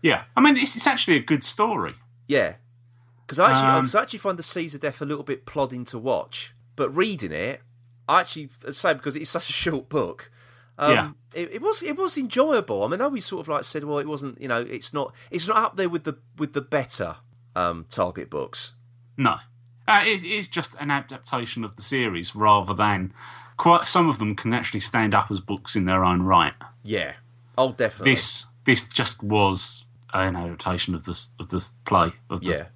Yeah, 0.03 0.25
I 0.37 0.41
mean, 0.41 0.57
it's, 0.57 0.77
it's 0.77 0.87
actually 0.87 1.17
a 1.17 1.21
good 1.23 1.43
story. 1.43 1.95
Yeah, 2.29 2.57
because 3.27 3.39
I 3.39 3.51
actually, 3.51 3.69
Um, 3.69 3.89
I 3.95 4.03
actually 4.03 4.19
find 4.21 4.39
the 4.39 4.43
Seeds 4.43 4.75
of 4.75 4.81
Death 4.83 5.01
a 5.01 5.07
little 5.07 5.25
bit 5.25 5.47
plodding 5.47 5.85
to 5.87 5.99
watch. 5.99 6.55
But 6.77 6.91
reading 6.95 7.33
it, 7.33 7.63
I 8.09 8.21
actually, 8.21 8.51
say, 8.71 8.95
because 8.95 9.17
it's 9.17 9.31
such 9.31 9.49
a 9.49 9.53
short 9.53 9.89
book, 9.89 10.31
Um, 10.77 10.93
Yeah. 10.93 11.11
It, 11.35 11.53
it 11.55 11.63
was 11.63 11.83
it 11.83 11.97
was 11.97 12.17
enjoyable. 12.17 12.85
I 12.85 12.89
mean, 12.89 13.01
I 13.01 13.05
know 13.05 13.11
we 13.11 13.21
sort 13.21 13.41
of 13.41 13.49
like 13.49 13.65
said, 13.65 13.85
well, 13.85 13.99
it 13.99 14.09
wasn't. 14.09 14.41
You 14.41 14.49
know, 14.49 14.61
it's 14.61 14.93
not 14.93 15.15
it's 15.31 15.49
not 15.49 15.57
up 15.57 15.77
there 15.77 15.89
with 15.89 16.05
the 16.05 16.19
with 16.39 16.53
the 16.53 16.61
better 16.61 17.17
um, 17.55 17.87
Target 17.89 18.31
books. 18.31 18.75
No, 19.17 19.37
uh, 19.87 20.01
it 20.03 20.25
is 20.25 20.49
just 20.49 20.75
an 20.81 20.91
adaptation 20.91 21.65
of 21.65 21.77
the 21.77 21.83
series 21.83 22.35
rather 22.35 22.75
than 22.75 23.13
quite. 23.57 23.87
Some 23.87 24.09
of 24.09 24.19
them 24.19 24.35
can 24.35 24.53
actually 24.53 24.81
stand 24.81 25.15
up 25.15 25.31
as 25.31 25.41
books 25.41 25.77
in 25.77 25.85
their 25.85 26.05
own 26.05 26.23
right. 26.23 26.55
Yeah. 26.83 27.15
Oh, 27.57 27.73
definitely. 27.73 28.13
This 28.13 28.47
this 28.65 28.89
just 28.89 29.23
was 29.23 29.85
an 30.13 30.37
adaptation 30.37 30.95
of 30.95 31.05
the 31.05 31.27
of 31.39 31.49
the 31.49 31.69
play 31.85 32.13
of 32.31 32.41
the 32.41 32.47
Yeah, 32.47 32.67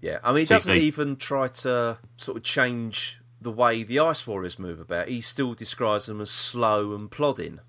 yeah. 0.00 0.18
I 0.22 0.32
mean, 0.32 0.40
he 0.40 0.46
doesn't 0.46 0.76
even 0.76 1.16
try 1.16 1.48
to 1.48 1.98
sort 2.16 2.36
of 2.36 2.42
change 2.42 3.20
the 3.40 3.50
way 3.50 3.82
the 3.82 3.98
Ice 4.00 4.26
Warriors 4.26 4.58
move 4.58 4.80
about. 4.80 5.08
He 5.08 5.20
still 5.20 5.54
describes 5.54 6.06
them 6.06 6.20
as 6.20 6.30
slow 6.30 6.94
and 6.94 7.10
plodding. 7.10 7.60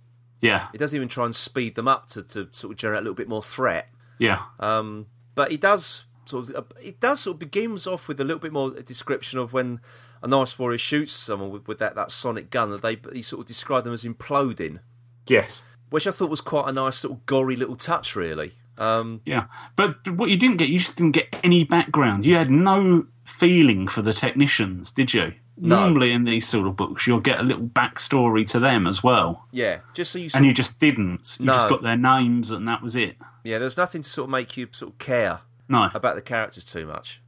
Yeah 0.42 0.68
He 0.72 0.78
doesn't 0.78 0.96
even 0.96 1.08
try 1.08 1.26
and 1.26 1.36
speed 1.36 1.76
them 1.76 1.88
up 1.88 2.08
to, 2.10 2.24
to 2.24 2.50
sort 2.52 2.72
of 2.74 2.78
generate 2.78 3.00
a 3.00 3.02
little 3.04 3.16
bit 3.16 3.30
more 3.30 3.44
threat. 3.44 3.90
yeah 4.20 4.44
Um, 4.60 5.08
but 5.36 5.52
he 5.52 5.58
does 5.58 6.06
sort 6.26 6.50
of 6.50 6.72
it 6.82 7.00
does 7.00 7.22
sort 7.22 7.36
of 7.36 7.40
begins 7.40 7.88
off 7.88 8.08
with 8.08 8.20
a 8.20 8.24
little 8.24 8.40
bit 8.40 8.54
more 8.54 8.72
description 8.72 9.40
of 9.40 9.54
when 9.54 9.80
an 10.24 10.34
Ice 10.34 10.58
Warrior 10.60 10.78
shoots 10.78 11.14
someone 11.14 11.50
with, 11.50 11.68
with 11.68 11.80
that, 11.80 11.96
that 11.96 12.12
sonic 12.12 12.50
gun 12.50 12.70
that 12.72 12.82
they 12.82 12.98
he 13.14 13.22
sort 13.22 13.42
of 13.42 13.48
described 13.48 13.86
them 13.86 13.94
as 13.94 14.04
imploding, 14.04 14.80
yes 15.28 15.66
which 15.92 16.08
I 16.08 16.12
thought 16.12 16.30
was 16.30 16.42
quite 16.42 16.68
a 16.68 16.72
nice 16.72 17.04
little 17.04 17.22
gory 17.28 17.56
little 17.56 17.76
touch, 17.76 18.16
really. 18.16 18.54
Um, 18.78 19.22
yeah. 19.26 19.46
But 19.76 20.08
what 20.10 20.30
you 20.30 20.38
didn't 20.38 20.58
get, 20.58 20.70
you 20.70 20.80
just 20.80 20.96
didn't 20.96 21.12
get 21.12 21.28
any 21.44 21.66
background. 21.66 22.26
You 22.26 22.36
had 22.38 22.50
no 22.50 23.06
feeling 23.26 23.88
for 23.88 24.02
the 24.02 24.14
technicians, 24.14 24.92
did 24.92 25.14
you? 25.14 25.34
No. 25.64 25.82
Normally 25.82 26.12
in 26.12 26.24
these 26.24 26.48
sort 26.48 26.66
of 26.66 26.76
books, 26.76 27.06
you'll 27.06 27.20
get 27.20 27.40
a 27.40 27.44
little 27.44 27.68
backstory 27.68 28.48
to 28.48 28.60
them 28.60 28.88
as 28.88 29.04
well, 29.04 29.46
yeah, 29.52 29.82
just 29.94 30.12
so 30.12 30.18
you 30.20 30.30
and 30.34 30.44
you 30.44 30.54
just 30.54 30.80
didn't. 30.80 31.38
You 31.40 31.46
just 31.46 31.70
got 31.70 31.84
their 31.84 31.96
names, 31.96 32.50
and 32.50 32.68
that 32.68 32.82
was 32.82 32.96
it. 32.96 33.16
yeah, 33.44 33.60
there's 33.60 33.78
nothing 33.78 34.02
to 34.02 34.10
sort 34.10 34.24
of 34.26 34.32
make 34.32 34.58
you 34.58 34.68
sort 34.72 34.94
of 34.94 34.98
care 34.98 35.42
No, 35.70 35.92
about 35.94 36.16
the 36.16 36.22
characters 36.24 36.66
too 36.66 36.86
much. 36.88 37.22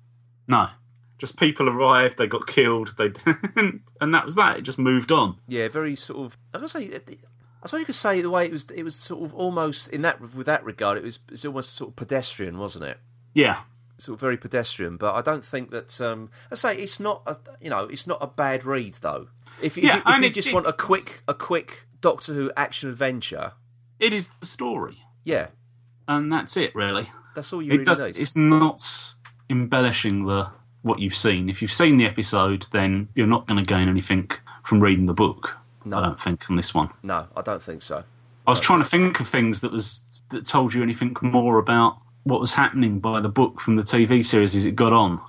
no. 0.47 0.69
Just 1.19 1.39
people 1.39 1.69
arrived, 1.69 2.17
they 2.17 2.27
got 2.27 2.47
killed, 2.47 2.95
they 2.97 3.11
and 4.01 4.13
that 4.13 4.25
was 4.25 4.35
that. 4.35 4.57
It 4.57 4.61
just 4.63 4.79
moved 4.79 5.09
on. 5.11 5.37
Yeah, 5.47 5.69
very 5.69 5.95
sort 5.95 6.25
of. 6.25 6.37
I 6.53 6.57
gotta 6.57 6.67
say, 6.69 6.89
I 6.91 7.65
suppose 7.67 7.79
you 7.79 7.85
could 7.85 7.95
say 7.95 8.19
the 8.19 8.29
way 8.31 8.45
it 8.47 8.51
was. 8.51 8.65
It 8.71 8.83
was 8.83 8.95
sort 8.95 9.23
of 9.23 9.33
almost 9.33 9.89
in 9.89 10.01
that 10.01 10.19
with 10.19 10.47
that 10.47 10.65
regard. 10.65 10.97
It 10.97 11.03
was 11.03 11.19
it's 11.31 11.45
almost 11.45 11.77
sort 11.77 11.91
of 11.91 11.95
pedestrian, 11.95 12.57
wasn't 12.57 12.85
it? 12.85 12.97
Yeah, 13.33 13.59
Sort 14.03 14.15
of 14.15 14.19
very 14.19 14.35
pedestrian. 14.37 14.97
But 14.97 15.15
I 15.15 15.21
don't 15.21 15.45
think 15.45 15.71
that. 15.71 16.01
Um, 16.01 16.29
I 16.51 16.55
say 16.55 16.75
it's 16.75 16.99
not. 16.99 17.21
A, 17.25 17.37
you 17.61 17.69
know, 17.69 17.85
it's 17.85 18.05
not 18.05 18.17
a 18.21 18.27
bad 18.27 18.65
read 18.65 18.95
though. 18.95 19.27
If, 19.61 19.77
if, 19.77 19.83
Yeah, 19.83 19.95
you- 19.97 20.01
if 20.05 20.17
you 20.19 20.23
it- 20.25 20.33
just 20.33 20.47
it- 20.49 20.53
want 20.53 20.67
a 20.67 20.73
quick 20.73 21.21
a 21.27 21.33
quick 21.33 21.85
Doctor 22.01 22.33
Who 22.33 22.51
action 22.57 22.89
adventure, 22.89 23.53
it 23.99 24.13
is 24.13 24.27
the 24.41 24.45
story, 24.45 24.97
yeah, 25.23 25.47
and 26.07 26.31
that's 26.33 26.57
it. 26.57 26.75
Really, 26.75 27.09
that's 27.35 27.53
all 27.53 27.61
you 27.61 27.69
it 27.71 27.75
really 27.75 27.85
does. 27.85 27.99
need. 27.99 28.17
It's 28.17 28.35
not 28.35 28.81
embellishing 29.49 30.25
the 30.25 30.49
what 30.81 30.99
you've 30.99 31.15
seen. 31.15 31.49
If 31.49 31.61
you've 31.61 31.71
seen 31.71 31.95
the 31.97 32.05
episode, 32.05 32.65
then 32.73 33.07
you're 33.15 33.27
not 33.27 33.47
going 33.47 33.63
to 33.63 33.65
gain 33.65 33.87
anything 33.87 34.29
from 34.63 34.81
reading 34.81 35.05
the 35.05 35.13
book. 35.13 35.55
No. 35.85 35.97
I 35.97 36.01
don't 36.01 36.19
think 36.19 36.43
from 36.43 36.57
this 36.57 36.73
one. 36.73 36.89
No, 37.03 37.27
I 37.37 37.41
don't 37.41 37.61
think 37.63 37.81
so. 37.81 38.03
I 38.45 38.51
was 38.51 38.59
trying 38.59 38.79
to 38.79 38.85
think 38.85 39.19
of 39.21 39.27
things 39.27 39.61
that 39.61 39.71
was 39.71 40.21
that 40.29 40.45
told 40.45 40.73
you 40.73 40.81
anything 40.83 41.15
more 41.21 41.57
about 41.57 41.97
what 42.23 42.39
was 42.39 42.53
happening 42.53 42.99
by 42.99 43.19
the 43.19 43.29
book 43.29 43.59
from 43.59 43.75
the 43.75 43.83
TV 43.83 44.23
series 44.23 44.55
as 44.55 44.65
it 44.65 44.75
got 44.75 44.93
on. 44.93 45.21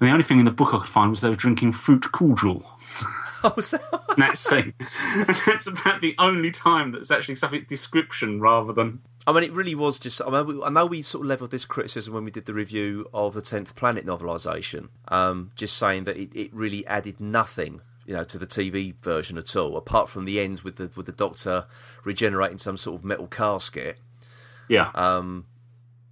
And 0.00 0.08
the 0.08 0.12
only 0.12 0.24
thing 0.24 0.38
in 0.38 0.44
the 0.44 0.50
book 0.50 0.74
I 0.74 0.78
could 0.78 0.88
find 0.88 1.10
was 1.10 1.20
they 1.20 1.28
were 1.28 1.34
drinking 1.34 1.72
fruit 1.72 2.10
cordial. 2.12 2.64
Oh, 3.46 3.52
was 3.56 3.72
that? 3.72 3.82
in 4.16 4.20
that 4.22 4.38
scene. 4.38 4.72
and 5.02 5.36
that's 5.46 5.66
about 5.66 6.00
the 6.00 6.14
only 6.18 6.50
time 6.50 6.92
that's 6.92 7.10
actually 7.10 7.34
something 7.34 7.66
description 7.68 8.40
rather 8.40 8.72
than 8.72 9.02
I 9.26 9.32
mean, 9.32 9.42
it 9.42 9.52
really 9.52 9.74
was 9.74 9.98
just. 9.98 10.20
I, 10.20 10.30
mean, 10.30 10.58
we- 10.58 10.64
I 10.64 10.70
know 10.70 10.86
we 10.86 11.02
sort 11.02 11.24
of 11.24 11.28
levelled 11.28 11.50
this 11.50 11.64
criticism 11.64 12.14
when 12.14 12.24
we 12.24 12.30
did 12.30 12.44
the 12.44 12.54
review 12.54 13.08
of 13.14 13.34
the 13.34 13.42
Tenth 13.42 13.74
Planet 13.74 14.04
novelisation, 14.06 14.88
um, 15.08 15.50
just 15.56 15.76
saying 15.76 16.04
that 16.04 16.16
it, 16.16 16.34
it 16.34 16.52
really 16.54 16.86
added 16.86 17.20
nothing, 17.20 17.80
you 18.06 18.14
know, 18.14 18.24
to 18.24 18.38
the 18.38 18.46
TV 18.46 18.94
version 19.02 19.38
at 19.38 19.56
all, 19.56 19.76
apart 19.76 20.08
from 20.08 20.24
the 20.26 20.40
end 20.40 20.60
with 20.60 20.76
the 20.76 20.90
with 20.94 21.06
the 21.06 21.12
Doctor 21.12 21.66
regenerating 22.04 22.58
some 22.58 22.76
sort 22.76 23.00
of 23.00 23.04
metal 23.04 23.26
casket, 23.26 23.98
yeah. 24.68 24.90
um, 24.94 25.46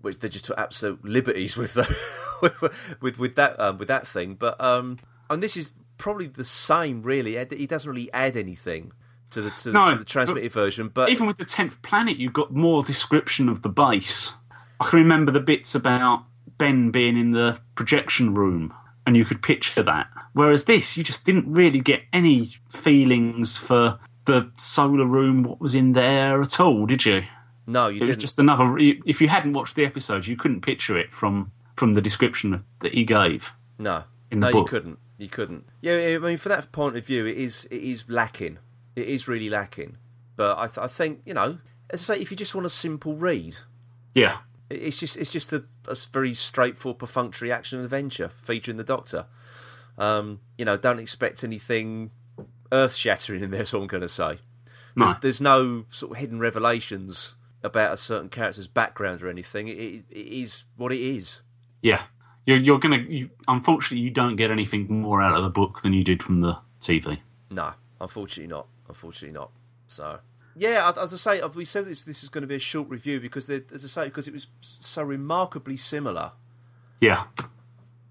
which 0.02 0.18
they 0.18 0.28
just 0.28 0.44
took 0.44 0.58
absolute 0.58 1.04
liberties 1.04 1.56
with 1.56 1.74
the 1.74 1.96
with 2.42 3.00
with, 3.00 3.18
with 3.18 3.34
that 3.36 3.58
um, 3.58 3.78
with 3.78 3.88
that 3.88 4.06
thing. 4.06 4.34
But 4.34 4.60
um, 4.60 4.98
and 5.30 5.42
this 5.42 5.56
is 5.56 5.70
probably 5.98 6.26
the 6.26 6.44
same, 6.44 7.02
really. 7.02 7.42
He 7.56 7.66
doesn't 7.66 7.88
really 7.88 8.12
add 8.12 8.36
anything 8.36 8.92
to 9.30 9.40
the 9.40 9.50
to, 9.50 9.72
No, 9.72 9.90
to 9.90 9.96
the 9.96 10.04
transmitted 10.04 10.52
version, 10.52 10.88
but 10.88 11.08
Even 11.10 11.26
with 11.26 11.36
the 11.36 11.44
tenth 11.44 11.80
planet, 11.82 12.16
you 12.16 12.30
got 12.30 12.52
more 12.52 12.82
description 12.82 13.48
of 13.48 13.62
the 13.62 13.68
base. 13.68 14.36
I 14.80 14.86
can 14.86 14.98
remember 14.98 15.32
the 15.32 15.40
bits 15.40 15.74
about 15.74 16.24
Ben 16.58 16.90
being 16.90 17.16
in 17.16 17.30
the 17.30 17.60
projection 17.74 18.34
room, 18.34 18.74
and 19.06 19.16
you 19.16 19.24
could 19.24 19.42
picture 19.42 19.82
that. 19.82 20.08
Whereas 20.32 20.64
this, 20.64 20.96
you 20.96 21.04
just 21.04 21.24
didn't 21.24 21.50
really 21.50 21.80
get 21.80 22.02
any 22.12 22.50
feelings 22.68 23.58
for 23.58 23.98
the 24.24 24.50
solar 24.56 25.06
room, 25.06 25.42
what 25.42 25.60
was 25.60 25.74
in 25.74 25.92
there 25.92 26.40
at 26.40 26.60
all, 26.60 26.86
did 26.86 27.04
you? 27.04 27.24
No, 27.72 27.88
you 27.88 27.96
It 27.96 28.00
was 28.00 28.10
didn't. 28.10 28.20
just 28.20 28.38
another. 28.38 28.76
If 28.78 29.20
you 29.20 29.28
hadn't 29.28 29.52
watched 29.52 29.76
the 29.76 29.84
episode, 29.84 30.26
you 30.26 30.36
couldn't 30.36 30.60
picture 30.60 30.96
it 30.98 31.12
from 31.12 31.52
from 31.76 31.94
the 31.94 32.02
description 32.02 32.64
that 32.80 32.92
he 32.94 33.04
gave. 33.04 33.52
No, 33.78 34.04
in 34.30 34.40
the 34.40 34.46
no, 34.48 34.52
book. 34.52 34.66
you 34.66 34.70
couldn't. 34.78 34.98
You 35.18 35.28
couldn't. 35.28 35.66
Yeah, 35.80 35.94
I 36.16 36.18
mean, 36.18 36.36
from 36.38 36.50
that 36.50 36.72
point 36.72 36.96
of 36.96 37.06
view, 37.06 37.24
it 37.26 37.36
is 37.36 37.66
it 37.70 37.82
is 37.82 38.04
lacking. 38.08 38.58
It 38.96 39.08
is 39.08 39.26
really 39.28 39.48
lacking. 39.48 39.96
But 40.36 40.58
I, 40.58 40.66
th- 40.66 40.78
I 40.78 40.86
think 40.86 41.20
you 41.24 41.34
know, 41.34 41.58
as 41.90 42.08
I 42.10 42.14
say, 42.14 42.20
if 42.20 42.30
you 42.30 42.36
just 42.36 42.54
want 42.54 42.66
a 42.66 42.70
simple 42.70 43.14
read, 43.16 43.56
Yeah, 44.14 44.38
it's 44.70 44.98
just 44.98 45.16
it's 45.16 45.30
just 45.30 45.52
a, 45.52 45.64
a 45.88 45.96
very 46.12 46.34
straightforward, 46.34 46.98
perfunctory 46.98 47.50
action 47.52 47.80
adventure 47.80 48.30
featuring 48.42 48.76
the 48.76 48.84
Doctor. 48.84 49.26
Um, 49.98 50.40
you 50.58 50.64
know, 50.64 50.76
don't 50.76 50.98
expect 50.98 51.44
anything 51.44 52.10
earth 52.72 52.94
shattering 52.94 53.42
in 53.42 53.50
there. 53.50 53.64
All 53.74 53.82
I'm 53.82 53.86
going 53.86 54.00
to 54.02 54.08
say. 54.08 54.38
No. 54.96 55.04
There's, 55.06 55.16
there's 55.20 55.40
no 55.40 55.84
sort 55.90 56.12
of 56.12 56.18
hidden 56.18 56.38
revelations 56.40 57.34
about 57.62 57.92
a 57.92 57.96
certain 57.96 58.28
character's 58.28 58.66
background 58.68 59.22
or 59.22 59.28
anything. 59.28 59.68
It, 59.68 59.74
it, 59.74 60.06
is 60.10 60.64
what 60.76 60.92
it 60.92 61.00
is. 61.00 61.42
yeah. 61.82 62.02
You're, 62.44 62.58
you're 62.58 62.80
gonna. 62.80 62.96
You, 62.98 63.30
unfortunately, 63.46 63.98
you 64.02 64.10
don't 64.10 64.34
get 64.34 64.50
anything 64.50 64.88
more 65.00 65.22
out 65.22 65.36
of 65.36 65.44
the 65.44 65.48
book 65.48 65.82
than 65.82 65.92
you 65.92 66.02
did 66.02 66.24
from 66.24 66.40
the 66.40 66.58
TV. 66.80 67.20
No, 67.50 67.74
unfortunately 68.00 68.52
not. 68.52 68.66
Unfortunately 68.88 69.32
not. 69.32 69.52
So 69.86 70.18
yeah, 70.56 70.90
as 71.00 71.12
I 71.12 71.16
say, 71.16 71.40
we 71.54 71.64
said 71.64 71.84
this 71.84 72.02
this 72.02 72.24
is 72.24 72.28
going 72.28 72.42
to 72.42 72.48
be 72.48 72.56
a 72.56 72.58
short 72.58 72.88
review 72.88 73.20
because, 73.20 73.46
they- 73.46 73.62
as 73.72 73.84
I 73.84 73.86
say, 73.86 74.04
because 74.06 74.26
it 74.26 74.34
was 74.34 74.48
so 74.60 75.04
remarkably 75.04 75.76
similar 75.76 76.32
Yeah, 77.00 77.26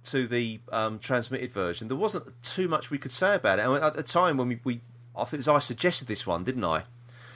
to 0.04 0.28
the 0.28 0.62
um, 0.72 0.98
transmitted 1.00 1.52
version. 1.52 1.90
There 1.90 1.98
wasn't 1.98 2.42
too 2.42 2.70
much 2.70 2.90
we 2.90 2.98
could 2.98 3.12
say 3.12 3.36
about 3.36 3.60
it. 3.60 3.66
And 3.66 3.84
at 3.84 3.96
the 3.96 4.04
time 4.04 4.38
when 4.38 4.48
we, 4.48 4.60
we 4.64 4.80
I 5.14 5.26
think 5.26 5.34
it 5.34 5.38
was 5.40 5.48
I 5.50 5.60
suggested 5.60 6.08
this 6.08 6.26
one, 6.26 6.46
didn't 6.46 6.64
I? 6.64 6.84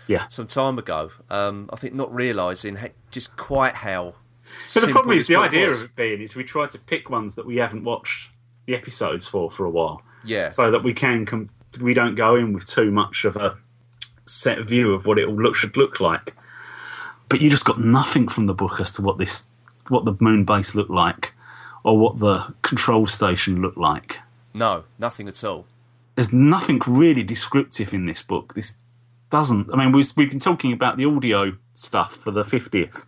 Yeah. 0.08 0.28
Some 0.28 0.48
time 0.48 0.78
ago. 0.80 1.12
Um, 1.30 1.70
I 1.74 1.76
think 1.78 1.94
not 1.94 2.13
realising 2.13 2.76
ha- 2.78 2.89
just 3.12 3.36
quite 3.38 3.74
how. 3.76 4.15
But 4.74 4.86
the 4.86 4.91
problem 4.91 5.18
is 5.18 5.28
the 5.28 5.36
idea 5.38 5.70
was. 5.70 5.80
of 5.80 5.86
it 5.86 5.96
being 5.96 6.22
is 6.22 6.36
we 6.36 6.44
try 6.44 6.68
to 6.68 6.78
pick 6.80 7.10
ones 7.10 7.36
that 7.36 7.46
we 7.46 7.58
haven't 7.58 7.84
watched 7.84 8.30
the 8.68 8.76
episodes 8.76 9.28
for 9.28 9.50
for 9.52 9.65
a 9.65 9.70
while, 9.70 10.02
Yeah, 10.24 10.50
so 10.50 10.72
that 10.72 10.84
we 10.84 10.94
can 10.94 11.26
com- 11.26 11.50
we 11.82 11.94
don't 11.94 12.15
go 12.15 12.36
in 12.36 12.54
with 12.54 12.65
too 12.65 12.91
much 12.91 13.26
of 13.26 13.36
a 13.36 13.58
set 14.26 14.60
view 14.62 14.94
of 14.94 15.06
what 15.06 15.18
it 15.20 15.28
all 15.28 15.36
look, 15.36 15.56
should 15.56 15.76
look 15.78 16.00
like. 16.00 16.34
But 17.30 17.41
you 17.41 17.50
just 17.50 17.65
got 17.65 17.80
nothing 17.80 18.28
from 18.28 18.46
the 18.46 18.54
book 18.54 18.80
as 18.80 18.91
to 18.94 19.02
what 19.02 19.18
this 19.18 19.46
what 19.89 20.06
the 20.06 20.15
moon 20.20 20.46
base 20.46 20.74
looked 20.76 20.89
like, 20.91 21.34
or 21.84 21.98
what 21.98 22.20
the 22.20 22.54
control 22.62 23.06
station 23.08 23.62
looked 23.62 23.78
like. 23.78 24.20
no, 24.54 24.84
nothing 25.00 25.28
at 25.28 25.44
all. 25.44 25.65
There's 26.15 26.32
nothing 26.32 26.82
really 26.88 27.24
descriptive 27.24 27.94
in 27.94 28.06
this 28.06 28.22
book. 28.22 28.54
This 28.54 28.78
doesn't. 29.36 29.69
I 29.74 29.76
mean, 29.76 29.91
we've, 29.91 30.10
we've 30.15 30.30
been 30.30 30.39
talking 30.39 30.71
about 30.71 30.95
the 30.95 31.04
audio 31.04 31.58
stuff 31.74 32.15
for 32.15 32.32
the 32.32 32.43
50th 32.43 33.04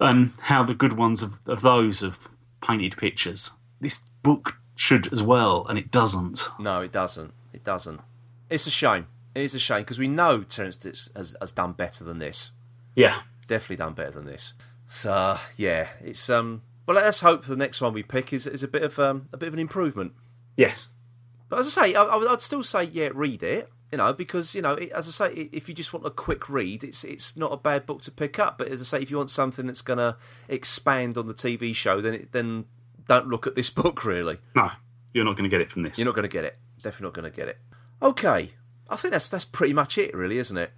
and 0.00 0.32
how 0.44 0.62
the 0.62 0.72
good 0.72 0.94
ones 0.94 1.22
of, 1.22 1.38
of 1.46 1.60
those 1.60 2.00
have 2.00 2.18
painted 2.62 2.96
pictures. 2.96 3.50
This 3.78 4.04
book 4.22 4.56
should 4.74 5.12
as 5.12 5.22
well, 5.22 5.66
and 5.68 5.78
it 5.78 5.90
doesn't. 5.90 6.48
No, 6.58 6.80
it 6.80 6.92
doesn't. 6.92 7.34
It 7.52 7.62
doesn't. 7.62 8.00
It's 8.48 8.66
a 8.66 8.70
shame. 8.70 9.08
It 9.34 9.42
is 9.42 9.54
a 9.54 9.58
shame 9.58 9.82
because 9.82 9.98
we 9.98 10.08
know 10.08 10.42
Terrance 10.42 10.82
has, 11.14 11.36
has 11.38 11.52
done 11.52 11.72
better 11.72 12.02
than 12.02 12.18
this. 12.18 12.52
Yeah. 12.94 13.20
definitely 13.46 13.76
done 13.76 13.92
better 13.92 14.12
than 14.12 14.24
this. 14.24 14.54
So 14.86 15.36
yeah, 15.58 15.88
it's 16.02 16.30
um. 16.30 16.62
Well, 16.86 16.96
let's 16.96 17.20
hope 17.20 17.44
the 17.44 17.54
next 17.54 17.82
one 17.82 17.92
we 17.92 18.02
pick 18.02 18.32
is 18.32 18.46
is 18.46 18.62
a 18.62 18.68
bit 18.68 18.82
of 18.82 18.98
um 18.98 19.28
a 19.30 19.36
bit 19.36 19.48
of 19.48 19.52
an 19.52 19.60
improvement. 19.60 20.12
Yes. 20.56 20.88
But 21.50 21.58
as 21.58 21.76
I 21.76 21.88
say, 21.88 21.94
I, 21.94 22.02
I 22.02 22.32
I'd 22.32 22.40
still 22.40 22.62
say 22.62 22.84
yeah, 22.84 23.10
read 23.12 23.42
it. 23.42 23.70
You 23.92 23.98
know, 23.98 24.12
because 24.12 24.54
you 24.54 24.62
know, 24.62 24.72
it, 24.74 24.90
as 24.90 25.06
I 25.06 25.28
say, 25.28 25.48
if 25.52 25.68
you 25.68 25.74
just 25.74 25.92
want 25.92 26.04
a 26.06 26.10
quick 26.10 26.48
read, 26.48 26.82
it's 26.82 27.04
it's 27.04 27.36
not 27.36 27.52
a 27.52 27.56
bad 27.56 27.86
book 27.86 28.02
to 28.02 28.10
pick 28.10 28.38
up. 28.38 28.58
But 28.58 28.68
as 28.68 28.80
I 28.80 28.84
say, 28.84 29.00
if 29.02 29.10
you 29.10 29.16
want 29.16 29.30
something 29.30 29.66
that's 29.66 29.82
going 29.82 29.98
to 29.98 30.16
expand 30.48 31.16
on 31.16 31.28
the 31.28 31.34
TV 31.34 31.74
show, 31.74 32.00
then 32.00 32.14
it, 32.14 32.32
then 32.32 32.64
don't 33.06 33.28
look 33.28 33.46
at 33.46 33.54
this 33.54 33.70
book. 33.82 34.04
Really, 34.04 34.38
No, 34.54 34.70
you're 35.12 35.24
not 35.24 35.36
going 35.36 35.48
to 35.48 35.54
get 35.54 35.60
it 35.60 35.70
from 35.70 35.82
this. 35.82 35.98
you're 35.98 36.04
not 36.06 36.14
going 36.16 36.28
to 36.28 36.28
get 36.28 36.44
it. 36.44 36.56
Definitely 36.78 37.04
not 37.06 37.14
going 37.14 37.30
to 37.30 37.36
get 37.36 37.48
it. 37.48 37.58
Okay, 38.02 38.50
I 38.90 38.96
think 38.96 39.12
that's 39.12 39.28
that's 39.28 39.44
pretty 39.44 39.72
much 39.72 39.98
it, 39.98 40.14
really, 40.14 40.38
isn't 40.38 40.56
it? 40.56 40.72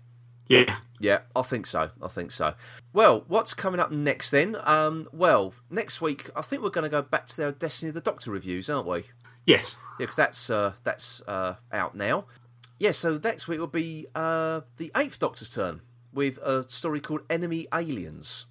Yeah. 0.49 0.77
Yeah, 0.99 1.21
I 1.37 1.43
think 1.43 1.67
so. 1.67 1.91
I 2.03 2.09
think 2.09 2.31
so. 2.31 2.55
Well, 2.93 3.25
what's 3.29 3.53
coming 3.55 3.81
up 3.81 3.91
next 3.93 4.31
then? 4.31 4.57
Um, 4.65 5.07
well, 5.13 5.53
next 5.71 6.01
week 6.01 6.31
I 6.35 6.41
think 6.43 6.63
we're 6.63 6.71
going 6.71 6.85
to 6.85 6.89
go 6.91 7.03
back 7.03 7.27
to 7.27 7.37
their 7.37 7.53
Destiny 7.53 7.89
of 7.91 7.95
the 7.95 8.01
Doctor 8.01 8.31
reviews, 8.31 8.69
aren't 8.71 8.87
we? 8.89 9.05
Yes. 9.47 9.77
Yeah, 9.99 10.05
because 10.07 10.17
that's 10.17 10.51
uh, 10.51 10.73
that's 10.85 11.21
uh, 11.29 11.57
out 11.73 11.95
now. 11.95 12.25
Yeah, 12.79 12.93
so 12.93 13.21
next 13.23 13.49
week 13.49 13.59
will 13.59 13.67
be 13.67 14.07
uh, 14.15 14.61
the 14.77 14.93
Eighth 14.97 15.19
Doctor's 15.19 15.51
turn 15.51 15.81
with 16.13 16.39
a 16.39 16.69
story 16.71 17.01
called 17.01 17.23
Enemy 17.29 17.67
Aliens, 17.75 18.47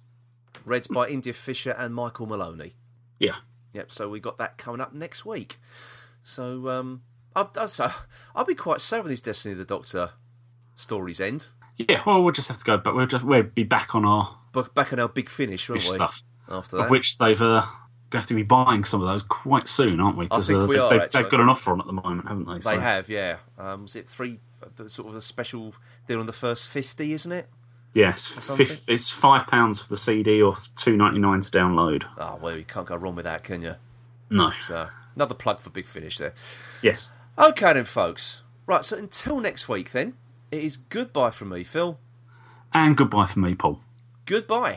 read 0.64 0.86
by 0.90 1.08
India 1.08 1.32
Fisher 1.32 1.74
and 1.78 1.94
Michael 1.94 2.26
Maloney. 2.26 2.74
Yeah. 3.18 3.36
Yep. 3.72 3.90
So 3.90 4.08
we 4.08 4.20
got 4.20 4.38
that 4.38 4.58
coming 4.58 4.80
up 4.80 4.92
next 4.92 5.24
week. 5.24 5.58
So 6.22 6.68
um, 6.68 7.02
I'll, 7.34 7.50
I'll, 7.56 7.94
I'll 8.34 8.44
be 8.44 8.54
quite 8.54 8.80
sad 8.80 9.00
when 9.00 9.10
these 9.10 9.20
Destiny 9.20 9.52
of 9.52 9.58
the 9.58 9.64
Doctor 9.64 10.10
stories 10.76 11.20
end. 11.20 11.48
Yeah. 11.76 12.02
Well, 12.06 12.22
we'll 12.22 12.32
just 12.32 12.48
have 12.48 12.58
to 12.58 12.64
go, 12.64 12.76
but 12.76 12.94
we'll 12.94 13.06
just 13.06 13.24
we'll 13.24 13.44
be 13.44 13.62
back 13.62 13.94
on 13.94 14.04
our 14.04 14.38
back 14.74 14.92
on 14.92 14.98
our 14.98 15.08
big 15.08 15.28
finish, 15.28 15.68
won't 15.68 15.84
we? 15.84 15.90
stuff, 15.90 16.22
After 16.48 16.76
of 16.76 16.82
that, 16.84 16.90
which 16.90 17.18
they've 17.18 17.40
uh, 17.40 17.64
going 18.10 18.18
to 18.20 18.22
have 18.22 18.26
to 18.28 18.34
be 18.34 18.42
buying 18.42 18.84
some 18.84 19.00
of 19.02 19.08
those 19.08 19.22
quite 19.22 19.68
soon, 19.68 20.00
aren't 20.00 20.16
we? 20.16 20.28
I 20.30 20.40
think 20.40 20.62
uh, 20.62 20.66
we 20.66 20.76
they- 20.76 20.80
are, 20.82 20.90
They've, 20.98 21.10
they've 21.12 21.30
got 21.30 21.40
an 21.40 21.48
offer 21.48 21.72
on 21.72 21.80
at 21.80 21.86
the 21.86 21.92
moment, 21.92 22.26
haven't 22.28 22.46
they? 22.46 22.54
they 22.54 22.60
So- 22.60 22.80
have, 22.80 23.08
yeah. 23.08 23.38
Um, 23.58 23.82
was 23.82 23.96
it 23.96 24.08
three? 24.08 24.40
the 24.76 24.88
Sort 24.88 25.08
of 25.08 25.14
a 25.14 25.20
special. 25.20 25.74
They're 26.06 26.18
on 26.18 26.26
the 26.26 26.32
first 26.32 26.68
fifty, 26.70 27.12
isn't 27.12 27.30
it? 27.30 27.48
Yes, 27.94 28.22
something? 28.22 28.66
fif- 28.66 28.88
it's 28.88 29.10
five 29.10 29.46
pounds 29.46 29.80
for 29.80 29.88
the 29.88 29.96
CD 29.96 30.42
or 30.42 30.56
two 30.76 30.96
ninety 30.96 31.18
nine 31.20 31.40
to 31.40 31.50
download. 31.50 32.04
Oh 32.18 32.38
well, 32.42 32.56
you 32.56 32.64
can't 32.64 32.86
go 32.86 32.96
wrong 32.96 33.14
with 33.14 33.24
that, 33.24 33.44
can 33.44 33.62
you? 33.62 33.76
No. 34.30 34.50
So 34.62 34.88
another 35.14 35.34
plug 35.34 35.60
for 35.60 35.70
Big 35.70 35.86
Finish 35.86 36.18
there. 36.18 36.34
Yes. 36.82 37.16
Okay 37.38 37.72
then, 37.72 37.84
folks. 37.84 38.42
Right, 38.66 38.84
so 38.84 38.96
until 38.98 39.38
next 39.40 39.68
week, 39.68 39.92
then 39.92 40.14
it 40.50 40.62
is 40.62 40.76
goodbye 40.76 41.30
from 41.30 41.48
me, 41.50 41.62
Phil. 41.64 41.98
And 42.74 42.96
goodbye 42.96 43.26
from 43.26 43.42
me, 43.42 43.54
Paul. 43.54 43.80
Goodbye. 44.26 44.76